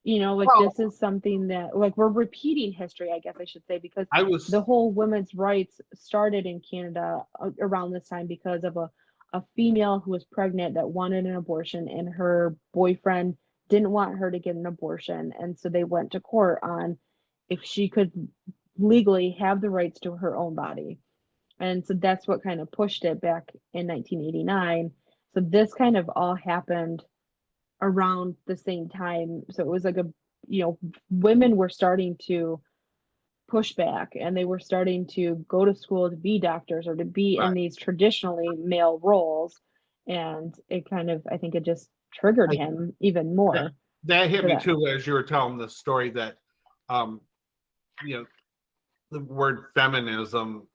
You 0.03 0.19
know, 0.19 0.35
like 0.35 0.47
Well- 0.47 0.63
this 0.69 0.79
is 0.79 0.97
something 0.97 1.47
that 1.47 1.77
like 1.77 1.95
we're 1.95 2.09
repeating 2.09 2.71
history, 2.71 3.11
I 3.11 3.19
guess 3.19 3.35
I 3.39 3.45
should 3.45 3.65
say, 3.67 3.77
because 3.77 4.07
I 4.11 4.23
was 4.23 4.47
the 4.47 4.61
whole 4.61 4.91
women's 4.91 5.35
rights 5.35 5.79
started 5.93 6.45
in 6.45 6.59
Canada 6.59 7.23
around 7.59 7.91
this 7.91 8.07
time 8.07 8.25
because 8.25 8.63
of 8.63 8.77
a, 8.77 8.89
a 9.33 9.43
female 9.55 9.99
who 9.99 10.11
was 10.11 10.25
pregnant 10.25 10.73
that 10.75 10.89
wanted 10.89 11.25
an 11.25 11.35
abortion 11.35 11.87
and 11.87 12.09
her 12.09 12.55
boyfriend 12.73 13.37
didn't 13.69 13.91
want 13.91 14.17
her 14.17 14.29
to 14.29 14.39
get 14.39 14.55
an 14.55 14.65
abortion 14.65 15.31
and 15.39 15.57
so 15.57 15.69
they 15.69 15.85
went 15.85 16.11
to 16.11 16.19
court 16.19 16.59
on 16.61 16.97
if 17.47 17.63
she 17.63 17.87
could 17.87 18.11
legally 18.77 19.35
have 19.39 19.61
the 19.61 19.69
rights 19.69 19.99
to 19.99 20.13
her 20.13 20.35
own 20.35 20.55
body 20.55 20.97
and 21.59 21.85
so 21.85 21.93
that's 21.93 22.27
what 22.27 22.43
kind 22.43 22.59
of 22.61 22.71
pushed 22.71 23.03
it 23.05 23.21
back 23.21 23.51
in 23.73 23.87
1989 23.87 24.91
so 25.33 25.41
this 25.41 25.73
kind 25.73 25.95
of 25.97 26.09
all 26.15 26.35
happened 26.35 27.03
around 27.81 28.35
the 28.47 28.57
same 28.57 28.89
time 28.89 29.43
so 29.51 29.61
it 29.63 29.67
was 29.67 29.83
like 29.83 29.97
a 29.97 30.05
you 30.47 30.63
know 30.63 30.79
women 31.09 31.55
were 31.55 31.69
starting 31.69 32.15
to 32.27 32.59
push 33.49 33.73
back 33.73 34.13
and 34.19 34.35
they 34.35 34.45
were 34.45 34.59
starting 34.59 35.05
to 35.05 35.43
go 35.47 35.65
to 35.65 35.75
school 35.75 36.09
to 36.09 36.15
be 36.15 36.39
doctors 36.39 36.87
or 36.87 36.95
to 36.95 37.03
be 37.05 37.37
in 37.37 37.53
these 37.53 37.75
traditionally 37.75 38.49
male 38.57 38.99
roles 39.03 39.59
and 40.07 40.55
it 40.69 40.89
kind 40.89 41.11
of 41.11 41.21
i 41.29 41.37
think 41.37 41.53
it 41.53 41.63
just 41.63 41.89
triggered 42.13 42.51
I- 42.51 42.55
him 42.55 42.95
even 43.01 43.35
more 43.35 43.55
Yeah. 43.55 43.67
that 44.05 44.29
hit 44.29 44.45
me 44.45 44.53
that. 44.53 44.63
too 44.63 44.87
as 44.87 45.05
you 45.05 45.13
were 45.13 45.23
telling 45.23 45.57
the 45.57 45.69
story 45.69 46.09
that 46.11 46.37
um 46.87 47.19
you 48.05 48.17
know 48.17 48.25
the 49.11 49.19
word 49.19 49.65
feminism 49.73 50.67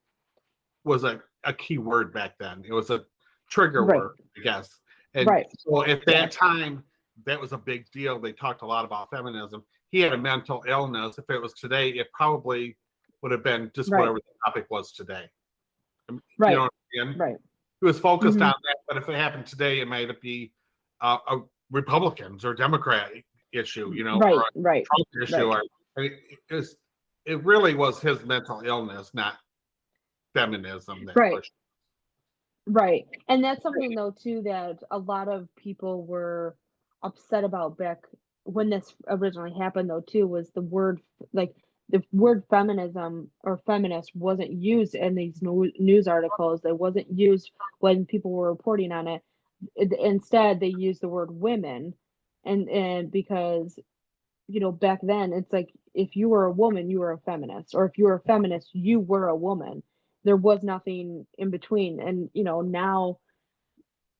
was 0.84 1.04
a, 1.04 1.20
a 1.44 1.52
key 1.52 1.78
word 1.78 2.12
back 2.12 2.38
then 2.38 2.62
it 2.66 2.72
was 2.72 2.90
a 2.90 3.04
trigger 3.50 3.84
Right. 3.84 3.96
word 3.98 4.20
i 4.36 4.40
guess 4.40 4.78
and 5.14 5.26
Right. 5.26 5.46
so 5.58 5.82
at 5.84 6.04
that 6.06 6.14
Yeah. 6.14 6.26
time 6.28 6.84
that 7.24 7.40
was 7.40 7.52
a 7.52 7.58
big 7.58 7.90
deal 7.90 8.20
they 8.20 8.32
talked 8.32 8.62
a 8.62 8.66
lot 8.66 8.84
about 8.84 9.10
feminism 9.10 9.64
he 9.90 10.00
had 10.00 10.12
a 10.12 10.18
mental 10.18 10.62
illness 10.68 11.18
if 11.18 11.24
it 11.30 11.40
was 11.40 11.54
today 11.54 11.90
it 11.90 12.08
probably 12.12 12.76
would 13.22 13.32
have 13.32 13.42
been 13.42 13.70
just 13.74 13.90
Right. 13.90 14.00
whatever 14.00 14.18
the 14.18 14.32
topic 14.44 14.66
was 14.70 14.92
today 14.92 15.28
Um, 16.08 16.22
Right. 16.38 16.50
you 16.50 16.56
know 16.56 16.68
I 17.00 17.04
mean? 17.04 17.18
right 17.18 17.36
He 17.80 17.86
was 17.86 17.98
focused 17.98 18.38
Mhm. 18.38 18.46
on 18.46 18.54
that, 18.62 18.76
but 18.88 18.96
if 18.96 19.06
it 19.08 19.14
happened 19.16 19.46
today, 19.46 19.80
it 19.80 19.86
might 19.88 20.18
be 20.20 20.50
uh, 21.02 21.18
a 21.28 21.40
Republicans 21.70 22.42
or 22.44 22.54
Democrat 22.54 23.12
issue, 23.52 23.92
you 23.92 24.02
know, 24.02 24.18
right 24.18 24.34
right 24.54 24.86
Trump 24.86 25.06
issue. 25.22 25.34
right. 25.52 25.58
Or, 25.58 25.62
I 25.98 26.00
mean, 26.00 26.12
it, 26.48 26.54
was, 26.54 26.76
it 27.26 27.44
really 27.44 27.74
was 27.74 28.00
his 28.00 28.24
mental 28.24 28.62
illness, 28.64 29.10
not 29.14 29.36
feminism. 30.34 31.04
That 31.06 31.16
Right. 31.16 31.34
pushed. 31.34 31.52
Right. 32.66 33.06
And 33.28 33.44
that's 33.44 33.62
something 33.62 33.94
though 33.94 34.12
too 34.12 34.42
that 34.44 34.82
a 34.90 34.98
lot 34.98 35.28
of 35.28 35.48
people 35.56 36.04
were 36.06 36.56
upset 37.02 37.44
about 37.44 37.78
back 37.78 37.98
when 38.44 38.70
this 38.70 38.94
originally 39.08 39.52
happened 39.54 39.90
though 39.90 40.00
too 40.02 40.26
was 40.26 40.50
the 40.52 40.62
word 40.62 41.00
like 41.32 41.54
the 41.90 42.02
word 42.12 42.44
feminism 42.50 43.30
or 43.44 43.58
feminist 43.66 44.12
wasn't 44.16 44.52
used 44.52 44.96
in 44.96 45.14
these 45.14 45.42
news 45.42 46.08
articles. 46.08 46.64
It 46.64 46.78
wasn't 46.78 47.10
used 47.12 47.52
when 47.80 48.06
people 48.06 48.32
were 48.32 48.50
reporting 48.50 48.92
on 48.92 49.08
it. 49.08 49.22
It- 49.76 49.92
Instead, 50.00 50.60
they 50.60 50.68
used 50.68 51.02
the 51.02 51.08
word 51.08 51.30
women, 51.30 51.94
and 52.44 52.68
and 52.70 53.12
because 53.12 53.78
you 54.48 54.60
know 54.60 54.72
back 54.72 55.00
then 55.02 55.32
it's 55.32 55.52
like 55.52 55.72
if 55.96 56.16
you 56.16 56.28
were 56.28 56.44
a 56.44 56.52
woman, 56.52 56.90
you 56.90 57.00
were 57.00 57.12
a 57.12 57.18
feminist, 57.18 57.74
or 57.74 57.86
if 57.86 57.98
you 57.98 58.04
were 58.04 58.14
a 58.14 58.20
feminist, 58.20 58.70
you 58.74 59.00
were 59.00 59.28
a 59.28 59.36
woman. 59.36 59.82
There 60.24 60.36
was 60.36 60.62
nothing 60.62 61.26
in 61.38 61.50
between. 61.50 62.00
And 62.00 62.30
you 62.34 62.44
know 62.44 62.60
now 62.60 63.18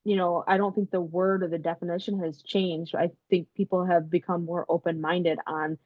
you 0.04 0.16
know 0.16 0.44
i 0.46 0.56
don't 0.56 0.74
think 0.74 0.90
the 0.90 1.00
word 1.00 1.42
or 1.42 1.48
the 1.48 1.58
definition 1.58 2.20
has 2.20 2.42
changed. 2.42 2.94
I 2.96 3.10
think 3.30 3.48
people 3.56 3.84
have 3.84 4.10
become 4.10 4.44
more 4.44 4.66
open-minded 4.68 5.38
on 5.46 5.78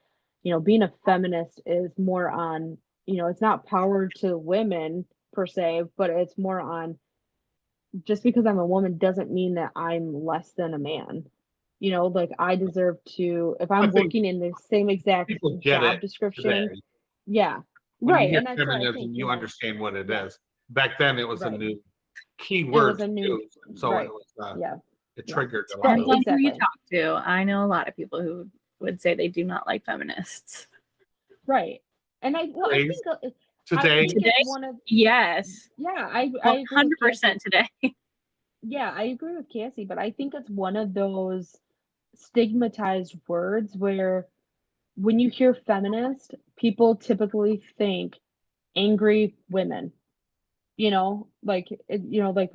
you 0.42 0.52
know 0.52 0.60
being 0.60 0.82
a 0.82 0.92
feminist 1.04 1.60
is 1.66 1.90
more 1.98 2.30
on 2.30 2.78
you 3.06 3.16
know 3.16 3.28
it's 3.28 3.40
not 3.40 3.66
power 3.66 4.08
to 4.18 4.38
women 4.38 5.06
per 5.32 5.46
se 5.46 5.84
but 5.96 6.10
it's 6.10 6.38
more 6.38 6.60
on 6.60 6.98
just 8.04 8.22
because 8.22 8.46
I'm 8.46 8.58
a 8.58 8.66
woman 8.66 8.98
doesn't 8.98 9.32
mean 9.32 9.54
that 9.54 9.72
I'm 9.74 10.24
less 10.24 10.52
than 10.52 10.74
a 10.74 10.78
man. 10.78 11.24
You 11.80 11.90
know, 11.92 12.06
like 12.06 12.30
I 12.38 12.56
deserve 12.56 12.98
to 13.16 13.56
if 13.58 13.70
I'm 13.70 13.90
working 13.90 14.26
in 14.26 14.38
the 14.38 14.52
same 14.70 14.90
exact 14.90 15.32
job 15.60 16.00
description. 16.00 16.44
today. 16.44 16.80
Yeah. 17.26 17.60
When 18.00 18.14
right. 18.14 18.30
you 18.30 18.38
And 18.38 18.46
that's 18.46 18.58
what 18.58 18.68
I 18.68 18.72
feminism, 18.72 18.94
think, 18.94 19.16
you 19.16 19.24
know. 19.26 19.30
understand 19.30 19.80
what 19.80 19.94
it 19.96 20.10
is. 20.10 20.38
Back 20.68 20.98
then, 20.98 21.18
it 21.18 21.26
was 21.26 21.42
a 21.42 21.50
Right. 21.50 21.58
new 21.58 21.82
key 22.38 22.64
was 22.64 22.72
word 22.98 23.00
a 23.00 23.08
new- 23.08 23.40
use, 23.42 23.58
so 23.80 23.92
right. 23.92 24.06
it 24.06 24.12
was 24.12 24.26
uh, 24.40 24.54
Yeah. 24.58 24.76
it 25.16 25.24
Yeah. 25.26 25.34
triggered 25.34 25.66
a 25.74 25.78
lot. 25.78 25.84
Right, 25.86 26.00
of 26.00 26.06
Depends 26.06 26.28
who 26.28 26.36
you 26.38 26.50
talk 26.52 26.78
to. 26.92 27.28
I 27.28 27.44
know 27.44 27.64
a 27.64 27.66
lot 27.66 27.88
of 27.88 27.96
people 27.96 28.22
who 28.22 28.48
would 28.80 29.00
say 29.00 29.14
they 29.14 29.28
do 29.28 29.44
not 29.44 29.66
like 29.66 29.84
feminists. 29.84 30.66
Right. 31.46 31.82
And 32.22 32.36
I 32.36 32.44
well, 32.54 32.70
I 32.70 32.86
think 32.88 33.06
uh, 33.06 33.16
I 33.22 33.30
Today, 33.66 34.00
think 34.08 34.12
Today? 34.22 34.32
one 34.44 34.64
of 34.64 34.76
Yes, 34.86 35.68
yeah, 35.78 36.08
I 36.12 36.20
I 36.20 36.22
agree 36.22 36.60
with 36.60 36.68
hundred 36.70 36.98
Cassie. 36.98 37.10
percent 37.10 37.40
today. 37.42 37.68
Yeah, 38.62 38.92
I 38.94 39.04
agree 39.04 39.34
with 39.34 39.48
Cassie, 39.48 39.86
but 39.86 39.96
I 39.98 40.10
think 40.10 40.34
it's 40.34 40.50
one 40.50 40.76
of 40.76 40.92
those 40.92 41.56
stigmatized 42.20 43.16
words 43.28 43.76
where 43.76 44.26
when 44.96 45.18
you 45.18 45.30
hear 45.30 45.54
feminist, 45.54 46.34
people 46.56 46.96
typically 46.96 47.62
think 47.78 48.18
angry 48.76 49.34
women. 49.48 49.92
You 50.76 50.90
know, 50.90 51.28
like 51.42 51.68
you 51.88 52.22
know, 52.22 52.30
like 52.30 52.52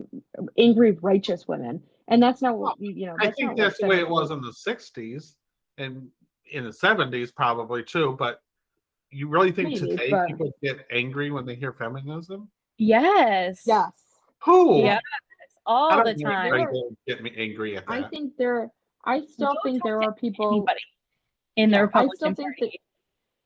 angry 0.58 0.92
righteous 0.92 1.48
women. 1.48 1.84
And 2.08 2.22
that's 2.22 2.42
not 2.42 2.58
what 2.58 2.80
you 2.80 2.92
you 2.92 3.06
know, 3.08 3.16
I 3.20 3.32
think 3.32 3.58
that's 3.58 3.80
the 3.80 3.88
way 3.88 4.00
it 4.00 4.10
was 4.10 4.32
in 4.32 4.42
the 4.42 4.54
'60s 4.54 5.36
and 5.78 6.08
in 6.52 6.64
the 6.64 6.72
'70s, 6.72 7.34
probably 7.34 7.84
too. 7.84 8.16
But 8.18 8.40
you 9.12 9.28
really 9.28 9.52
think 9.52 9.70
Maybe, 9.70 9.80
today 9.80 10.10
but- 10.10 10.28
people 10.28 10.52
get 10.62 10.86
angry 10.92 11.32
when 11.32 11.46
they 11.46 11.56
hear 11.56 11.74
feminism? 11.74 12.50
Yes. 12.78 13.62
Yes. 13.66 13.92
Who? 14.44 14.82
Yes. 14.84 15.02
All 15.66 16.04
the 16.04 16.14
time. 16.14 16.52
anybody 16.52 16.64
that 16.64 16.72
would 16.72 16.98
get 17.08 17.24
me 17.24 17.32
angry 17.36 17.78
at 17.78 17.88
that. 17.88 18.06
I 18.06 18.08
think 18.10 18.38
there 18.38 18.70
I 19.06 19.22
still 19.26 19.56
think 19.64 19.84
there 19.84 20.02
are 20.02 20.14
people 20.14 20.50
Anybody 20.50 20.80
in 21.56 21.72
the 21.72 21.78
I 21.78 21.82
Republican 21.82 22.16
still 22.16 22.34
think 22.34 22.38
that 22.38 22.60
Party. 22.60 22.82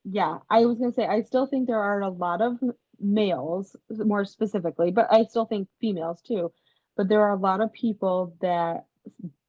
yeah, 0.06 0.38
I 0.50 0.66
was 0.66 0.78
gonna 0.80 0.94
say 0.94 1.06
I 1.06 1.22
still 1.22 1.46
think 1.46 1.68
there 1.68 1.82
are 1.82 2.02
a 2.02 2.10
lot 2.10 2.42
of 2.42 2.58
males 3.00 3.76
more 3.90 4.26
specifically, 4.26 4.92
but 4.92 5.08
I 5.12 5.26
still 5.26 5.46
think 5.46 5.68
females 5.80 6.22
too. 6.22 6.52
But 6.98 7.08
there 7.08 7.22
are 7.22 7.32
a 7.36 7.40
lot 7.40 7.62
of 7.62 7.72
people 7.72 8.36
that 8.42 8.86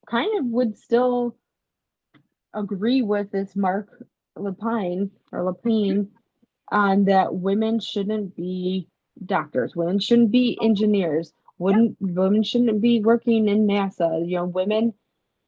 kind 0.09 0.39
of 0.39 0.47
would 0.47 0.77
still 0.77 1.37
agree 2.55 3.03
with 3.03 3.31
this 3.31 3.55
Marc 3.57 3.89
Lépine 4.37 5.11
or 5.33 5.53
Lépine 5.53 5.99
mm-hmm. 5.99 6.77
on 6.77 7.05
that 7.05 7.35
women 7.35 7.81
shouldn't 7.81 8.37
be 8.37 8.89
doctors, 9.27 9.77
women 9.77 9.99
shouldn't 9.99 10.31
be 10.31 10.59
oh. 10.61 10.65
engineers, 10.65 11.33
wouldn't 11.59 11.97
women 12.01 12.43
shouldn't 12.43 12.81
be 12.81 13.01
working 13.01 13.49
in 13.49 13.67
NASA. 13.67 14.27
You 14.27 14.37
know, 14.37 14.45
women, 14.47 14.95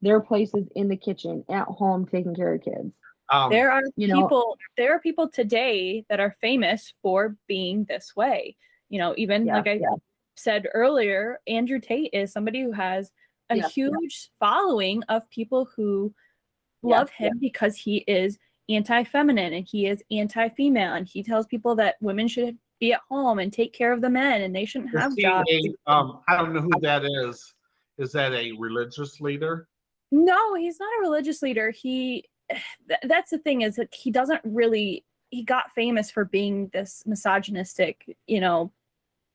their 0.03 0.19
place 0.19 0.53
is 0.53 0.67
in 0.75 0.87
the 0.89 0.97
kitchen, 0.97 1.43
at 1.49 1.65
home, 1.65 2.05
taking 2.05 2.35
care 2.35 2.53
of 2.53 2.61
kids. 2.61 2.91
um, 3.29 3.49
There 3.49 3.71
are 3.71 3.83
you 3.95 4.07
know- 4.07 4.21
people. 4.23 4.57
there 4.77 4.93
are 4.93 4.99
people 4.99 5.29
today 5.29 6.05
that 6.09 6.19
are 6.19 6.35
famous 6.41 6.93
for 7.01 7.37
being 7.47 7.85
this 7.85 8.13
way. 8.15 8.55
You 8.89 8.99
know, 8.99 9.13
even 9.17 9.45
Yeah, 9.47 9.55
like 9.55 9.67
I 9.67 9.73
yeah. 9.75 9.95
said 10.35 10.67
earlier, 10.73 11.39
Andrew 11.47 11.79
Tate 11.79 12.09
is 12.13 12.31
somebody 12.33 12.61
who 12.61 12.73
has 12.73 13.11
a 13.49 13.55
Yeah, 13.55 13.61
yeah. 13.63 13.67
huge 13.69 14.29
following 14.39 15.01
of 15.03 15.27
people 15.29 15.65
who 15.75 16.13
Yeah, 16.83 16.97
love 16.99 17.09
him 17.11 17.37
because 17.39 17.77
he 17.77 17.97
is 18.07 18.37
anti-feminine 18.69 19.53
and 19.53 19.65
he 19.65 19.87
is 19.87 20.03
anti-female 20.11 20.93
and 20.93 21.07
he 21.07 21.23
tells 21.23 21.45
people 21.47 21.75
that 21.75 21.95
women 22.01 22.27
should 22.27 22.57
be 22.79 22.91
at 22.93 23.01
home 23.09 23.39
and 23.39 23.53
take 23.53 23.71
care 23.73 23.93
of 23.93 24.01
the 24.01 24.09
men 24.09 24.41
and 24.41 24.53
they 24.53 24.65
shouldn't 24.65 24.91
have 24.91 25.15
jobs. 25.15 25.49
a- 25.49 25.91
um, 25.91 26.21
I 26.27 26.35
don't 26.37 26.53
know 26.53 26.61
who 26.61 26.77
that 26.81 27.03
is. 27.05 27.53
Is 27.97 28.11
that 28.13 28.33
a 28.33 28.51
religious 28.53 29.21
leader? 29.21 29.69
No, 30.15 30.53
he's 30.53 30.79
not 30.79 30.89
a 30.99 31.01
religious 31.01 31.41
leader. 31.41 31.71
He 31.71 32.25
th- 32.87 32.99
that's 33.03 33.31
the 33.31 33.39
thing 33.39 33.61
is 33.61 33.75
that 33.77 33.93
he 33.93 34.11
doesn't 34.11 34.41
really 34.43 35.03
he 35.31 35.41
got 35.43 35.71
famous 35.73 36.11
for 36.11 36.25
being 36.25 36.69
this 36.73 37.01
misogynistic, 37.07 38.15
you 38.27 38.39
know, 38.39 38.71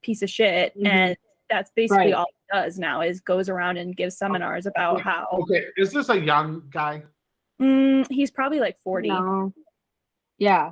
piece 0.01 0.21
of 0.21 0.29
shit 0.29 0.73
Mhm. 0.77 0.87
and 0.87 1.17
that's 1.49 1.71
basically 1.75 2.05
Right. 2.05 2.13
all 2.13 2.27
he 2.31 2.57
does 2.57 2.79
now 2.79 3.01
is 3.01 3.19
goes 3.19 3.49
around 3.49 3.75
and 3.77 3.97
gives 3.97 4.17
seminars 4.17 4.65
about 4.65 5.01
how 5.01 5.27
Okay, 5.33 5.65
is 5.75 5.91
this 5.91 6.07
a 6.07 6.17
young 6.17 6.63
guy? 6.71 7.03
mm, 7.61 8.07
he's 8.09 8.31
probably 8.31 8.61
like 8.61 8.77
40. 8.79 9.09
No. 9.09 9.53
Yeah. 10.37 10.71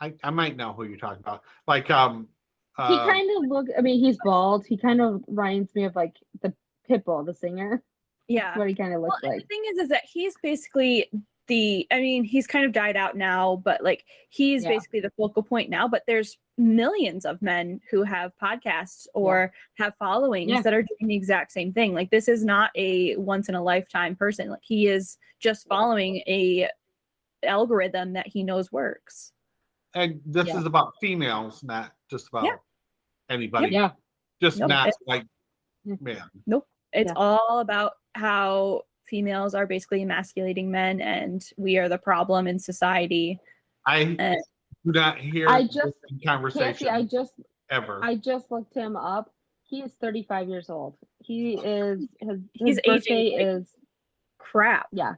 I, 0.00 0.14
I 0.22 0.30
might 0.30 0.56
know 0.56 0.72
who 0.72 0.84
you're 0.84 0.96
talking 0.98 1.18
about. 1.26 1.42
Like 1.66 1.90
um, 1.90 2.28
He 2.76 2.82
uh, 2.94 3.06
kind 3.08 3.28
of 3.36 3.50
look 3.50 3.66
I 3.76 3.80
mean, 3.80 3.98
he's 3.98 4.18
bald. 4.22 4.64
He 4.64 4.76
kind 4.76 5.00
of 5.00 5.24
reminds 5.26 5.74
me 5.74 5.82
of 5.84 5.96
like 5.96 6.14
the 6.42 6.54
Pitbull, 6.88 7.26
the 7.26 7.34
singer. 7.34 7.82
Yeah. 8.28 8.56
What 8.58 8.68
he 8.68 8.74
kind 8.74 8.92
of 8.94 9.00
Well, 9.00 9.10
looks 9.10 9.22
and 9.22 9.32
like. 9.32 9.40
the 9.42 9.46
thing 9.46 9.62
is, 9.72 9.78
is 9.78 9.88
that 9.88 10.04
he's 10.04 10.34
basically 10.42 11.10
the. 11.48 11.86
I 11.90 11.98
mean, 12.00 12.24
he's 12.24 12.46
kind 12.46 12.64
of 12.66 12.72
died 12.72 12.96
out 12.96 13.16
now, 13.16 13.56
but 13.64 13.82
like 13.82 14.04
he's 14.28 14.64
Yeah. 14.64 14.70
basically 14.70 15.00
the 15.00 15.10
focal 15.16 15.42
point 15.42 15.70
now. 15.70 15.88
But 15.88 16.02
there's 16.06 16.36
millions 16.58 17.24
of 17.24 17.40
men 17.40 17.80
who 17.90 18.02
have 18.02 18.32
podcasts 18.42 19.06
or 19.14 19.52
have 19.78 19.94
followings 19.98 20.50
Yeah. 20.50 20.60
that 20.62 20.74
are 20.74 20.82
doing 20.82 21.08
the 21.08 21.14
exact 21.14 21.52
same 21.52 21.72
thing. 21.72 21.94
Like 21.94 22.10
this 22.10 22.28
is 22.28 22.44
not 22.44 22.70
a 22.74 23.16
once 23.16 23.48
in 23.48 23.54
a 23.54 23.62
lifetime 23.62 24.14
person. 24.14 24.50
Like 24.50 24.60
he 24.62 24.88
is 24.88 25.16
just 25.40 25.66
following 25.68 26.16
a 26.26 26.68
algorithm 27.44 28.12
that 28.14 28.26
he 28.26 28.42
knows 28.42 28.70
works. 28.72 29.32
and 29.94 30.20
this 30.26 30.46
Yeah. 30.48 30.58
is 30.58 30.66
about 30.66 30.92
females, 31.00 31.64
not 31.64 31.92
just 32.10 32.28
about 32.28 32.60
anybody. 33.30 33.68
Yeah. 33.72 33.92
Just 34.40 34.58
Nope, 34.58 34.68
not 34.68 34.88
it's- 34.88 35.02
like 35.06 35.26
man 36.02 36.22
nope 36.46 36.68
It's 36.92 37.08
Yeah. 37.10 37.14
all 37.16 37.60
about 37.60 37.94
how 38.14 38.82
females 39.06 39.54
are 39.54 39.66
basically 39.66 40.02
emasculating 40.02 40.70
men, 40.70 41.00
and 41.00 41.42
we 41.56 41.78
are 41.78 41.88
the 41.88 41.98
problem 41.98 42.46
in 42.46 42.58
society. 42.58 43.38
I 43.86 44.02
Uh, 44.18 44.34
do 44.84 44.92
not 44.92 45.18
hear 45.18 45.48
I 45.48 45.62
this 45.62 45.74
just- 45.74 45.98
in 46.10 46.20
conversation 46.20 46.86
Cassie, 46.86 46.88
I 46.88 47.02
just 47.04 47.32
ever. 47.70 48.00
I 48.02 48.16
just 48.16 48.50
looked 48.50 48.74
him 48.74 48.96
up. 48.96 49.32
He 49.64 49.82
is 49.82 49.94
35 49.94 50.48
years 50.48 50.70
old. 50.70 50.96
He 51.22 51.54
is 51.54 52.06
his, 52.20 52.40
He's 52.54 52.68
his 52.68 52.78
aging 52.84 52.94
birthday 52.94 53.30
like- 53.32 53.60
is 53.62 53.76
Crap. 54.38 54.88
yeah. 54.92 55.14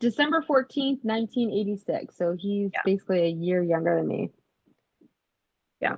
December 0.00 0.42
14th, 0.42 1.04
1986. 1.04 2.16
So 2.16 2.34
he's 2.38 2.70
Yeah. 2.74 2.80
basically 2.84 3.20
a 3.22 3.28
year 3.28 3.62
younger 3.62 3.96
than 3.96 4.08
me. 4.08 4.30
Yeah. 5.80 5.96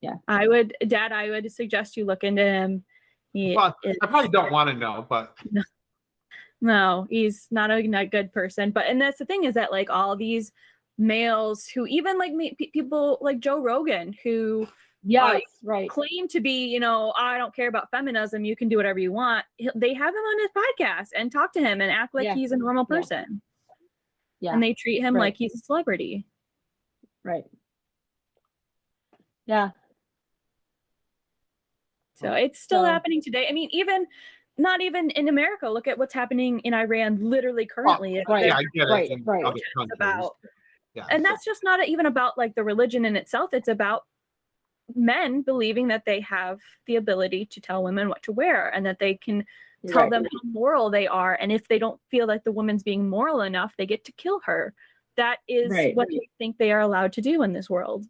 Yeah. 0.00 0.14
I 0.28 0.46
would, 0.46 0.74
Dad, 0.86 1.12
I 1.12 1.30
would 1.30 1.50
suggest 1.52 1.96
you 1.96 2.04
look 2.04 2.22
into 2.24 2.42
him. 2.42 2.84
He 3.32 3.54
Well, 3.54 3.76
I 4.02 4.06
probably 4.06 4.30
don't 4.30 4.52
want 4.52 4.70
to 4.70 4.76
know, 4.76 5.06
but 5.08 5.36
no, 6.60 7.06
he's 7.10 7.46
not 7.50 7.70
a, 7.70 7.82
not 7.86 8.10
good 8.10 8.32
person. 8.32 8.70
But 8.70 8.86
and 8.86 9.00
that's 9.00 9.18
the 9.18 9.24
thing 9.26 9.44
is 9.44 9.54
that 9.54 9.70
like 9.70 9.90
all 9.90 10.16
these 10.16 10.52
males 10.98 11.66
who 11.66 11.86
even 11.86 12.18
like 12.18 12.32
me, 12.32 12.56
pe- 12.58 12.70
people 12.70 13.18
like 13.20 13.40
Joe 13.40 13.60
Rogan 13.62 14.14
who 14.24 14.66
Yes, 15.04 15.42
right. 15.62 15.88
claim 15.88 16.26
to 16.28 16.40
be, 16.40 16.66
you 16.66 16.80
know, 16.80 17.14
I 17.16 17.38
don't 17.38 17.54
care 17.54 17.68
about 17.68 17.88
feminism. 17.90 18.44
You 18.44 18.56
can 18.56 18.68
do 18.68 18.76
whatever 18.76 18.98
you 18.98 19.12
want. 19.12 19.44
They 19.76 19.94
have 19.94 20.12
him 20.12 20.16
on 20.20 20.38
his 20.40 20.50
podcast 20.56 21.08
and 21.16 21.30
talk 21.30 21.52
to 21.52 21.60
him 21.60 21.80
and 21.80 21.90
act 21.90 22.14
like 22.14 22.24
Yeah. 22.24 22.34
he's 22.34 22.50
a 22.50 22.56
normal 22.56 22.84
Yeah. 22.90 22.96
person. 22.96 23.42
Yeah. 24.40 24.54
And 24.54 24.62
they 24.62 24.74
treat 24.74 25.00
him 25.00 25.14
Right. 25.14 25.20
like 25.20 25.36
he's 25.36 25.54
a 25.54 25.58
celebrity. 25.58 26.26
Right. 27.24 27.44
Yeah. 29.46 29.70
So 32.18 32.32
it's 32.32 32.58
still 32.60 32.82
So- 32.82 32.86
happening 32.86 33.22
today. 33.22 33.46
I 33.48 33.52
mean, 33.52 33.68
even 33.72 34.06
not 34.60 34.80
even 34.80 35.10
in 35.10 35.28
America. 35.28 35.68
Look 35.68 35.86
at 35.86 35.96
what's 35.96 36.12
happening 36.14 36.58
in 36.60 36.74
Iran 36.74 37.18
literally 37.20 37.64
currently. 37.64 38.22
right, 38.28 38.46
yeah, 38.46 38.56
I 38.56 38.62
get 38.74 38.84
right, 38.88 39.04
it. 39.08 39.12
in 39.12 39.24
right. 39.24 39.44
other 39.44 39.56
It's 39.56 39.72
countries. 39.76 39.92
about 39.94 40.36
yeah. 40.94 41.06
and 41.10 41.24
that's 41.24 41.44
just 41.44 41.62
not 41.62 41.86
even 41.86 42.06
about 42.06 42.36
like 42.36 42.54
the 42.56 42.64
religion 42.64 43.04
in 43.04 43.14
itself 43.14 43.54
it's 43.54 43.68
about 43.68 44.04
men 44.96 45.42
believing 45.42 45.86
that 45.88 46.04
they 46.06 46.18
have 46.22 46.58
the 46.86 46.96
ability 46.96 47.46
to 47.46 47.60
tell 47.60 47.84
women 47.84 48.08
what 48.08 48.20
to 48.24 48.32
wear 48.32 48.70
and 48.74 48.84
that 48.86 48.98
they 48.98 49.14
can 49.14 49.44
tell 49.86 50.02
right. 50.02 50.10
them 50.10 50.24
how 50.24 50.40
moral 50.50 50.90
they 50.90 51.06
are 51.06 51.34
and 51.40 51.52
if 51.52 51.68
they 51.68 51.78
don't 51.78 52.00
feel 52.10 52.26
like 52.26 52.42
the 52.42 52.50
woman's 52.50 52.82
being 52.82 53.08
moral 53.08 53.42
enough 53.42 53.76
they 53.76 53.86
get 53.86 54.02
to 54.04 54.12
kill 54.12 54.40
her 54.40 54.74
that 55.16 55.38
is 55.46 55.70
Right. 55.70 55.94
what 55.94 56.08
they 56.08 56.28
think 56.38 56.56
they 56.58 56.72
are 56.72 56.80
allowed 56.80 57.12
to 57.12 57.20
do 57.20 57.42
in 57.42 57.52
this 57.52 57.70
world 57.70 58.06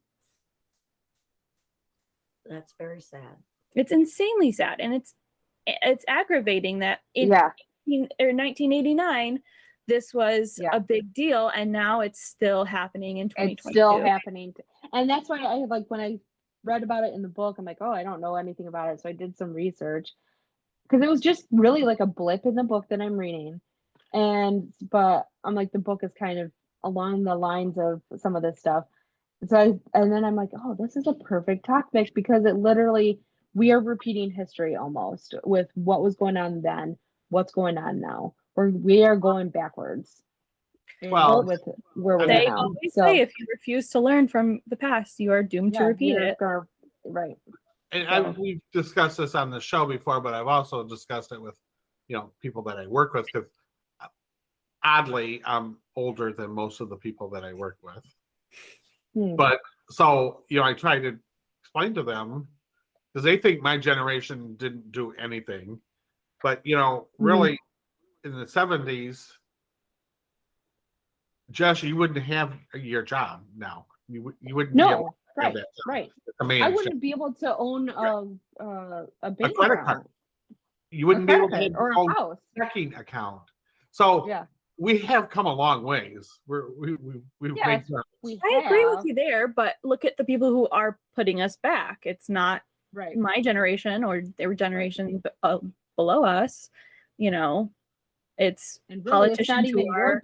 That's 2.47 2.73
very 2.79 3.01
sad. 3.03 3.37
It's 3.75 3.93
insanely 3.93 4.53
sad 4.53 4.81
and 4.81 4.95
it's 4.95 5.15
it's 5.67 6.05
aggravating 6.09 6.79
that 6.81 7.01
in 7.15 7.29
yeah. 7.29 7.51
18 7.87 8.03
or 8.21 8.27
1989 8.29 9.41
this 9.89 10.13
was 10.13 10.59
Yeah. 10.61 10.71
a 10.73 10.81
big 10.81 11.13
deal 11.15 11.49
and 11.49 11.73
now 11.73 12.01
it's 12.01 12.23
still 12.23 12.65
happening 12.65 13.17
in 13.19 13.27
It's 13.27 13.63
2022 13.63 13.71
still 13.73 14.05
happening. 14.05 14.55
And 14.93 15.09
that's 15.09 15.29
why 15.29 15.43
I 15.43 15.55
like 15.65 15.87
when 15.89 16.01
I 16.01 16.19
read 16.63 16.83
about 16.83 17.05
it 17.05 17.15
in 17.15 17.23
the 17.23 17.29
book, 17.29 17.57
I'm 17.59 17.65
like, 17.65 17.79
oh, 17.81 17.91
I 17.91 18.03
don't 18.03 18.21
know 18.21 18.37
anything 18.37 18.67
about 18.67 18.93
it. 18.93 19.01
So 19.01 19.09
I 19.09 19.13
did 19.13 19.37
some 19.37 19.53
research 19.53 20.15
because 20.83 21.03
it 21.03 21.09
was 21.09 21.21
just 21.21 21.47
really 21.51 21.83
like 21.83 22.01
a 22.01 22.07
blip 22.07 22.45
in 22.45 22.55
the 22.55 22.65
book 22.65 22.87
that 22.91 23.01
I'm 23.01 23.17
reading. 23.17 23.61
And 24.13 24.73
but 24.91 25.27
I'm 25.43 25.55
like, 25.55 25.73
the 25.73 25.79
book 25.79 26.01
is 26.03 26.13
kind 26.19 26.39
of 26.39 26.53
along 26.85 27.25
the 27.25 27.35
lines 27.35 27.79
of 27.79 28.03
some 28.19 28.37
of 28.37 28.43
this 28.43 28.59
stuff. 28.59 28.85
So 29.47 29.57
I 29.57 29.99
and 29.99 30.13
then 30.13 30.25
I'm 30.25 30.37
like, 30.37 30.51
oh, 30.55 30.77
this 30.79 30.97
is 30.97 31.07
a 31.07 31.15
perfect 31.15 31.65
topic 31.65 32.13
because 32.15 32.45
it 32.45 32.57
literally 32.57 33.21
we 33.59 33.73
are 33.73 33.81
repeating 33.81 34.31
history 34.31 34.77
almost 34.77 35.35
with 35.45 35.69
what 35.75 36.03
was 36.03 36.15
going 36.17 36.37
on 36.37 36.63
then, 36.63 36.97
what's 37.29 37.53
going 37.53 37.77
on 37.77 38.01
now. 38.01 38.35
Or 38.55 38.71
we 38.71 39.05
are 39.05 39.17
going 39.17 39.51
backwards. 39.51 40.23
Well, 41.03 41.45
with 41.45 41.61
where 41.95 42.19
we're 42.19 42.27
They 42.27 42.47
now. 42.47 42.57
always 42.57 42.95
So, 42.95 43.05
say 43.07 43.19
if 43.21 43.31
you 43.39 43.47
refuse 43.53 43.89
to 43.91 44.01
learn 44.01 44.27
from 44.29 44.61
the 44.67 44.77
past, 44.77 45.21
you 45.21 45.33
are 45.33 45.43
doomed 45.43 45.75
to 45.75 45.85
repeat 45.85 46.17
it. 46.17 46.37
gonna- 46.39 46.67
right. 47.05 47.37
And 47.93 48.07
I, 48.09 48.21
we've 48.31 48.61
discussed 48.73 49.17
this 49.19 49.35
on 49.35 49.51
the 49.51 49.61
show 49.61 49.87
before, 49.87 50.21
but 50.21 50.35
I've 50.35 50.47
also 50.47 50.87
discussed 50.87 51.33
it 51.33 51.41
with, 51.41 51.59
you 52.09 52.17
know, 52.17 52.33
people 52.43 52.63
that 52.65 52.79
I 52.79 52.87
work 52.87 53.15
with 53.15 53.27
because 53.27 53.49
oddly, 54.85 55.41
I'm 55.45 55.79
older 55.97 56.33
than 56.33 56.51
most 56.51 56.81
of 56.81 56.89
the 56.89 56.97
people 56.97 57.29
that 57.31 57.45
I 57.45 57.53
work 57.53 57.79
with. 57.83 58.05
Hmm. 59.15 59.37
But 59.37 59.61
so, 59.91 60.43
you 60.49 60.59
know, 60.59 60.65
I 60.65 60.75
try 60.75 60.99
to 60.99 61.19
explain 61.63 61.95
to 61.95 62.03
them 62.03 62.49
because 63.19 63.25
they 63.25 63.37
think 63.37 63.61
my 63.61 63.77
generation 63.77 64.55
didn't 64.59 64.93
do 64.93 65.13
anything. 65.19 65.81
But, 66.41 66.61
you 66.65 66.77
know, 66.77 67.09
Mm-hmm. 67.15 67.25
really 67.25 67.59
in 68.23 68.33
the 68.39 68.45
70s, 68.45 69.27
Josh, 71.51 71.83
you 71.83 71.97
wouldn't 71.97 72.25
have 72.25 72.55
your 72.75 73.03
job 73.03 73.43
now. 73.57 73.87
You, 74.09 74.23
would- 74.23 74.37
you 74.41 74.55
wouldn't 74.55 74.77
be 74.77 74.83
able 74.83 74.91
No, 74.91 75.15
have 75.41 75.53
right, 75.53 75.55
that 75.55 75.67
right. 75.85 76.13
A 76.41 76.45
I 76.45 76.47
managed 76.47 76.69
job. 76.69 76.77
wouldn't 76.77 77.01
be 77.01 77.11
able 77.11 77.33
to 77.35 77.57
own 77.57 77.89
a 77.89 78.63
a, 78.63 79.07
a 79.23 79.31
bank 79.33 79.57
credit 79.57 79.77
card. 79.77 79.89
account, 79.89 80.11
You 80.93 81.07
wouldn't 81.09 81.27
be 81.27 81.33
able 81.33 81.49
to 81.49 81.75
or 81.75 81.99
own 81.99 82.11
a 82.11 82.15
house. 82.15 82.39
checking 82.57 82.95
account. 82.95 83.43
So 83.91 84.29
Yeah, 84.29 84.45
we 84.79 84.99
have 84.99 85.29
come 85.29 85.47
a 85.47 85.53
long 85.53 85.83
ways. 85.83 86.39
We're 86.47 86.71
we 86.79 86.95
we 86.97 87.21
we've 87.41 87.57
Yeah, 87.57 87.67
made 87.67 87.85
we 88.23 88.41
I 88.45 88.63
agree 88.65 88.87
with 88.87 89.05
you 89.05 89.15
there, 89.15 89.49
but 89.49 89.75
look 89.83 90.05
at 90.05 90.17
the 90.17 90.25
people 90.25 90.51
who 90.51 90.69
are 90.69 90.99
putting 91.17 91.41
us 91.41 91.57
back. 91.57 92.01
It's 92.05 92.29
not 92.29 92.63
Right. 92.93 93.17
my 93.17 93.41
generation 93.43 94.03
or 94.05 94.23
their 94.39 94.55
generation 94.55 95.19
b- 95.19 95.31
uh, 95.43 95.59
below 95.97 96.25
us. 96.25 96.71
You 97.19 97.31
know, 97.31 97.71
it's 98.39 98.81
And 98.89 99.05
really, 99.05 99.11
politicians 99.29 99.69
even 99.69 99.79
who 99.81 99.85
your 99.87 99.95
are 100.05 100.23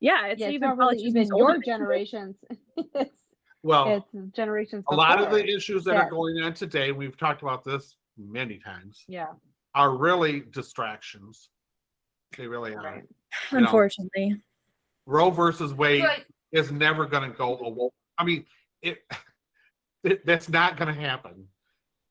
yeah, 0.00 0.26
it's 0.26 0.40
yeah, 0.40 0.46
it's 0.48 0.54
even 0.54 0.68
really 0.70 0.78
politicians 0.96 1.16
even 1.16 1.36
your 1.36 1.58
generations. 1.62 2.36
it's 2.94 3.22
well 3.62 3.96
it's 4.14 4.36
generations. 4.36 4.84
a 4.90 4.94
lot 4.94 5.20
of 5.22 5.30
the 5.32 5.44
issues 5.44 5.84
that 5.84 5.96
are 5.96 6.10
going 6.10 6.38
on 6.42 6.52
today, 6.54 6.92
we've 6.92 7.16
talked 7.16 7.42
about 7.42 7.64
this 7.64 7.96
many 8.18 8.58
times, 8.58 9.04
Yeah. 9.08 9.28
are 9.74 9.96
really 9.96 10.40
distractions. 10.50 11.48
They 12.36 12.46
really 12.46 12.74
are. 12.74 12.82
Right. 12.82 13.02
You 13.52 13.58
know, 13.60 13.64
Unfortunately, 13.64 14.36
Roe 15.06 15.30
versus 15.30 15.72
Wade 15.74 16.02
But- 16.02 16.26
is 16.52 16.70
never 16.70 17.06
going 17.06 17.30
to 17.30 17.36
go 17.36 17.56
away. 17.58 17.88
I 18.18 18.24
mean, 18.24 18.44
it, 18.82 18.98
it 20.04 20.24
that's 20.26 20.48
not 20.50 20.76
going 20.76 20.94
to 20.94 21.00
happen. 21.00 21.46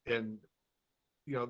And 0.07 0.37
you 1.25 1.35
know, 1.35 1.49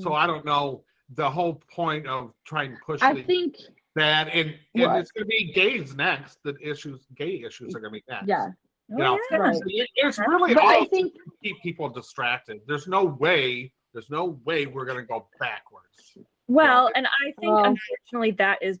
so 0.00 0.10
Mm. 0.10 0.16
I 0.16 0.26
don't 0.26 0.44
know 0.46 0.84
the 1.14 1.30
whole 1.30 1.60
point 1.70 2.06
of 2.06 2.32
trying 2.46 2.70
to 2.72 2.78
push 2.86 3.02
I 3.02 3.12
the, 3.12 3.22
think 3.22 3.56
that 3.94 4.28
and, 4.28 4.54
and 4.74 4.82
What? 4.90 5.00
it's 5.00 5.10
going 5.10 5.24
to 5.24 5.28
be 5.28 5.52
gays 5.52 5.94
next. 5.94 6.38
The 6.44 6.54
issues, 6.62 7.06
gay 7.14 7.42
issues, 7.46 7.74
are 7.74 7.80
going 7.80 7.92
to 7.92 8.00
be 8.00 8.04
next. 8.08 8.26
yeah, 8.26 8.46
You 8.88 8.96
Oh, 8.96 8.96
know, 8.96 9.18
yeah. 9.30 9.36
Right. 9.36 9.56
it's 9.66 10.18
really 10.18 10.54
but 10.54 10.62
all 10.62 10.82
I 10.82 10.86
think 10.86 11.12
to 11.12 11.20
keep 11.42 11.60
people 11.62 11.90
distracted. 11.90 12.60
There's 12.66 12.88
no 12.88 13.04
way. 13.04 13.70
There's 13.92 14.08
no 14.08 14.40
way 14.46 14.64
we're 14.64 14.86
going 14.86 14.96
to 15.00 15.04
go 15.06 15.28
backwards. 15.38 16.16
Well, 16.48 16.90
and 16.96 17.06
I 17.06 17.32
think 17.38 17.52
Well- 17.52 17.64
unfortunately 17.66 18.30
that 18.38 18.62
is 18.62 18.80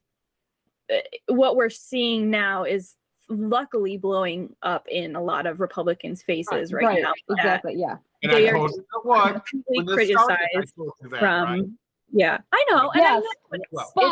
uh, 0.90 0.96
what 1.28 1.56
we're 1.56 1.68
seeing 1.68 2.30
now 2.30 2.64
is 2.64 2.96
luckily 3.32 3.96
blowing 3.96 4.54
up 4.62 4.86
in 4.88 5.16
a 5.16 5.22
lot 5.22 5.46
of 5.46 5.60
Republicans' 5.60 6.22
faces 6.22 6.72
right, 6.72 6.84
right, 6.84 7.02
now. 7.02 7.12
that 7.28 7.34
exactly. 7.38 7.74
Yeah, 7.76 7.96
And 8.22 8.32
They 8.32 8.48
I 8.48 8.52
are 8.52 8.56
told 8.56 8.70
you 8.72 8.84
what 9.02 9.46
completely 9.46 9.84
when 9.84 9.96
this 9.96 10.08
started, 10.10 10.38
I 10.42 10.56
criticized 10.56 10.74
that, 11.10 11.18
from 11.20 11.44
right? 11.44 11.64
yeah, 12.12 12.38
I 12.52 12.64
know, 12.70 12.90
and 12.90 13.02
I 13.02 13.14
Yes, 13.14 13.22
know 13.22 13.28
it's, 13.52 13.64
Well, 13.72 13.92
but 13.94 14.04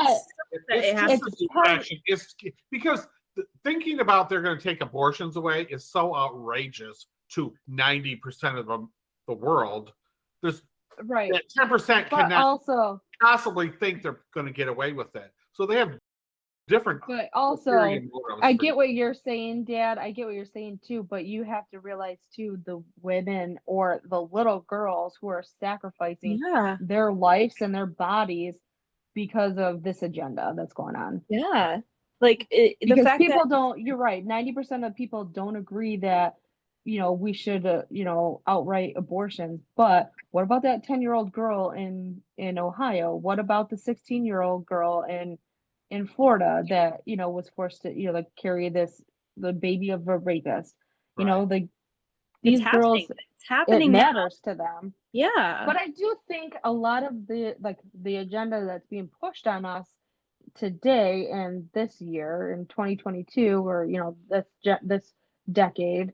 it's 0.53 0.67
that 0.69 0.79
It's 0.79 0.89
it 0.89 0.99
has 0.99 1.21
just 1.21 1.39
to 1.39 1.49
be. 1.89 2.03
It's 2.07 2.35
because 2.71 3.07
thinking 3.65 4.01
about 4.01 4.29
they're 4.29 4.43
going 4.43 4.59
to 4.59 4.63
take 4.63 4.81
abortions 4.81 5.37
away 5.37 5.67
is 5.71 5.85
so 5.85 6.15
outrageous 6.15 7.07
to 7.33 7.55
90% 7.71 8.59
of 8.59 8.67
the, 8.67 8.89
the 9.29 9.35
world. 9.35 9.93
There's 10.43 10.63
right. 11.05 11.33
10% 11.59 11.69
But 11.69 12.11
cannot 12.11 12.33
also, 12.33 13.01
possibly 13.21 13.69
think 13.69 14.03
they're 14.03 14.21
going 14.35 14.47
to 14.47 14.53
get 14.53 14.69
away 14.69 14.93
with 14.93 15.15
it. 15.15 15.33
So 15.53 15.67
they 15.67 15.77
have 15.77 15.99
different 16.71 17.03
but 17.07 17.29
also, 17.35 17.73
I 18.43 18.53
get 18.55 18.77
what 18.77 18.91
you're 18.91 19.15
saying, 19.15 19.65
Dad. 19.65 19.99
I 19.99 20.13
get 20.13 20.27
what 20.27 20.35
you're 20.35 20.45
saying 20.47 20.81
too, 20.87 21.03
but 21.03 21.27
you 21.27 21.43
have 21.43 21.69
to 21.71 21.81
realize 21.81 22.19
too 22.35 22.59
the 22.65 22.83
women 23.03 23.59
or 23.67 24.01
the 24.09 24.21
little 24.21 24.61
girls 24.61 25.19
who 25.21 25.29
are 25.29 25.45
sacrificing 25.59 26.39
yeah, 26.47 26.77
their 26.81 27.13
lives 27.13 27.57
and 27.61 27.75
their 27.75 27.87
bodies 27.87 28.55
because 29.15 29.59
of 29.59 29.83
this 29.83 30.03
agenda 30.03 30.55
that's 30.57 30.73
going 30.73 30.97
on. 30.97 31.23
yeah. 31.29 31.81
Like 32.21 32.47
it, 32.51 32.77
the 32.81 32.87
Because 32.87 33.05
fact 33.05 33.19
people 33.19 33.43
that 33.45 33.49
don't, 33.49 33.81
you're 33.81 33.97
right, 33.97 34.27
90% 34.27 34.87
of 34.87 34.95
people 34.95 35.25
don't 35.25 35.57
agree 35.57 35.97
that, 35.99 36.35
you 36.85 36.99
know, 36.99 37.13
we 37.13 37.33
should, 37.33 37.65
uh, 37.65 37.83
you 37.91 38.05
know, 38.05 38.43
outright 38.47 38.93
abortions. 38.97 39.61
But 39.77 40.11
what 40.31 40.45
about 40.45 40.63
that 40.63 40.85
10 40.85 41.01
year 41.01 41.15
old 41.15 41.33
girl 41.33 41.71
in, 41.71 42.21
in 42.37 42.59
Ohio? 42.59 43.15
What 43.15 43.39
about 43.39 43.71
the 43.71 43.79
16 43.79 44.27
year 44.27 44.43
old 44.43 44.67
girl 44.67 45.05
in, 45.09 45.39
in 45.91 46.07
Florida 46.07 46.63
that, 46.69 47.03
you 47.05 47.17
know, 47.17 47.31
was 47.31 47.51
forced 47.55 47.83
to, 47.83 47.93
you 47.93 48.07
know, 48.07 48.13
like 48.13 48.29
carry 48.41 48.69
this, 48.69 49.03
the 49.37 49.53
baby 49.53 49.91
of 49.91 50.07
a 50.09 50.19
rapist? 50.19 50.75
You 51.19 51.27
know, 51.27 51.45
the, 51.45 51.69
these 52.43 52.61
it's 52.61 52.71
girls, 52.71 53.01
happening. 53.01 53.03
It's 53.35 53.45
it 53.45 53.49
happening 53.49 53.93
now. 53.93 54.13
matters 54.13 54.41
to 54.45 54.55
them. 54.55 54.95
Yeah. 55.13 55.65
But 55.67 55.77
I 55.77 55.89
do 55.89 56.17
think 56.29 56.55
a 56.65 56.73
lot 56.73 57.03
of 57.03 57.27
the 57.27 57.57
like 57.61 57.79
the 58.01 58.17
agenda 58.17 58.65
that's 58.65 58.87
being 58.87 59.11
pushed 59.21 59.47
on 59.47 59.65
us 59.65 59.87
today 60.55 61.29
and 61.33 61.69
this 61.75 62.01
year 62.01 62.53
in 62.53 62.67
2022 62.67 63.67
or 63.67 63.85
you 63.85 63.99
know 63.99 64.17
this 64.29 64.47
this 64.83 65.13
decade 65.51 66.13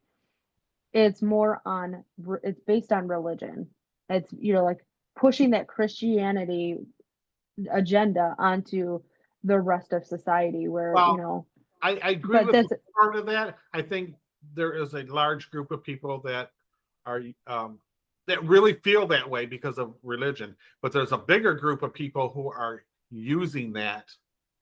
it's 0.93 1.23
more 1.23 1.61
on 1.65 2.05
it's 2.43 2.61
based 2.61 2.93
on 2.93 3.09
religion 3.09 3.67
it's 4.09 4.33
you 4.39 4.53
know 4.53 4.65
like 4.65 4.85
pushing 5.17 5.51
that 5.51 5.67
christianity 5.67 6.77
agenda 7.73 8.35
onto 8.39 9.01
the 9.47 9.59
rest 9.59 9.93
of 9.93 10.05
society 10.05 10.69
where 10.69 10.93
Well, 10.93 11.13
you 11.13 11.19
know 11.19 11.47
I, 11.83 11.99
I 12.03 12.11
agree 12.11 12.39
but 12.39 12.47
with 12.47 12.69
this 12.69 12.81
part 12.95 13.17
of 13.17 13.27
that. 13.27 13.59
I 13.73 13.83
think 13.83 14.15
there 14.55 14.73
is 14.73 14.95
a 14.95 15.03
large 15.05 15.51
group 15.51 15.71
of 15.71 15.83
people 15.83 16.21
that 16.25 16.51
are 17.05 17.23
um, 17.47 17.79
that 18.27 18.43
really 18.45 18.75
feel 18.75 19.07
that 19.07 19.29
way 19.29 19.47
because 19.47 19.79
of 19.79 19.95
religion, 20.03 20.57
but 20.83 20.93
there's 20.93 21.13
a 21.13 21.19
bigger 21.19 21.55
group 21.55 21.83
of 21.83 21.95
people 21.95 22.31
who 22.31 22.49
are 22.51 22.85
using 23.11 23.73
that. 23.75 24.11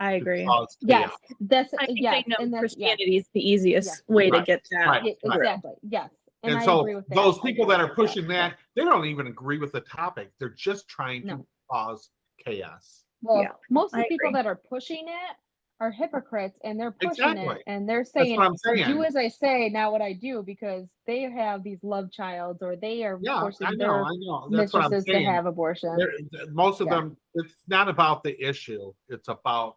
I 0.01 0.14
agree. 0.14 0.45
cause 0.45 0.76
yes 0.80 1.12
that's 1.41 1.72
I 1.78 1.87
think 1.87 2.01
yes 2.01 2.24
they 2.26 2.30
know 2.30 2.37
and 2.41 2.53
that's 2.53 2.62
yes, 2.76 2.97
Christianity 2.97 3.16
is 3.16 3.28
the 3.32 3.49
easiest 3.49 4.03
way 4.09 4.28
to 4.28 4.43
get 4.43 4.66
that. 4.72 4.87
right. 4.87 5.05
yeah, 5.05 5.12
right. 5.24 5.39
exactly 5.39 5.72
yes 5.89 6.11
and, 6.43 6.53
And, 6.53 6.61
I 6.61 6.64
so 6.64 6.80
agree 6.80 6.97
with 6.97 7.07
that. 7.09 7.14
those 7.14 7.39
people 7.39 7.64
that 7.66 7.80
are 7.80 7.95
pushing 7.95 8.24
yeah. 8.24 8.49
that, 8.49 8.59
they 8.74 8.85
don't 8.85 9.07
even 9.07 9.28
agree 9.28 9.59
with 9.59 9.70
the 9.70 9.80
topic. 9.80 10.32
They're 10.39 10.49
just 10.51 10.89
trying 10.89 11.26
to 11.28 11.47
cause 11.70 12.11
chaos. 12.45 13.03
Well, 13.24 13.42
Yeah, 13.42 13.52
most 13.70 13.94
of 13.94 14.00
I 14.00 14.02
the 14.02 14.08
people 14.08 14.28
agree. 14.28 14.38
that 14.38 14.46
are 14.46 14.54
pushing 14.56 15.06
it 15.08 15.36
are 15.80 15.90
hypocrites 15.90 16.58
and 16.62 16.78
they're 16.78 16.92
pushing 16.92 17.24
Exactly. 17.30 17.56
it 17.56 17.62
and 17.66 17.88
they're 17.88 17.98
That's 17.98 18.12
saying, 18.12 18.38
I'm 18.40 18.56
saying. 18.56 18.86
do 18.86 19.02
as 19.02 19.16
I 19.16 19.28
say, 19.28 19.68
not 19.70 19.90
what 19.92 20.02
I 20.02 20.12
do, 20.12 20.42
because 20.42 20.86
they 21.06 21.22
have 21.22 21.64
these 21.64 21.82
love 21.82 22.12
childs 22.12 22.62
or 22.62 22.76
they 22.76 23.02
are 23.04 23.18
Yeah, 23.22 23.40
forcing 23.40 23.66
I 23.66 23.70
know, 23.70 23.76
their 23.78 24.04
I 24.04 24.10
know. 24.18 24.48
That's 24.50 24.72
what 24.72 24.84
I'm 24.84 24.90
mistresses 24.90 25.04
to 25.06 25.12
saying. 25.12 25.26
have 25.26 25.46
abortion. 25.46 25.96
They're- 25.96 26.12
th- 26.32 26.48
most 26.52 26.80
of 26.80 26.86
Yeah. 26.88 26.96
them, 26.96 27.16
it's 27.34 27.64
not 27.66 27.88
about 27.88 28.22
the 28.22 28.40
issue. 28.40 28.92
It's 29.08 29.28
about 29.28 29.76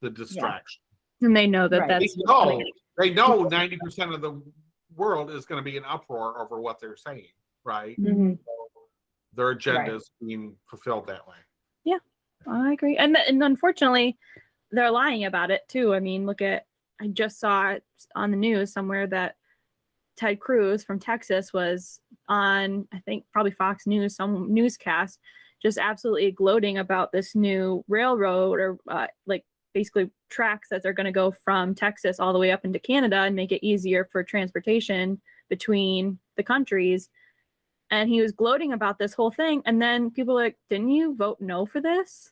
the 0.00 0.10
distraction. 0.10 0.82
And 1.20 1.36
they 1.36 1.46
know 1.46 1.68
that 1.68 1.80
Right. 1.80 1.88
that's 1.88 2.14
They 2.16 2.22
what's 2.22 2.30
know, 2.30 2.58
gonna- 2.58 2.64
they 2.98 3.10
know 3.10 3.42
90% 3.48 4.14
of 4.14 4.20
the 4.20 4.40
world 4.94 5.30
is 5.30 5.46
going 5.46 5.58
to 5.58 5.70
be 5.70 5.76
an 5.76 5.84
uproar 5.84 6.40
over 6.40 6.60
what 6.60 6.78
they're 6.80 6.96
saying, 6.96 7.32
right? 7.64 7.98
Mhm. 8.00 8.38
Their 9.34 9.50
agenda 9.50 9.94
is 9.94 10.10
being 10.20 10.58
fulfilled 10.68 11.06
that 11.06 11.26
way. 11.26 11.36
I 12.46 12.72
agree. 12.72 12.96
And 12.96 13.16
and 13.16 13.42
unfortunately, 13.42 14.18
they're 14.70 14.90
lying 14.90 15.24
about 15.24 15.50
it 15.50 15.62
too. 15.68 15.94
I 15.94 16.00
mean, 16.00 16.26
look 16.26 16.42
at 16.42 16.66
I 17.00 17.08
just 17.08 17.40
saw 17.40 17.70
it 17.70 17.84
on 18.14 18.30
the 18.30 18.36
news 18.36 18.72
somewhere 18.72 19.06
that 19.08 19.36
Ted 20.16 20.40
Cruz 20.40 20.84
from 20.84 20.98
Texas 20.98 21.52
was 21.52 22.00
on 22.28 22.86
I 22.92 23.00
think 23.00 23.24
probably 23.32 23.52
Fox 23.52 23.86
News 23.86 24.16
some 24.16 24.52
newscast 24.52 25.18
just 25.62 25.78
absolutely 25.78 26.32
gloating 26.32 26.78
about 26.78 27.12
this 27.12 27.34
new 27.34 27.84
railroad 27.88 28.58
or 28.58 28.78
uh, 28.88 29.06
like 29.26 29.44
basically 29.72 30.10
tracks 30.28 30.68
that 30.70 30.82
they're 30.82 30.92
going 30.92 31.06
to 31.06 31.12
go 31.12 31.30
from 31.30 31.74
Texas 31.74 32.18
all 32.18 32.32
the 32.32 32.38
way 32.38 32.50
up 32.50 32.64
into 32.64 32.78
Canada 32.78 33.20
and 33.20 33.36
make 33.36 33.52
it 33.52 33.64
easier 33.64 34.08
for 34.10 34.24
transportation 34.24 35.20
between 35.48 36.18
the 36.36 36.42
countries 36.42 37.08
and 37.90 38.08
he 38.08 38.20
was 38.20 38.32
gloating 38.32 38.72
about 38.72 38.98
this 38.98 39.14
whole 39.14 39.30
thing 39.30 39.62
and 39.66 39.80
then 39.80 40.10
people 40.10 40.34
like 40.34 40.56
didn't 40.68 40.90
you 40.90 41.14
vote 41.14 41.38
no 41.40 41.64
for 41.64 41.80
this 41.80 42.31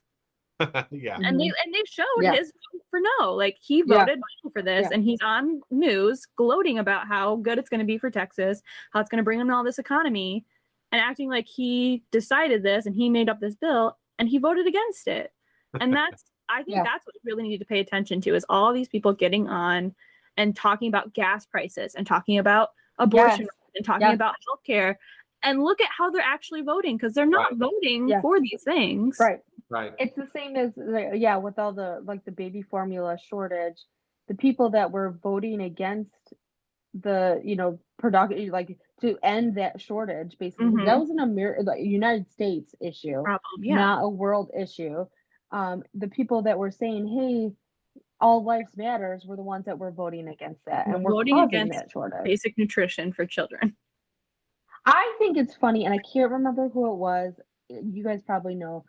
yeah. 0.90 1.16
and 1.22 1.38
they 1.40 1.46
mm-hmm. 1.46 1.62
and 1.64 1.74
they 1.74 1.82
showed 1.86 2.04
Yeah. 2.20 2.34
his 2.34 2.52
vote 2.72 2.82
for 2.90 3.00
no 3.18 3.34
like 3.34 3.56
he 3.60 3.82
voted 3.82 4.18
no 4.44 4.50
for 4.50 4.62
this 4.62 4.88
Yeah. 4.90 4.94
and 4.94 5.04
he's 5.04 5.20
on 5.22 5.60
news 5.70 6.26
gloating 6.36 6.78
about 6.78 7.06
how 7.06 7.36
good 7.36 7.58
it's 7.58 7.68
going 7.68 7.80
to 7.80 7.86
be 7.86 7.98
for 7.98 8.10
texas 8.10 8.62
how 8.92 9.00
it's 9.00 9.08
going 9.08 9.18
to 9.18 9.24
bring 9.24 9.40
in 9.40 9.50
all 9.50 9.64
this 9.64 9.78
economy 9.78 10.44
and 10.92 11.00
acting 11.00 11.28
like 11.28 11.46
he 11.46 12.02
decided 12.10 12.62
this 12.62 12.86
and 12.86 12.94
he 12.94 13.08
made 13.08 13.28
up 13.28 13.40
this 13.40 13.54
bill 13.54 13.96
and 14.18 14.28
he 14.28 14.38
voted 14.38 14.66
against 14.66 15.08
it. 15.08 15.32
And 15.80 15.94
that's 15.94 16.24
I 16.48 16.62
think 16.62 16.76
Yeah. 16.76 16.82
that's 16.84 17.06
what 17.06 17.14
we 17.24 17.30
really 17.32 17.48
need 17.48 17.58
to 17.58 17.64
pay 17.64 17.80
attention 17.80 18.20
to 18.22 18.34
is 18.34 18.44
all 18.48 18.72
these 18.72 18.88
people 18.88 19.12
getting 19.12 19.48
on 19.48 19.94
and 20.36 20.54
talking 20.56 20.88
about 20.88 21.14
gas 21.14 21.46
prices 21.46 21.94
and 21.94 22.06
talking 22.06 22.38
about 22.38 22.70
abortion 22.98 23.42
Yes. 23.42 23.48
and 23.76 23.84
talking 23.84 24.08
Yes. 24.08 24.14
about 24.14 24.34
healthcare 24.48 24.96
and 25.42 25.62
look 25.62 25.80
at 25.80 25.88
how 25.96 26.10
they're 26.10 26.20
actually 26.22 26.62
voting 26.62 26.96
because 26.96 27.14
they're 27.14 27.24
not 27.24 27.52
Right. 27.52 27.70
voting 27.70 28.08
Yeah. 28.08 28.20
for 28.20 28.40
these 28.40 28.62
things. 28.64 29.16
Right. 29.20 29.40
Right. 29.70 29.92
It's 29.98 30.16
the 30.16 30.26
same 30.26 30.56
as 30.56 30.74
the- 30.74 31.12
yeah, 31.16 31.36
with 31.36 31.58
all 31.58 31.72
the 31.72 32.00
like 32.04 32.24
the 32.24 32.32
baby 32.32 32.60
formula 32.62 33.16
shortage, 33.18 33.80
the 34.28 34.34
people 34.34 34.70
that 34.70 34.90
were 34.90 35.12
voting 35.22 35.60
against 35.62 36.34
the 36.94 37.40
you 37.44 37.54
know 37.54 37.78
production 37.98 38.48
like 38.50 38.76
to 39.00 39.16
end 39.22 39.54
that 39.56 39.80
shortage 39.80 40.36
basically 40.40 40.66
that 40.84 40.96
Mhm. 40.96 41.00
was 41.00 41.10
an 41.10 41.20
Amer- 41.20 41.62
like, 41.62 41.80
United 41.80 42.28
States 42.28 42.74
issue, 42.80 43.22
Problem. 43.22 43.40
Yeah. 43.60 43.76
not 43.76 44.02
a 44.04 44.08
world 44.08 44.50
issue. 44.58 45.06
Um, 45.52 45.84
the 45.94 46.08
people 46.08 46.42
that 46.42 46.58
were 46.58 46.70
saying, 46.72 47.06
"Hey, 47.06 47.52
all 48.20 48.42
lives 48.44 48.76
matters," 48.76 49.24
were 49.24 49.36
the 49.36 49.42
ones 49.42 49.66
that 49.66 49.78
were 49.78 49.92
voting 49.92 50.28
against 50.28 50.64
that 50.64 50.88
Were 50.88 50.94
and 50.96 51.04
were 51.04 51.12
voting 51.12 51.34
causing 51.36 51.48
against 51.48 51.78
that 51.78 51.90
shortage. 51.92 52.24
Basic 52.24 52.58
nutrition 52.58 53.12
for 53.12 53.24
children. 53.24 53.76
I 54.84 55.14
think 55.18 55.36
it's 55.36 55.54
funny, 55.54 55.84
and 55.84 55.94
I 55.94 55.98
can't 55.98 56.32
remember 56.32 56.68
who 56.68 56.90
it 56.92 56.96
was. 56.96 57.38
You 57.68 58.02
guys 58.02 58.22
probably 58.22 58.54
know, 58.56 58.84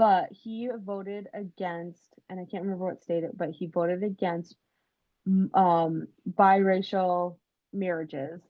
but 0.00 0.28
he 0.32 0.70
voted 0.82 1.28
against, 1.34 2.00
and 2.30 2.40
I 2.40 2.46
can't 2.50 2.62
remember 2.62 2.86
what 2.86 3.02
state 3.02 3.22
it, 3.22 3.36
but 3.36 3.50
he 3.50 3.66
voted 3.66 4.02
against 4.02 4.56
um 5.52 6.08
biracial 6.32 7.36
marriages, 7.74 8.40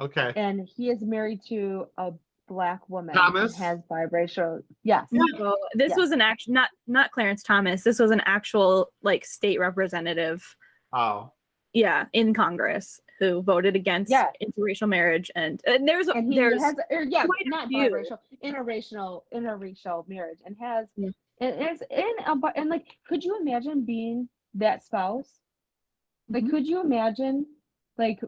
Okay. 0.00 0.32
and 0.34 0.66
he 0.66 0.88
is 0.88 1.02
married 1.02 1.40
to 1.48 1.84
a 1.98 2.12
black 2.48 2.88
woman 2.88 3.14
Thomas? 3.14 3.54
has 3.58 3.78
biracial. 3.90 4.62
Yes, 4.82 5.06
No, 5.12 5.54
this 5.74 5.90
Yeah. 5.90 5.96
was 5.98 6.12
an 6.12 6.22
actual 6.22 6.54
not 6.54 6.70
not 6.86 7.10
Clarence 7.10 7.42
Thomas. 7.42 7.82
This 7.84 7.98
was 7.98 8.10
an 8.10 8.22
actual 8.24 8.88
like 9.02 9.26
state 9.26 9.60
representative, 9.60 10.42
Oh. 10.94 11.30
Yeah, 11.72 12.06
in 12.12 12.34
Congress 12.34 13.00
who 13.18 13.42
voted 13.42 13.76
against 13.76 14.10
Yeah. 14.10 14.30
interracial 14.42 14.88
marriage 14.88 15.30
and, 15.34 15.60
and 15.66 15.86
there's 15.86 16.08
a 16.08 16.12
and 16.12 16.32
he 16.32 16.38
there's 16.38 16.60
has, 16.62 16.74
or, 16.90 17.02
yeah, 17.02 17.26
quite 17.26 17.46
a 17.46 17.48
not 17.50 17.68
few. 17.68 17.90
biracial, 17.90 18.18
interracial, 18.42 19.22
interracial 19.34 20.08
marriage, 20.08 20.38
and 20.44 20.56
has, 20.58 20.86
Yeah. 20.96 21.10
and 21.40 21.70
is 21.70 21.82
in, 21.90 22.12
a, 22.26 22.36
and 22.56 22.70
like, 22.70 22.86
could 23.06 23.22
you 23.22 23.38
imagine 23.40 23.84
being 23.84 24.28
that 24.54 24.82
spouse? 24.82 25.40
Like, 26.28 26.44
Mhm. 26.44 26.50
could 26.50 26.66
you 26.66 26.80
imagine, 26.80 27.46
like, 27.98 28.20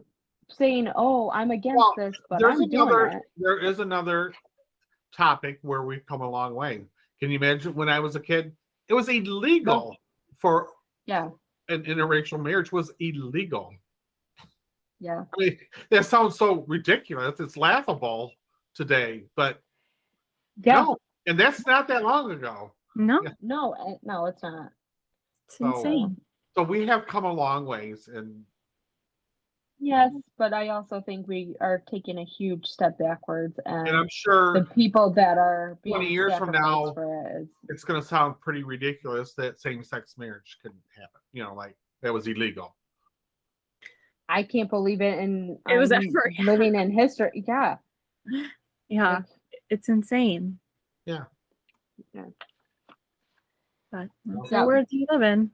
saying, 0.49 0.89
"Oh, 0.95 1.31
I'm 1.31 1.51
against 1.51 1.77
Well, 1.77 1.93
this, 1.97 2.15
but 2.29 2.39
There's 2.39 2.59
I'm 2.59 2.69
doing 2.69 2.81
another. 2.89 3.07
it." 3.07 3.23
There 3.37 3.59
is 3.59 3.79
another 3.79 4.33
topic 5.15 5.57
where 5.63 5.83
we've 5.83 6.05
come 6.05 6.21
a 6.21 6.29
long 6.29 6.53
way. 6.53 6.85
Can 7.19 7.31
you 7.31 7.37
imagine 7.37 7.73
when 7.75 7.89
I 7.89 7.99
was 7.99 8.15
a 8.15 8.19
kid? 8.19 8.55
It 8.89 8.93
was 8.93 9.07
illegal 9.09 9.95
for 10.37 10.69
Yeah, 11.05 11.29
an 11.73 11.83
interracial 11.83 12.41
marriage 12.41 12.71
was 12.71 12.91
illegal. 12.99 13.73
yeah, 14.99 15.23
I 15.37 15.37
mean, 15.37 15.57
that 15.89 16.05
sounds 16.05 16.37
so 16.37 16.63
ridiculous. 16.67 17.39
It's 17.39 17.57
laughable 17.57 18.31
today, 18.73 19.25
but 19.35 19.61
yeah. 20.63 20.81
no, 20.83 20.97
and 21.27 21.39
that's 21.39 21.65
not 21.65 21.87
that 21.89 22.03
long 22.03 22.31
ago. 22.31 22.71
no, 22.95 23.21
Yeah. 23.23 23.31
No, 23.41 23.73
eh, 23.73 23.95
no, 24.03 24.25
it's 24.27 24.43
not. 24.43 24.71
it's 25.47 25.57
So- 25.57 25.75
insane. 25.75 26.17
So 26.55 26.61
we 26.61 26.85
have 26.85 27.07
come 27.07 27.25
a 27.25 27.33
long 27.33 27.65
ways, 27.65 28.07
and 28.07 28.45
Yes, 29.79 30.11
but 30.37 30.53
I 30.53 30.69
also 30.69 31.01
think 31.01 31.27
we 31.27 31.57
are 31.59 31.83
taking 31.91 32.19
a 32.19 32.23
huge 32.23 32.65
step 32.65 32.97
backwards, 32.97 33.59
and 33.65 33.85
and 33.87 33.97
I'm 33.97 34.07
sure 34.09 34.53
the 34.53 34.63
people 34.65 35.09
that 35.15 35.37
are 35.37 35.77
being 35.83 35.95
20 35.95 36.09
years 36.09 36.33
from 36.35 36.51
now, 36.51 36.93
it 36.95 37.41
is 37.41 37.47
it's 37.67 37.83
going 37.83 37.99
to 38.01 38.07
sound 38.07 38.39
pretty 38.39 38.63
ridiculous 38.63 39.33
that 39.33 39.59
same-sex 39.59 40.17
marriage 40.17 40.57
couldn't 40.61 40.79
happen. 40.95 41.19
You 41.33 41.43
know, 41.43 41.53
like 41.55 41.75
that 42.01 42.13
was 42.13 42.27
illegal. 42.27 42.75
I 44.29 44.43
can't 44.43 44.69
believe 44.69 45.01
it. 45.01 45.19
And 45.19 45.57
It 45.69 45.77
was 45.77 45.91
I'm 45.91 46.07
ever- 46.07 46.31
living 46.39 46.75
in 46.75 46.91
history. 46.91 47.43
Yeah. 47.47 47.77
Yeah, 48.87 49.15
like, 49.15 49.25
it's 49.69 49.89
insane. 49.89 50.59
Yeah. 51.05 51.25
Yeah. 52.13 52.25
But 53.91 54.09
that's 54.25 54.51
Yeah. 54.51 54.61
the 54.61 54.67
world 54.67 54.85
you 54.89 55.05
live 55.09 55.21
in. 55.23 55.51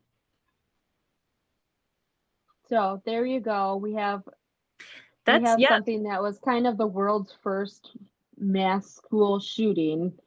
So 2.67 3.01
there 3.05 3.25
you 3.25 3.39
go. 3.39 3.77
We 3.77 3.93
have 3.95 4.23
we 4.25 4.84
That's 5.25 5.45
have 5.45 5.59
yeah. 5.59 5.69
something 5.69 6.03
that 6.03 6.21
was 6.21 6.39
kind 6.39 6.67
of 6.67 6.77
the 6.77 6.88
world's 6.88 7.34
first 7.43 7.95
mass 8.38 8.88
school 8.91 9.39
shooting, 9.39 10.17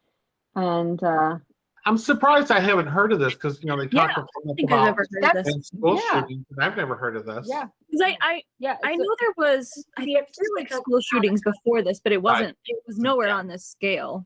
and 0.55 1.01
uh, 1.03 1.39
I'm 1.85 1.97
surprised 1.97 2.51
I 2.51 2.59
haven't 2.59 2.87
heard 2.87 3.11
of 3.11 3.19
this 3.19 3.33
because 3.33 3.61
you 3.61 3.67
know 3.67 3.77
they 3.77 3.87
talk 3.87 4.09
Yeah, 4.09 4.15
so 4.15 4.21
I 4.21 4.45
much 4.45 4.55
think 4.55 4.71
I've 4.71 4.77
about 4.79 4.85
never 4.85 5.05
heard 5.11 5.35
of 5.37 5.45
this. 5.45 5.67
school 5.67 5.97
Yeah. 5.97 6.21
shootings, 6.21 6.45
and 6.51 6.63
I've 6.63 6.77
never 6.77 6.95
heard 6.95 7.17
of 7.17 7.25
this. 7.25 7.47
yeah, 7.49 7.67
Because 7.89 8.01
I, 8.05 8.17
I 8.21 8.41
yeah. 8.59 8.77
I 8.83 8.93
it's 8.93 8.99
know 8.99 9.15
there 9.19 9.33
was 9.37 9.85
I 9.97 10.05
Yeah, 10.05 10.19
think 10.21 10.27
just 10.27 10.39
there 10.39 10.63
like 10.63 10.71
school 10.73 11.01
shootings 11.01 11.41
before 11.41 11.81
this, 11.81 11.99
but 11.99 12.11
it 12.13 12.21
wasn't. 12.21 12.57
It 12.65 12.77
was 12.87 12.97
nowhere 12.97 13.27
Yeah. 13.27 13.35
on 13.35 13.47
this 13.47 13.65
scale. 13.65 14.25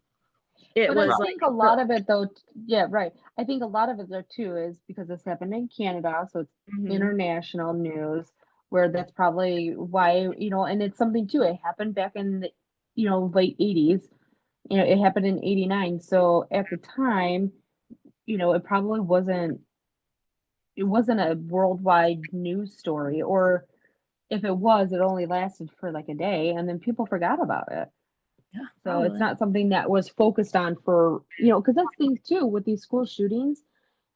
It 0.76 0.90
But 0.90 0.98
was 0.98 1.10
I 1.10 1.18
like 1.18 1.28
think 1.28 1.42
a 1.42 1.50
lot 1.50 1.80
of 1.80 1.90
it, 1.90 2.06
though, 2.08 2.28
yeah, 2.66 2.86
right. 2.90 3.12
I 3.38 3.44
think 3.44 3.64
a 3.64 3.68
lot 3.68 3.90
of 3.90 4.00
it, 4.00 4.10
though, 4.10 4.24
too, 4.30 4.56
is 4.56 4.78
because 4.88 5.08
this 5.08 5.24
happened 5.26 5.54
in 5.54 5.68
Canada, 5.76 6.28
so 6.32 6.42
it's 6.42 6.54
Mhm. 6.78 6.90
international 6.92 7.74
news, 7.74 8.32
where 8.70 8.88
that's 8.90 9.12
probably 9.12 9.76
why, 9.76 10.30
you 10.38 10.52
know, 10.52 10.66
and 10.66 10.84
it's 10.84 10.98
something 10.98 11.28
too. 11.28 11.42
It 11.42 11.60
happened 11.64 11.96
back 11.96 12.16
in 12.16 12.42
the, 12.42 12.52
you 12.94 13.10
know, 13.10 13.26
late 13.34 13.56
80s. 13.60 14.08
You 14.70 14.78
know, 14.78 14.86
it 14.86 15.00
happened 15.00 15.26
in 15.26 15.44
89. 15.44 16.02
So 16.02 16.48
at 16.52 16.70
the 16.70 16.78
time, 16.78 17.52
you 18.26 18.38
know, 18.38 18.54
it 18.54 18.64
probably 18.64 19.00
wasn't, 19.00 19.62
it 20.76 20.84
wasn't 20.84 21.20
a 21.20 21.36
worldwide 21.36 22.22
news 22.32 22.78
story, 22.78 23.22
or 23.22 23.66
if 24.30 24.44
it 24.44 24.56
was, 24.56 24.92
it 24.92 25.00
only 25.00 25.26
lasted 25.26 25.70
for 25.80 25.92
like 25.92 26.10
a 26.10 26.14
day 26.14 26.50
and 26.50 26.68
then 26.68 26.80
people 26.80 27.06
forgot 27.06 27.42
about 27.42 27.72
it. 27.72 27.90
Yeah, 28.54 28.68
So 28.84 29.02
it's 29.04 29.20
not 29.20 29.40
something 29.40 29.70
that 29.70 29.90
was 29.90 30.10
focused 30.10 30.56
on 30.56 30.76
for, 30.84 31.22
you 31.40 31.50
know, 31.50 31.60
because 31.62 31.76
that's 31.76 31.88
the 31.98 32.06
thing 32.06 32.20
too 32.26 32.46
with 32.46 32.66
these 32.66 32.82
school 32.82 33.06
shootings. 33.06 33.62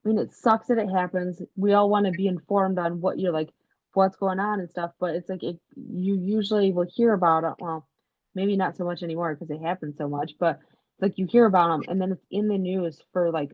I 0.03 0.09
mean, 0.09 0.17
it 0.17 0.33
sucks 0.33 0.67
that 0.67 0.77
it 0.79 0.89
happens. 0.89 1.41
We 1.55 1.73
all 1.73 1.89
want 1.89 2.05
to 2.07 2.11
be 2.11 2.27
informed 2.27 2.79
on 2.79 3.01
what 3.01 3.19
you're 3.19 3.33
like, 3.33 3.49
what's 3.93 4.15
going 4.15 4.39
on 4.39 4.59
and 4.59 4.69
stuff, 4.69 4.91
but 4.99 5.15
it's 5.15 5.29
like 5.29 5.43
it, 5.43 5.59
you 5.75 6.15
usually 6.15 6.71
will 6.71 6.87
hear 6.89 7.13
about 7.13 7.43
it. 7.43 7.53
Well, 7.59 7.87
maybe 8.35 8.55
not 8.55 8.75
so 8.77 8.83
much 8.85 9.03
anymore 9.03 9.35
because 9.35 9.49
it 9.49 9.61
happens 9.61 9.95
so 9.97 10.07
much, 10.07 10.33
but 10.39 10.59
like 10.99 11.17
you 11.17 11.25
hear 11.25 11.45
about 11.45 11.69
them 11.69 11.83
and 11.89 12.01
then 12.01 12.11
it's 12.11 12.25
in 12.31 12.47
the 12.47 12.57
news 12.57 13.01
for 13.11 13.31
like 13.31 13.51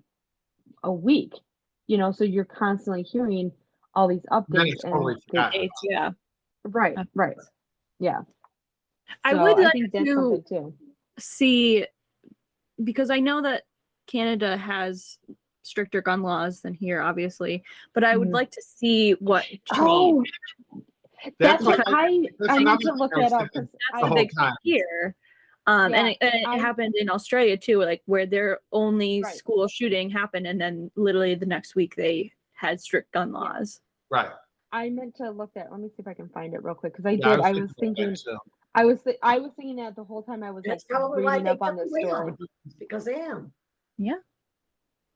a 0.83 0.91
week, 0.91 1.33
you 1.87 1.97
know, 1.97 2.11
so 2.11 2.23
you're 2.23 2.45
constantly 2.45 3.03
hearing 3.03 3.51
all 3.95 4.07
these 4.07 4.25
updates. 4.31 4.45
Then 4.49 4.67
it's 4.67 4.83
totally 4.83 5.15
they- 5.15 5.21
forgotten. 5.29 5.69
Yeah. 5.83 6.09
right, 6.65 6.97
right. 7.15 7.37
Yeah. 7.99 8.21
I 9.23 9.31
So 9.33 9.43
would 9.43 9.57
like 9.63 9.73
think 9.73 9.91
that's 9.93 10.05
to 10.05 10.13
something 10.15 10.43
too. 10.49 10.73
see 11.17 11.85
because 12.83 13.09
I 13.09 13.19
know 13.19 13.41
that 13.41 13.63
Canada 14.05 14.55
has 14.57 15.17
stricter 15.63 16.01
gun 16.01 16.21
laws 16.21 16.61
than 16.61 16.73
here, 16.73 17.01
obviously, 17.01 17.63
but 17.93 18.03
I 18.03 18.15
would 18.17 18.29
Mhm. 18.29 18.33
like 18.33 18.51
to 18.51 18.61
see 18.61 19.13
what 19.13 19.43
changed. 19.73 20.31
Oh, 20.73 20.83
that's 21.39 21.63
what 21.63 21.79
what 21.79 21.87
I, 21.87 22.27
that's 22.39 22.53
I 22.53 22.57
need 22.59 22.79
to 22.81 22.93
look 22.93 23.13
thing 23.13 23.23
that 23.23 23.33
up 23.33 23.49
because. 23.53 23.67
That's 23.91 24.03
the 24.03 24.11
a 24.11 24.15
big 24.15 24.31
time. 24.37 24.49
thing 24.51 24.55
here. 24.63 25.15
Um, 25.65 25.93
and 25.93 26.07
it, 26.09 26.17
and 26.21 26.33
it 26.33 26.47
I- 26.47 26.57
happened 26.57 26.95
in 26.97 27.09
Australia 27.09 27.57
too, 27.57 27.81
like 27.81 28.01
where 28.05 28.25
their 28.25 28.59
only 28.71 29.21
Right. 29.21 29.35
school 29.35 29.67
shooting 29.67 30.09
happened, 30.09 30.47
and 30.47 30.59
then 30.61 30.91
literally 30.95 31.35
the 31.35 31.45
next 31.45 31.75
week 31.75 31.95
they 31.95 32.31
had 32.53 32.79
strict 32.79 33.11
gun 33.11 33.31
laws. 33.33 33.81
Right. 34.09 34.31
I 34.71 34.89
meant 34.89 35.15
to 35.17 35.29
look 35.29 35.53
that. 35.55 35.71
Let 35.71 35.79
me 35.81 35.87
see 35.89 35.95
if 35.99 36.07
I 36.07 36.13
can 36.13 36.29
find 36.29 36.53
it 36.53 36.63
real 36.63 36.75
quick 36.75 36.93
because 36.93 37.05
I 37.05 37.11
Yeah, 37.11 37.35
did. 37.35 37.45
I 37.45 37.49
was 37.51 37.57
about 37.57 37.67
that 37.67 37.75
thinking. 37.79 38.15
too. 38.15 38.37
I 38.75 38.85
was. 38.85 39.01
Th- 39.01 39.17
I 39.23 39.39
was 39.39 39.51
thinking 39.55 39.77
that 39.77 39.95
the 39.95 40.03
whole 40.03 40.23
time 40.23 40.43
I 40.43 40.51
was 40.51 40.63
That's 40.65 40.85
like 40.89 40.99
probably 40.99 41.25
reading 41.25 41.43
they 41.45 41.49
up 41.51 41.61
on 41.61 41.75
this 41.77 41.89
story. 41.89 42.03
the 42.31 42.37
guns, 42.37 42.75
because 42.79 43.05
they 43.05 43.15
am. 43.15 43.51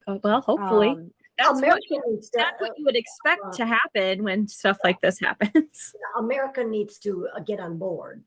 Oh, 0.08 0.20
well, 0.24 0.42
hopefully 0.42 0.90
Um, 0.90 1.12
that's 1.38 1.54
what 1.54 1.58
America 1.64 1.86
you, 1.90 2.04
needs 2.08 2.30
to, 2.32 2.38
that's 2.40 2.62
what 2.62 2.72
uh, 2.72 2.74
you 2.78 2.86
would 2.86 2.96
expect 2.96 3.42
uh, 3.46 3.52
to 3.54 3.66
happen 3.66 4.24
when 4.24 4.48
stuff 4.48 4.78
like 4.84 5.02
this 5.02 5.20
happens. 5.20 5.94
America 6.18 6.64
needs 6.64 6.98
to 7.00 7.28
uh, 7.36 7.40
get 7.40 7.60
on 7.60 7.78
board. 7.78 8.24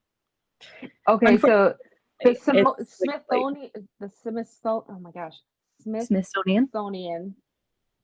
okay, 1.09 1.37
so 1.39 1.75
the 2.23 2.31
It's 2.31 2.45
Smo- 2.45 2.77
like- 2.79 2.87
Smithsonian, 2.89 3.71
the 4.01 4.09
Smithsonian. 4.09 4.85
Oh 4.89 4.99
my 5.01 5.11
gosh, 5.11 5.35
Smith 5.83 6.07
Smithsonian. 6.07 6.65
Smithsonian 6.65 7.35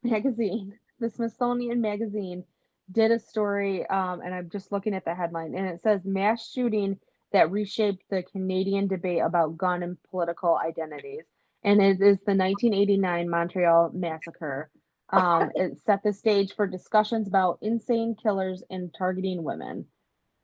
magazine, 0.03 0.79
the 0.99 1.11
Smithsonian 1.11 1.81
magazine 1.81 2.45
did 2.93 3.11
a 3.11 3.19
story, 3.19 3.87
um, 3.87 4.21
and 4.21 4.35
I'm 4.35 4.51
just 4.51 4.73
looking 4.73 4.95
at 4.95 5.05
the 5.05 5.15
headline, 5.15 5.55
and 5.55 5.67
it 5.67 5.81
says 5.83 6.01
mass 6.05 6.51
shooting 6.51 6.99
that 7.33 7.51
reshaped 7.51 8.03
the 8.11 8.23
Canadian 8.25 8.89
debate 8.89 9.23
about 9.25 9.57
gun 9.57 9.83
and 9.83 9.97
political 10.11 10.59
identities. 10.59 11.25
And 11.63 11.81
it 11.81 12.01
is 12.01 12.19
the 12.27 12.35
1989 12.35 13.29
Montreal 13.29 13.91
massacre. 13.95 14.71
Um, 15.13 15.51
it 15.55 15.79
set 15.85 16.03
the 16.03 16.13
stage 16.13 16.55
for 16.55 16.67
discussions 16.67 17.27
about 17.27 17.59
insane 17.63 18.15
killers 18.21 18.63
and 18.71 18.95
targeting 18.97 19.43
women. 19.43 19.87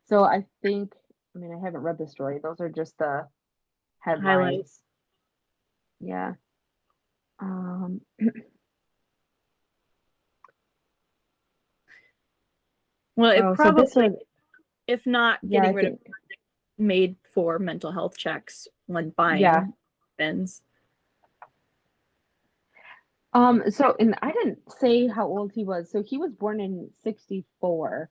So 0.07 0.25
I 0.25 0.45
think, 0.63 0.93
I 1.35 1.39
mean, 1.39 1.53
I 1.53 1.65
haven't 1.65 1.83
read 1.83 1.99
the 1.99 2.09
story. 2.09 2.41
Those 2.43 2.61
are 2.61 2.69
just 2.69 2.97
the 2.99 3.29
headlines. 4.01 4.27
Highlights. 4.27 4.83
Yeah. 6.01 6.33
Um, 7.41 8.01
Well, 13.17 13.31
it 13.31 13.43
oh, 13.43 13.55
probably, 13.55 13.85
this 13.85 13.95
one, 13.95 14.17
if 14.87 15.07
not 15.07 15.41
getting 15.49 15.71
I 15.71 15.73
rid 15.73 15.87
of 15.87 15.99
made 16.79 17.17
for 17.33 17.59
mental 17.59 17.91
health 17.91 18.19
checks 18.19 18.69
when 18.87 19.11
buying 19.11 19.41
Yeah. 19.41 19.65
bins. 20.19 20.63
Um, 23.37 23.63
so, 23.69 23.95
and 24.01 24.15
I 24.23 24.33
didn't 24.33 24.61
say 24.81 25.07
how 25.07 25.27
old 25.27 25.53
he 25.53 25.63
was. 25.63 25.91
So 25.91 26.03
he 26.03 26.17
was 26.17 26.33
born 26.33 26.59
in 26.59 26.89
64, 27.05 28.09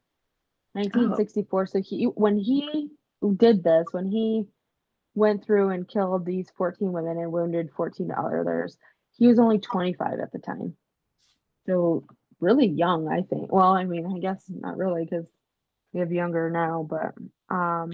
1964. 0.73 1.65
So 1.65 1.82
he, 1.82 2.03
when 2.05 2.38
he 2.38 2.89
did 3.38 3.63
this, 3.63 3.88
when 3.91 4.05
he 4.05 4.45
went 5.15 5.43
through 5.43 5.69
and 5.69 5.88
killed 5.88 6.28
these 6.28 6.51
14 6.55 6.91
women 6.91 7.17
and 7.17 7.32
wounded 7.32 7.71
14 7.76 8.11
others, 8.15 8.78
he 9.17 9.26
was 9.26 9.39
only 9.39 9.57
25 9.57 10.19
at 10.19 10.32
the 10.32 10.38
time. 10.38 10.76
So 11.65 12.05
really 12.39 12.67
young, 12.67 13.07
I 13.07 13.23
think. 13.23 13.51
Well, 13.51 13.73
I 13.73 13.84
mean, 13.84 14.05
I 14.05 14.19
guess 14.19 14.43
not 14.47 14.78
really 14.78 15.05
because 15.05 15.26
we 15.91 16.01
have 16.01 16.11
younger 16.11 16.51
now, 16.51 16.88
but 16.88 17.15
um, 17.51 17.93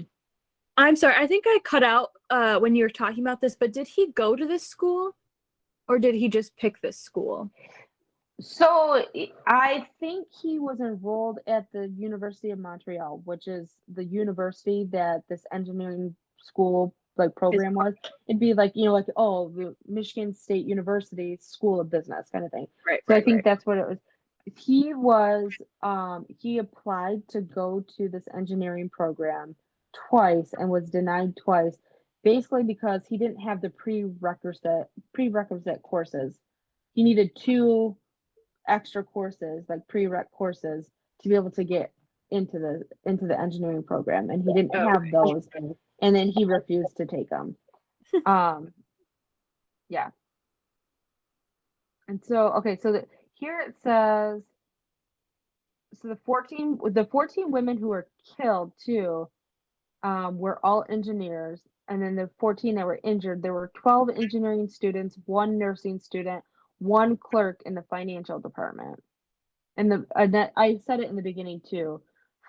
I'm 0.76 0.96
sorry, 0.96 1.14
I 1.16 1.26
think 1.26 1.46
I 1.46 1.60
cut 1.64 1.82
out 1.82 2.10
uh, 2.28 2.58
when 2.58 2.76
you 2.76 2.84
were 2.84 2.90
talking 2.90 3.24
about 3.24 3.40
this, 3.40 3.56
but 3.56 3.72
did 3.72 3.88
he 3.88 4.12
go 4.12 4.36
to 4.36 4.46
this 4.46 4.66
school 4.66 5.16
or 5.88 5.98
did 5.98 6.14
he 6.14 6.28
just 6.28 6.56
pick 6.56 6.80
this 6.80 6.98
school? 6.98 7.50
So 8.40 9.04
i- 9.46 9.86
think 10.00 10.26
he 10.42 10.58
was 10.58 10.80
enrolled 10.80 11.38
at 11.46 11.70
the 11.72 11.88
University 11.88 12.50
of 12.50 12.58
Montreal, 12.58 13.22
which 13.24 13.46
is 13.46 13.76
the 13.88 14.04
university 14.04 14.84
that 14.90 15.22
this 15.28 15.46
engineering 15.52 16.16
school 16.38 16.94
like 17.16 17.34
program 17.36 17.74
was. 17.74 17.94
It'd 18.26 18.40
be 18.40 18.54
like, 18.54 18.72
you 18.74 18.86
know, 18.86 18.92
like, 18.92 19.06
oh, 19.16 19.50
the 19.50 19.76
Michigan 19.86 20.32
State 20.32 20.66
University 20.66 21.38
School 21.40 21.80
of 21.80 21.90
Business 21.90 22.28
kind 22.30 22.44
of 22.44 22.50
thing. 22.50 22.66
Right. 22.86 23.00
So 23.08 23.14
I 23.14 23.20
think 23.20 23.36
right. 23.36 23.44
that's 23.44 23.66
what 23.66 23.78
it 23.78 23.88
was. 23.88 23.98
He 24.56 24.92
was 24.92 25.52
um 25.82 26.26
he 26.28 26.58
applied 26.58 27.28
to 27.28 27.40
go 27.40 27.84
to 27.96 28.08
this 28.08 28.26
engineering 28.34 28.88
program 28.88 29.54
twice 30.08 30.52
and 30.54 30.68
was 30.68 30.90
denied 30.90 31.36
twice, 31.36 31.76
basically 32.24 32.62
because 32.62 33.02
he 33.08 33.18
didn't 33.18 33.40
have 33.40 33.60
the 33.60 33.70
prerequisite 33.70 34.88
prerequisite 35.12 35.82
courses. 35.82 36.38
He 36.94 37.02
needed 37.02 37.30
two 37.36 37.96
extra 38.68 39.02
courses, 39.02 39.64
like 39.68 39.80
prereq 39.92 40.24
courses, 40.32 40.90
to 41.22 41.28
be 41.28 41.34
able 41.34 41.50
to 41.52 41.64
get 41.64 41.92
into 42.30 42.58
the 42.58 42.82
into 43.04 43.26
the 43.26 43.38
engineering 43.38 43.82
program, 43.82 44.30
and 44.30 44.42
he 44.42 44.52
didn't 44.52 44.72
Oh, 44.74 44.88
have 44.88 45.10
those, 45.12 45.46
and 46.00 46.16
then 46.16 46.28
he 46.28 46.44
refused 46.44 46.96
to 46.96 47.06
take 47.06 47.28
them. 47.28 47.56
um, 48.26 48.72
yeah. 49.88 50.10
And 52.08 52.22
so, 52.24 52.48
okay, 52.54 52.76
so 52.76 52.92
the, 52.92 53.04
here 53.34 53.60
it 53.60 53.74
says, 53.82 54.42
so 56.00 56.08
the 56.08 56.18
fourteen 56.24 56.78
the 56.92 57.04
fourteen 57.04 57.50
women 57.50 57.76
who 57.76 57.88
were 57.88 58.08
killed 58.36 58.72
too, 58.84 59.28
um, 60.02 60.38
were 60.38 60.58
all 60.64 60.84
engineers, 60.88 61.60
and 61.88 62.02
then 62.02 62.16
the 62.16 62.30
fourteen 62.38 62.76
that 62.76 62.86
were 62.86 63.00
injured, 63.02 63.42
there 63.42 63.52
were 63.52 63.72
twelve 63.74 64.10
engineering 64.10 64.68
students, 64.68 65.18
one 65.26 65.58
nursing 65.58 65.98
student, 65.98 66.44
one 66.78 67.16
clerk 67.16 67.60
in 67.64 67.74
the 67.74 67.84
financial 67.90 68.38
department. 68.38 69.02
And 69.76 69.90
the 69.90 70.06
and 70.14 70.34
that, 70.34 70.52
I 70.56 70.80
said 70.86 71.00
it 71.00 71.08
in 71.08 71.16
the 71.16 71.22
beginning 71.22 71.62
too. 71.68 72.02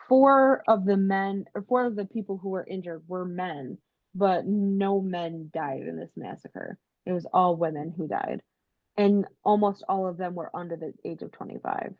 Four 0.09 0.63
of 0.67 0.85
the 0.85 0.97
men 0.97 1.45
or 1.55 1.63
four 1.63 1.85
of 1.85 1.95
the 1.95 2.05
people 2.05 2.37
who 2.37 2.49
were 2.49 2.65
injured 2.65 3.03
were 3.07 3.25
men, 3.25 3.77
but 4.13 4.45
no 4.45 5.01
men 5.01 5.49
died 5.53 5.81
in 5.81 5.97
this 5.97 6.11
massacre. 6.15 6.77
It 7.05 7.13
was 7.13 7.25
all 7.33 7.55
women 7.55 7.93
who 7.95 8.07
died. 8.07 8.41
And 8.97 9.25
almost 9.43 9.83
all 9.89 10.07
of 10.07 10.17
them 10.17 10.35
were 10.35 10.51
under 10.53 10.75
the 10.75 10.93
age 11.03 11.21
of 11.21 11.31
25. 11.31 11.93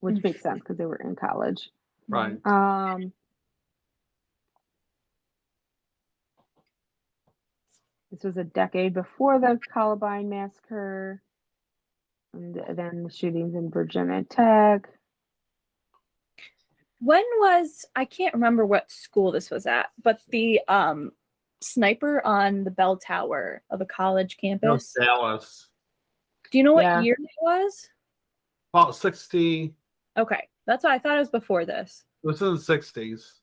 Which 0.00 0.22
makes 0.22 0.42
sense 0.42 0.60
because 0.60 0.76
they 0.76 0.86
were 0.86 0.96
in 0.96 1.16
college. 1.16 1.70
Right. 2.08 2.38
Um, 2.44 3.12
this 8.10 8.24
was 8.24 8.36
a 8.36 8.44
decade 8.44 8.94
before 8.94 9.38
the 9.38 9.58
Columbine 9.72 10.28
massacre, 10.28 11.22
and 12.32 12.54
then 12.76 13.04
the 13.04 13.10
shootings 13.10 13.54
in 13.54 13.70
Virginia 13.70 14.24
Tech. 14.24 14.88
When 17.00 17.24
was 17.38 17.84
I 17.94 18.04
can't 18.04 18.34
remember 18.34 18.66
what 18.66 18.90
school 18.90 19.30
this 19.30 19.50
was 19.50 19.66
at, 19.66 19.86
but 20.02 20.20
the 20.28 20.60
um 20.68 21.12
sniper 21.60 22.24
on 22.24 22.64
the 22.64 22.70
bell 22.70 22.96
tower 22.96 23.62
of 23.70 23.80
a 23.80 23.86
college 23.86 24.36
No, 24.42 24.48
campus. 24.48 24.94
Dallas. 24.98 25.68
Do 26.50 26.58
you 26.58 26.64
know 26.64 26.72
what 26.74 26.84
Yeah. 26.84 27.00
year 27.00 27.14
it 27.18 27.30
was? 27.42 27.88
About 28.72 28.94
60, 28.96 29.74
Okay, 30.16 30.48
that's 30.66 30.84
why 30.84 30.94
I 30.94 30.98
thought 30.98 31.16
it 31.16 31.20
was 31.20 31.30
before 31.30 31.64
this. 31.64 32.04
It 32.22 32.26
was 32.26 32.42
in 32.42 32.54
the 32.54 32.60
60s. 32.60 33.40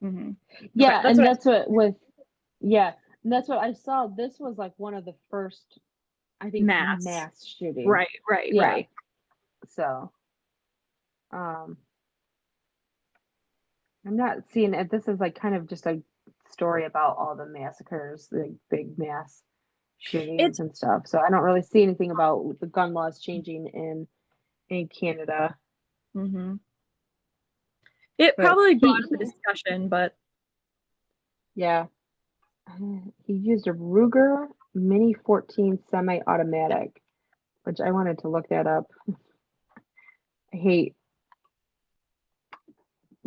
hmm 0.00 0.30
Yeah, 0.74 1.02
that's 1.02 1.18
and 1.18 1.18
what 1.18 1.26
I- 1.26 1.32
that's 1.32 1.44
what 1.46 1.70
with 1.70 1.94
yeah, 2.60 2.94
and 3.28 3.32
that's 3.34 3.46
what 3.46 3.58
I 3.58 3.74
saw. 3.74 4.06
This 4.06 4.36
was 4.40 4.56
like 4.56 4.72
one 4.78 4.94
of 4.94 5.04
the 5.04 5.12
first, 5.30 5.78
I 6.40 6.48
think, 6.48 6.64
Mass. 6.64 7.04
mass 7.04 7.44
shootings. 7.44 7.86
Right, 7.86 8.08
right, 8.26 8.50
Yeah. 8.50 8.62
right. 8.66 8.88
So, 9.66 10.10
um, 11.30 11.76
I'm 14.06 14.16
not 14.16 14.38
seeing 14.50 14.72
it. 14.72 14.90
This 14.90 15.08
is 15.08 15.20
like 15.20 15.34
kind 15.38 15.54
of 15.54 15.68
just 15.68 15.84
a 15.84 16.00
story 16.48 16.86
about 16.86 17.18
all 17.18 17.36
the 17.36 17.44
massacres, 17.44 18.28
the 18.28 18.56
big 18.70 18.98
mass 18.98 19.42
shootings 19.98 20.40
It's- 20.40 20.58
and 20.58 20.74
stuff. 20.74 21.06
So 21.06 21.18
I 21.18 21.28
don't 21.28 21.42
really 21.44 21.60
see 21.60 21.82
anything 21.82 22.10
about 22.10 22.58
the 22.60 22.66
gun 22.66 22.94
laws 22.94 23.20
changing 23.20 23.66
in 23.66 24.08
in 24.70 24.88
Canada. 24.88 25.54
Mm-hmm. 26.16 26.54
It 28.16 28.34
But 28.38 28.42
probably 28.46 28.72
he- 28.72 28.78
brought 28.80 29.04
up 29.04 29.12
a 29.12 29.18
discussion, 29.18 29.90
but 29.90 30.16
Yeah. 31.54 31.88
He 33.24 33.32
used 33.34 33.66
a 33.66 33.72
Ruger 33.72 34.46
Mini 34.74 35.14
14 35.26 35.78
semi-automatic, 35.90 37.02
which 37.64 37.80
I 37.80 37.90
wanted 37.90 38.18
to 38.20 38.28
look 38.28 38.48
that 38.48 38.66
up. 38.66 38.86
I 40.52 40.56
hate 40.56 40.94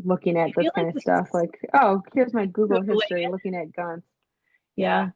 looking 0.03 0.37
at 0.37 0.47
this 0.55 0.65
like 0.65 0.73
kind 0.73 0.95
of 0.95 1.01
stuff. 1.01 1.29
Like, 1.33 1.59
oh, 1.73 2.01
here's 2.13 2.33
my 2.33 2.45
Google 2.45 2.81
history 2.81 3.27
looking 3.27 3.55
at 3.55 3.73
guns. 3.73 4.03
yeah. 4.75 5.09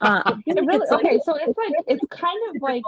Uh, 0.00 0.36
really, 0.46 0.78
like 0.78 0.92
okay, 0.92 1.20
so 1.24 1.34
it's 1.36 1.58
like 1.58 1.72
it's 1.86 2.04
kind 2.10 2.38
of 2.48 2.62
like 2.62 2.82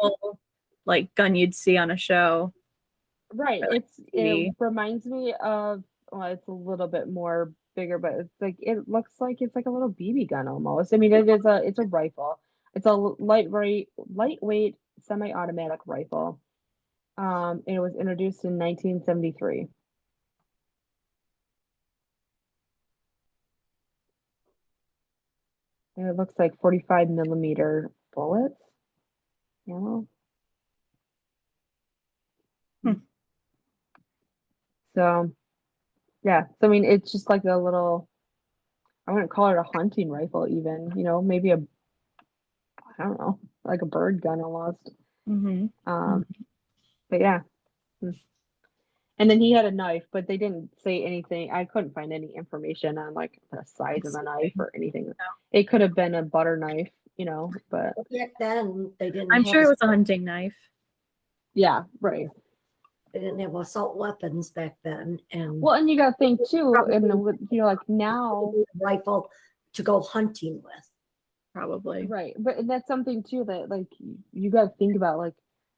like 0.86 1.14
gun 1.14 1.34
you'd 1.34 1.54
see 1.54 1.76
on 1.76 1.90
a 1.90 1.96
show. 1.96 2.52
right. 3.34 3.60
like, 3.60 3.82
It's 3.82 4.00
it 4.12 4.54
reminds 4.58 5.04
me 5.04 5.34
of 5.42 5.84
well, 6.10 6.28
it's 6.28 6.48
a 6.48 6.52
little 6.52 6.88
bit 6.88 7.10
more 7.10 7.52
bigger, 7.74 7.98
but 7.98 8.12
it's 8.14 8.40
like 8.40 8.56
it 8.60 8.88
looks 8.88 9.12
like 9.20 9.36
it's 9.40 9.54
like 9.56 9.66
a 9.66 9.70
little 9.70 9.90
BB 9.90 10.28
gun 10.30 10.48
almost. 10.48 10.94
I 10.94 10.96
mean, 10.98 11.12
it 11.12 11.28
is 11.28 11.44
a 11.46 11.62
it's 11.64 11.78
a 11.78 11.84
rifle. 11.84 12.38
It's 12.74 12.86
a 12.86 12.92
lightweight 12.92 13.88
lightweight 14.14 14.76
semi-automatic 15.00 15.80
rifle. 15.86 16.40
Um, 17.18 17.62
and 17.66 17.76
it 17.76 17.80
was 17.80 17.94
introduced 17.96 18.44
in 18.44 18.58
1973. 18.58 19.68
And 25.96 26.08
it 26.08 26.16
looks 26.16 26.34
like 26.38 26.58
45 26.60 27.10
millimeter 27.10 27.90
bullets. 28.14 28.60
Ammo. 29.68 30.06
Hmm. 32.82 32.92
So, 34.94 35.32
yeah. 36.22 36.44
So 36.60 36.66
I 36.66 36.68
mean, 36.68 36.84
it's 36.84 37.12
just 37.12 37.28
like 37.28 37.44
a 37.44 37.56
little. 37.56 38.08
I 39.06 39.12
wouldn't 39.12 39.30
call 39.30 39.48
it 39.48 39.56
a 39.56 39.64
hunting 39.64 40.08
rifle, 40.10 40.46
even. 40.48 40.92
You 40.96 41.04
know, 41.04 41.22
maybe 41.22 41.50
a. 41.50 41.60
I 42.98 43.04
don't 43.04 43.18
know, 43.18 43.38
like 43.64 43.82
a 43.82 43.86
bird 43.86 44.20
gun 44.20 44.40
almost. 44.40 44.90
hmm 45.26 45.66
Um, 45.86 46.26
but 47.08 47.20
yeah. 47.20 47.40
And 49.18 49.30
then 49.30 49.40
he 49.40 49.52
had 49.52 49.64
a 49.66 49.70
knife, 49.70 50.04
but 50.12 50.26
they 50.26 50.36
didn't 50.36 50.70
say 50.82 51.04
anything. 51.04 51.50
I 51.52 51.64
couldn't 51.64 51.94
find 51.94 52.12
any 52.12 52.34
information 52.34 52.98
on 52.98 53.14
like 53.14 53.38
the 53.52 53.62
size 53.64 54.04
of 54.04 54.12
the 54.12 54.22
knife 54.22 54.54
or 54.58 54.70
anything. 54.74 55.12
It 55.52 55.68
could 55.68 55.80
have 55.80 55.94
been 55.94 56.14
a 56.14 56.22
butter 56.22 56.56
knife, 56.56 56.90
you 57.16 57.24
know, 57.24 57.52
but 57.70 57.94
Back 58.10 58.32
then, 58.40 58.92
they 58.98 59.10
didn't. 59.10 59.32
I'm 59.32 59.44
sure 59.44 59.62
it 59.62 59.68
was 59.68 59.78
a 59.82 59.86
hunting 59.86 60.24
knife. 60.24 60.54
yeah, 61.54 61.84
right. 62.00 62.28
They 63.12 63.20
didn't 63.20 63.40
have 63.40 63.54
assault 63.54 63.96
weapons 63.96 64.50
back 64.50 64.76
then, 64.82 65.18
and 65.32 65.60
Well, 65.60 65.74
and 65.74 65.88
you 65.88 65.96
got 65.98 66.10
to 66.10 66.16
think 66.16 66.40
too, 66.48 66.74
and 66.90 67.04
you 67.50 67.58
know, 67.58 67.66
like 67.66 67.86
now, 67.88 68.52
rifle 68.80 69.30
to 69.74 69.82
go 69.82 70.00
hunting 70.00 70.62
with. 70.62 70.88
Probably. 71.52 72.06
right? 72.06 72.34
But 72.38 72.66
that's 72.66 72.88
something 72.88 73.22
too 73.22 73.44
that 73.44 73.68
like 73.68 73.88
you 74.32 74.50
got 74.50 74.62
to 74.62 74.76
think 74.78 74.96
about. 74.96 75.18
Like 75.18 75.34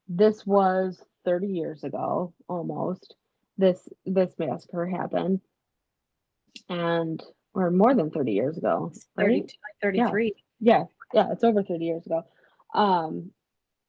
this 0.07 0.45
was 0.45 1.03
30 1.25 1.47
years 1.47 1.83
ago, 1.83 2.33
almost. 2.47 3.15
This 3.57 3.87
this 4.05 4.33
massacre 4.39 4.85
happened, 4.85 5.41
and 6.69 7.21
or 7.53 7.71
more 7.71 7.93
than 7.93 8.11
30 8.11 8.31
years 8.31 8.57
ago. 8.57 8.91
32, 9.17 9.41
Right? 9.41 9.41
like 9.43 9.95
33. 9.95 10.33
Yeah, 10.61 10.83
yeah, 11.13 11.31
it's 11.31 11.43
over 11.43 11.63
30 11.63 11.83
years 11.85 12.05
ago. 12.05 12.23
Um, 12.73 13.31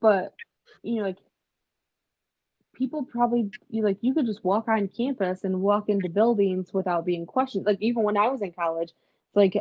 but 0.01 0.35
you 0.83 0.97
know, 0.97 1.03
like 1.03 1.19
people 2.77 3.05
probably 3.05 3.51
you 3.71 3.83
like 3.83 3.99
you 4.01 4.15
could 4.15 4.27
just 4.27 4.45
walk 4.45 4.69
on 4.69 4.89
campus 4.89 5.45
and 5.45 5.61
walk 5.61 5.89
into 5.89 6.09
buildings 6.09 6.73
without 6.73 7.05
being 7.05 7.27
questioned. 7.27 7.67
Like 7.67 7.79
even 7.81 8.03
when 8.03 8.17
I 8.17 8.29
was 8.29 8.43
in 8.43 8.53
college, 8.53 8.93
like 9.35 9.57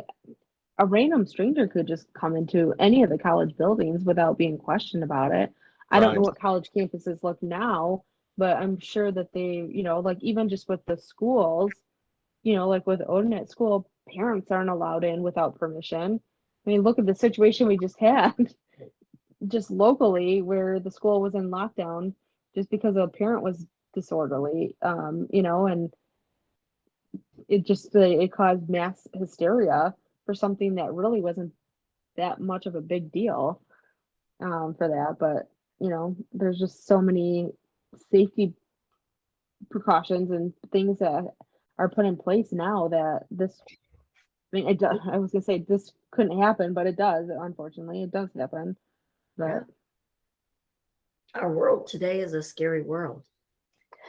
a 0.78 0.86
random 0.86 1.26
stranger 1.26 1.66
could 1.66 1.86
just 1.86 2.12
come 2.12 2.36
into 2.36 2.74
any 2.78 3.02
of 3.02 3.10
the 3.10 3.18
college 3.18 3.56
buildings 3.56 4.04
without 4.04 4.36
being 4.36 4.58
questioned 4.58 5.02
about 5.02 5.32
it. 5.32 5.52
I 5.90 6.00
don't 6.00 6.14
know 6.14 6.20
what 6.20 6.38
college 6.38 6.70
campuses 6.76 7.22
look 7.22 7.42
now, 7.42 8.02
but 8.36 8.56
I'm 8.56 8.78
sure 8.78 9.10
that 9.12 9.32
they, 9.32 9.66
you 9.68 9.82
know, 9.82 10.00
like 10.00 10.18
even 10.20 10.48
just 10.48 10.68
with 10.68 10.84
the 10.86 10.96
schools, 10.96 11.72
you 12.42 12.54
know, 12.54 12.68
like 12.68 12.86
with 12.86 13.00
Odin 13.06 13.32
at 13.32 13.50
school, 13.50 13.88
parents 14.12 14.50
aren't 14.50 14.68
allowed 14.68 15.04
in 15.04 15.22
without 15.22 15.58
permission. 15.58 16.20
I 16.66 16.70
mean, 16.70 16.82
look 16.82 16.98
at 16.98 17.06
the 17.06 17.14
situation 17.14 17.68
we 17.68 17.78
just 17.78 17.98
had, 17.98 18.34
just 19.48 19.70
locally, 19.70 20.42
where 20.42 20.80
the 20.80 20.90
school 20.90 21.22
was 21.22 21.34
in 21.34 21.50
lockdown 21.50 22.12
just 22.56 22.70
because 22.70 22.96
a 22.96 23.06
parent 23.06 23.42
was 23.42 23.66
disorderly, 23.94 24.74
um, 24.82 25.28
you 25.30 25.42
know, 25.42 25.66
and 25.66 25.92
it 27.48 27.66
just 27.66 27.94
it 27.94 28.32
caused 28.32 28.68
mass 28.68 29.06
hysteria 29.14 29.94
for 30.24 30.34
something 30.34 30.76
that 30.76 30.92
really 30.92 31.20
wasn't 31.20 31.52
that 32.16 32.40
much 32.40 32.66
of 32.66 32.74
a 32.74 32.80
big 32.80 33.12
deal 33.12 33.60
um, 34.40 34.74
for 34.76 34.88
that. 34.88 35.16
But 35.20 35.48
you 35.80 35.90
know, 35.90 36.16
there's 36.32 36.58
just 36.58 36.86
so 36.86 37.00
many 37.00 37.50
safety 38.10 38.54
precautions 39.70 40.30
and 40.30 40.52
things 40.72 40.98
that 40.98 41.24
are 41.78 41.88
put 41.88 42.06
in 42.06 42.16
place 42.16 42.52
now 42.52 42.88
that 42.88 43.26
this. 43.30 43.60
I 44.52 44.56
mean, 44.56 44.68
it. 44.68 44.82
I 44.82 45.18
was 45.18 45.32
gonna 45.32 45.42
say 45.42 45.58
this 45.58 45.92
couldn't 46.10 46.40
happen, 46.40 46.72
but 46.72 46.86
it 46.86 46.96
does. 46.96 47.28
Unfortunately, 47.28 48.02
it 48.02 48.12
does 48.12 48.30
happen. 48.34 48.76
But 49.36 49.64
Our 51.40 51.52
world 51.52 51.86
today 51.86 52.20
is 52.20 52.34
a 52.34 52.42
scary 52.42 52.82
world. 52.82 53.22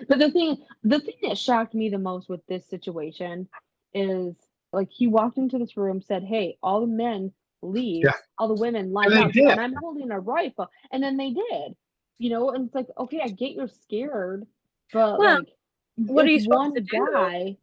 But 0.08 0.20
the 0.20 0.32
thing, 0.32 0.58
the 0.84 1.00
thing 1.00 1.16
that 1.24 1.38
shocked 1.38 1.74
me 1.74 1.90
the 1.90 1.98
most 1.98 2.30
with 2.30 2.46
this 2.48 2.66
situation 2.68 3.48
is 3.94 4.36
like 4.72 4.90
he 4.92 5.08
walked 5.08 5.38
into 5.38 5.58
this 5.58 5.76
room, 5.78 6.02
said, 6.02 6.24
"Hey, 6.24 6.58
all 6.62 6.82
the 6.82 6.88
men 6.88 7.32
leave, 7.62 8.04
Yeah. 8.06 8.14
all 8.38 8.48
the 8.48 8.62
women 8.62 8.94
line 8.94 9.10
they 9.10 9.18
up, 9.18 9.32
did. 9.32 9.46
and 9.46 9.60
I'm 9.60 9.74
holding 9.74 10.12
a 10.12 10.20
rifle." 10.20 10.70
And 10.92 11.02
then 11.02 11.18
they 11.18 11.32
did, 11.32 11.76
you 12.20 12.30
know. 12.30 12.52
And 12.52 12.66
it's 12.66 12.76
like, 12.76 12.88
okay, 12.98 13.22
I 13.22 13.30
get 13.30 13.54
you're 13.54 13.68
scared, 13.68 14.46
but 14.94 15.18
Well, 15.20 15.40
like, 15.40 15.50
what 15.96 16.26
are 16.26 16.28
if 16.28 16.34
you 16.34 16.40
supposed 16.42 16.58
one 16.60 16.74
to 16.76 16.82
do? 16.82 17.10
guy, 17.12 17.58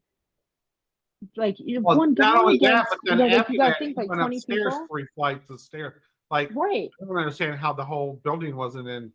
like, 1.36 1.60
you 1.60 1.80
Well, 1.82 1.98
one 1.98 2.14
guy 2.14 2.32
not 2.32 2.36
only 2.38 2.58
that, 2.58 2.66
against, 2.66 2.90
but 2.90 2.98
you 3.04 3.10
then 3.10 3.18
know, 3.18 3.24
like, 3.26 3.40
after 3.40 3.52
you 3.52 3.58
gotta 3.58 3.70
that, 3.70 3.78
think 3.78 3.96
like 3.96 4.08
went 4.08 4.20
20 4.20 4.36
upstairs 4.36 4.74
people, 4.74 4.86
three 4.90 5.06
flights 5.14 5.50
of 5.50 5.60
stairs. 5.60 6.02
Like 6.30 6.50
right? 6.54 6.90
I 7.00 7.04
don't 7.04 7.16
understand 7.16 7.58
how 7.60 7.72
the 7.72 7.84
whole 7.84 8.20
building 8.24 8.56
wasn't 8.56 8.88
in 8.88 9.12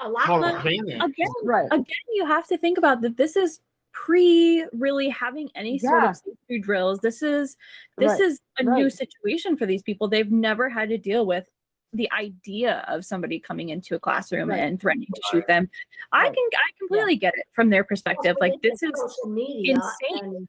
A 0.00 0.08
lot 0.08 0.24
total 0.26 0.56
of. 0.56 0.64
Again, 0.64 1.00
Right. 1.44 1.66
again, 1.70 1.84
you 2.14 2.26
have 2.26 2.46
to 2.48 2.56
think 2.58 2.78
about 2.78 3.00
that. 3.02 3.16
This 3.16 3.36
is 3.36 3.60
pre 3.92 4.66
really 4.72 5.08
having 5.10 5.50
any 5.54 5.78
sort 5.78 6.04
of 6.04 6.16
safety 6.16 6.58
drills. 6.58 6.98
This 7.00 7.22
is 7.22 7.56
this 7.98 8.12
Right, 8.12 8.20
is 8.20 8.40
a 8.58 8.62
new 8.64 8.88
situation 8.90 9.56
for 9.56 9.66
these 9.66 9.82
people. 9.82 10.08
They've 10.08 10.30
never 10.32 10.68
had 10.68 10.88
to 10.88 10.98
deal 10.98 11.26
with 11.26 11.48
the 11.92 12.10
idea 12.12 12.84
of 12.88 13.04
somebody 13.04 13.38
coming 13.38 13.68
into 13.68 13.94
a 13.94 14.00
classroom 14.00 14.48
Right. 14.48 14.60
and 14.60 14.80
threatening 14.80 15.08
to 15.14 15.22
shoot 15.30 15.46
them. 15.46 15.68
I 16.10 16.24
can 16.24 16.34
I 16.54 16.70
completely 16.78 17.16
get 17.16 17.34
it 17.36 17.46
from 17.52 17.68
their 17.68 17.84
perspective. 17.84 18.36
Like 18.40 18.54
this 18.62 18.82
is 18.82 18.92
insane. 19.26 19.76
and 20.24 20.48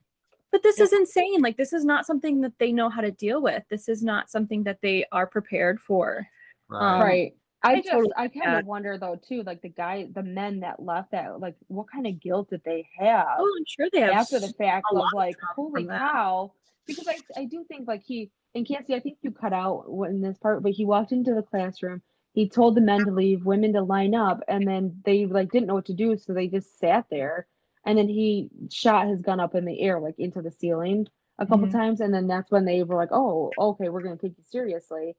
But 0.52 0.64
this 0.64 0.78
Yeah. 0.78 0.86
is 0.86 0.94
insane. 0.94 1.41
Like 1.41 1.58
this 1.58 1.74
is 1.74 1.84
not 1.84 2.06
something 2.06 2.39
that 2.41 2.58
they 2.60 2.72
know 2.72 2.88
how 2.88 3.02
to 3.02 3.12
deal 3.12 3.41
with. 3.41 3.64
This 3.70 3.89
is 3.89 4.04
not 4.04 4.30
something 4.30 4.64
that 4.64 4.80
they 4.82 5.04
are 5.12 5.28
prepared 5.28 5.82
for. 5.82 6.26
Right. 6.70 6.96
Um, 6.96 7.02
right. 7.02 7.36
I 7.64 7.72
I 7.72 7.76
just 7.76 7.89
totally 7.89 8.14
I 8.18 8.28
kind 8.28 8.55
of 8.55 8.66
wonder 8.66 8.97
though 8.97 9.16
too, 9.16 9.43
like 9.43 9.61
the 9.61 9.70
guy, 9.70 10.07
the 10.14 10.24
men 10.24 10.59
that 10.61 10.82
left 10.84 11.11
that, 11.11 11.39
like, 11.39 11.55
what 11.68 11.88
kind 11.91 12.05
of 12.07 12.20
guilt 12.20 12.49
did 12.49 12.61
they 12.64 12.88
have? 12.97 13.28
Oh, 13.39 13.55
I'm 13.57 13.66
sure 13.66 13.88
they 13.91 14.01
have 14.01 14.11
after 14.14 14.39
the 14.39 14.49
fact 14.53 14.88
of 14.91 14.97
lot 14.97 15.07
of 15.07 15.14
like 15.14 15.38
holy 15.55 15.86
cow 15.86 16.51
because 16.88 17.07
I, 17.07 17.24
I 17.38 17.45
do 17.45 17.64
think 17.68 17.88
like 17.88 18.03
he 18.03 18.32
and 18.55 18.68
Cassie 18.68 18.95
I 18.95 18.99
think 18.99 19.18
you 19.22 19.32
cut 19.32 19.53
out 19.53 19.86
in 20.09 20.22
this 20.22 20.38
part 20.38 20.61
but 20.64 20.74
he 20.74 20.86
walked 20.86 21.11
into 21.11 21.34
the 21.34 21.41
classroom 21.41 22.01
he 22.34 22.49
told 22.49 22.76
the 22.76 22.82
men 22.82 23.05
to 23.05 23.11
leave 23.11 23.45
women 23.45 23.74
to 23.74 23.82
line 23.82 24.14
up 24.16 24.41
and 24.47 24.68
then 24.68 25.01
they 25.05 25.26
like 25.26 25.51
didn't 25.51 25.68
know 25.68 25.76
what 25.76 25.86
to 25.86 25.93
do 25.93 26.18
so 26.18 26.34
they 26.34 26.47
just 26.47 26.78
sat 26.80 27.05
there 27.09 27.47
and 27.86 27.97
then 27.97 28.07
he 28.07 28.49
shot 28.70 29.07
his 29.07 29.22
gun 29.22 29.39
up 29.39 29.55
in 29.55 29.66
the 29.66 29.80
air 29.82 29.99
like 29.99 30.16
into 30.20 30.41
the 30.41 30.51
ceiling 30.51 31.07
a 31.39 31.45
couple 31.45 31.68
Mhm. 31.68 31.72
times 31.72 32.01
and 32.01 32.14
then 32.14 32.28
that's 32.28 32.51
when 32.51 32.66
they 32.66 32.84
were 32.84 32.95
like 32.95 33.11
oh 33.11 33.51
okay 33.57 33.89
we're 33.89 34.01
going 34.03 34.18
to 34.18 34.22
take 34.28 34.38
you 34.38 34.43
seriously 34.43 35.16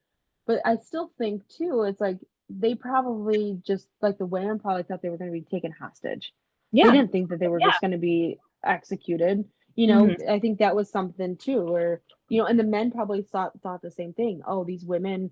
but 0.47 0.61
I 0.64 0.76
still 0.76 1.11
think 1.18 1.47
too 1.49 1.82
it's 1.84 2.01
like 2.01 2.18
they 2.51 2.74
probably 2.74 3.59
just 3.66 3.88
like 4.03 4.18
the 4.18 4.26
women 4.26 4.59
probably 4.59 4.82
thought 4.82 5.01
they 5.03 5.09
were 5.09 5.16
going 5.16 5.30
to 5.32 5.38
be 5.40 5.42
taken 5.51 5.72
hostage 5.72 6.32
Yeah. 6.72 6.86
they 6.86 6.92
didn't 6.92 7.12
think 7.12 7.30
that 7.30 7.38
they 7.40 7.49
were 7.49 7.61
Yeah. 7.61 7.68
just 7.68 7.80
going 7.80 7.92
to 7.92 7.99
be 7.99 8.38
executed 8.62 9.45
you 9.76 9.86
know 9.86 10.07
mm-hmm. 10.07 10.30
i 10.30 10.38
think 10.38 10.59
that 10.59 10.76
was 10.76 10.90
something 10.90 11.36
too 11.36 11.64
where 11.64 12.01
you 12.28 12.38
know 12.40 12.47
and 12.47 12.59
the 12.59 12.64
men 12.64 12.90
probably 12.90 13.22
thought 13.22 13.53
thought 13.62 13.82
the 13.82 13.90
same 13.90 14.12
thing 14.12 14.40
oh 14.47 14.64
these 14.64 14.84
women 14.84 15.30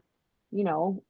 you 0.50 0.64
know 0.64 1.02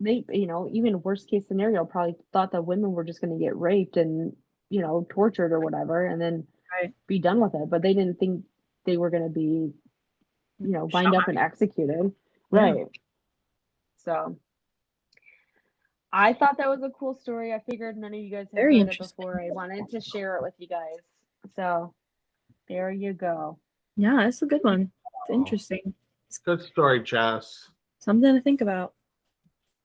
they 0.00 0.24
you 0.30 0.46
know 0.46 0.68
even 0.72 1.02
worst 1.02 1.28
case 1.28 1.46
scenario 1.46 1.84
probably 1.84 2.14
thought 2.32 2.52
that 2.52 2.64
women 2.64 2.92
were 2.92 3.04
just 3.04 3.20
going 3.20 3.36
to 3.36 3.44
get 3.44 3.56
raped 3.56 3.96
and 3.96 4.34
you 4.70 4.80
know 4.80 5.06
tortured 5.10 5.52
or 5.52 5.60
whatever 5.60 6.04
and 6.06 6.20
then 6.20 6.46
Right. 6.82 6.92
be 7.06 7.18
done 7.18 7.40
with 7.40 7.54
it 7.54 7.70
but 7.70 7.80
they 7.80 7.94
didn't 7.94 8.18
think 8.18 8.44
they 8.84 8.98
were 8.98 9.08
going 9.10 9.22
to 9.22 9.30
be 9.30 9.72
you 10.60 10.72
know 10.72 10.88
lined 10.92 11.14
up 11.16 11.26
and 11.28 11.38
executed 11.38 12.12
Yeah. 12.52 12.60
right 12.60 12.86
so 13.96 14.36
I 16.12 16.32
thought 16.32 16.56
that 16.58 16.68
was 16.68 16.82
a 16.82 16.90
cool 16.90 17.14
story. 17.14 17.52
I 17.52 17.60
figured 17.70 17.96
none 17.96 18.14
of 18.14 18.20
you 18.20 18.30
guys 18.30 18.46
had 18.50 18.54
Very 18.54 18.78
heard 18.78 18.88
it 18.88 18.90
interesting. 18.92 19.16
before. 19.18 19.40
I 19.42 19.50
wanted 19.50 19.88
to 19.90 20.00
share 20.00 20.36
it 20.36 20.42
with 20.42 20.54
you 20.58 20.66
guys. 20.66 20.96
So 21.54 21.94
there 22.68 22.90
you 22.90 23.12
go. 23.12 23.58
Yeah, 23.96 24.16
that's 24.24 24.42
a 24.42 24.46
good 24.46 24.62
one. 24.62 24.90
It's 25.22 25.34
interesting. 25.34 25.94
It's 26.28 26.38
Good 26.38 26.62
story, 26.62 27.02
Jess. 27.02 27.70
Something 27.98 28.34
to 28.34 28.40
think 28.40 28.60
about. 28.60 28.94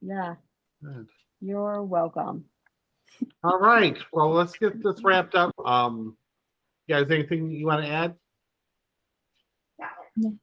Yeah, 0.02 0.36
Good. 0.84 1.08
you're 1.42 1.84
welcome. 1.84 2.46
All 3.44 3.60
right. 3.60 3.98
Well, 4.12 4.32
let's 4.32 4.58
get 4.58 4.82
this 4.84 5.04
wrapped 5.04 5.36
up. 5.36 5.54
Um, 5.64 6.18
you 6.88 6.96
guys, 6.96 7.10
anything 7.12 7.50
you 7.52 7.66
want 7.66 7.86
to 7.86 7.90
add? 7.92 8.16
No. 10.16 10.34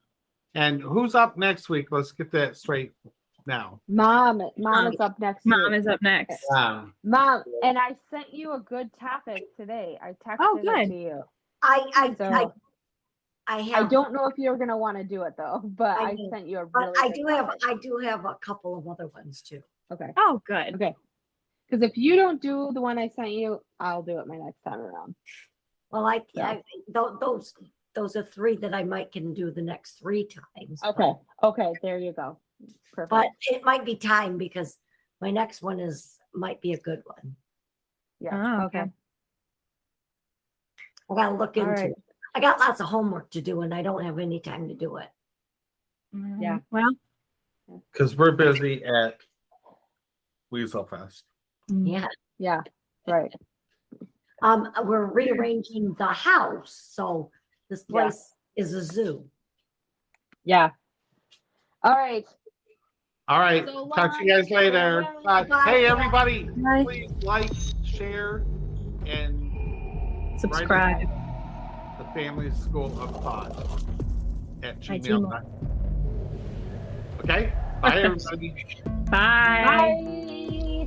And 0.55 0.81
who's 0.83 1.15
up 1.15 1.37
next 1.37 1.69
week? 1.69 1.89
Let's 1.91 2.13
get 2.13 2.33
that 2.33 2.57
straight 2.57 2.93
now. 3.47 3.81
Mom, 3.89 4.39
mom 4.57 4.87
Um, 4.87 4.93
is 4.93 5.01
up 5.01 5.19
next. 5.19 5.45
Mom 5.47 5.73
week. 5.73 5.81
is 5.81 5.87
up 5.87 6.01
next. 6.03 6.45
Um, 6.55 6.95
Mom, 7.05 7.43
and 7.63 7.79
I 7.79 7.97
sent 8.11 8.33
you 8.33 8.53
a 8.53 8.61
good 8.61 8.91
topic 8.99 9.45
today. 9.57 9.99
I 10.03 10.13
texted 10.13 10.37
Oh, 10.41 10.59
it 10.59 10.65
good. 10.65 10.89
to 10.89 10.95
you. 10.97 11.23
I 11.63 11.91
I 11.95 12.15
So 12.17 12.25
I, 12.25 12.47
I 13.47 13.81
I 13.81 13.89
don't 13.89 14.13
know 14.13 14.27
if 14.27 14.39
you're 14.39 14.57
gonna 14.57 14.77
want 14.79 14.97
to 14.99 15.05
do 15.05 15.23
it 15.23 15.35
though, 15.37 15.61
but 15.65 15.99
I 15.99 16.11
I, 16.11 16.17
sent 16.31 16.47
you 16.47 16.59
a 16.59 16.65
really. 16.67 16.95
I 16.99 17.09
good 17.09 17.15
do 17.15 17.27
have 17.29 17.47
topic. 17.47 17.63
I 17.67 17.75
do 17.83 17.97
have 17.99 18.25
a 18.25 18.35
couple 18.37 18.77
of 18.79 18.87
other 18.89 19.09
ones 19.09 19.43
too. 19.43 19.63
Okay. 19.93 20.09
Oh, 20.17 20.41
good. 20.47 20.75
Okay. 20.77 20.95
Because 21.69 21.83
if 21.89 21.97
you 21.97 22.17
don't 22.17 22.41
do 22.43 22.71
the 22.75 22.81
one 22.81 22.99
I 22.99 23.09
sent 23.09 23.31
you, 23.31 23.61
I'll 23.79 24.03
do 24.03 24.19
it 24.19 24.27
my 24.27 24.37
next 24.37 24.61
time 24.63 24.81
around. 24.81 25.15
Well, 25.93 26.05
I, 26.07 26.21
Yeah. 26.35 26.49
I 26.51 26.63
tho- 26.89 27.17
those 27.21 27.55
those 27.95 28.15
are 28.17 28.23
three 28.25 28.57
that 28.57 28.73
I 28.75 28.85
might 28.85 29.11
can 29.13 29.35
do 29.35 29.51
the 29.51 29.63
next 29.63 29.99
three 29.99 30.25
times. 30.27 30.81
but- 30.83 30.91
Okay. 30.91 31.13
Okay. 31.43 31.73
There 31.83 31.99
you 31.99 32.13
go. 32.13 32.39
Perfect. 32.93 33.11
But 33.11 33.29
it 33.51 33.65
might 33.65 33.85
be 33.85 33.97
time 33.97 34.37
because 34.39 34.77
my 35.21 35.31
next 35.31 35.63
one 35.63 35.81
is 35.81 36.19
might 36.35 36.61
be 36.61 36.73
a 36.73 36.79
good 36.79 37.03
one. 37.05 37.37
yeah. 38.21 38.59
Oh, 38.61 38.65
okay. 38.67 38.81
okay. 38.81 38.91
I 41.11 41.15
gotta 41.15 41.35
look 41.37 41.57
All 41.57 41.63
into 41.69 41.83
right. 41.83 41.91
it. 41.91 42.03
I 42.35 42.41
got 42.41 42.61
lots 42.61 42.81
of 42.81 42.87
homework 42.87 43.31
to 43.31 43.41
do 43.41 43.63
and 43.63 43.75
I 43.75 43.83
don't 43.83 44.05
have 44.05 44.19
any 44.19 44.39
time 44.41 44.69
to 44.69 44.75
do 44.75 44.97
it. 44.99 45.09
Yeah. 46.13 46.59
Mm, 46.59 46.63
Well, 46.71 47.81
because 47.93 48.17
we're 48.17 48.33
busy 48.33 48.85
at 48.85 49.17
Weasel 50.51 50.85
Fest. 50.85 51.25
mm, 51.71 51.91
Yeah. 51.91 52.07
Yeah. 52.39 52.61
Right. 53.07 53.33
Um, 54.43 54.73
we're 54.85 55.05
rearranging 55.07 55.95
the 55.95 56.07
house, 56.07 56.89
so 56.93 57.31
this 57.69 57.85
Yeah. 57.89 58.03
place 58.05 58.35
is 58.57 58.73
a 58.73 58.83
zoo. 58.83 59.29
Yeah. 60.45 60.71
All 61.83 61.93
right. 61.93 62.27
All 63.31 63.39
right. 63.39 63.65
So 63.65 63.89
Talk 63.95 64.19
to 64.19 64.25
you 64.25 64.35
guys 64.35 64.51
later. 64.51 65.07
Bye. 65.23 65.45
Bye. 65.45 65.63
Hey, 65.65 65.87
everybody, 65.87 66.51
Bye. 66.57 66.83
please 66.83 67.13
like, 67.23 67.53
share, 67.85 68.43
and 69.07 70.41
subscribe. 70.41 71.09
the 71.97 72.05
Family 72.13 72.51
School 72.51 72.87
of 73.01 73.23
Thought 73.23 73.85
at 74.65 74.71
At 74.71 74.81
gmail. 74.81 75.05
Gmail. 75.05 75.45
Okay. 77.23 77.53
Bye, 77.81 78.01
everybody. 78.03 78.67
Bye. 79.09 80.87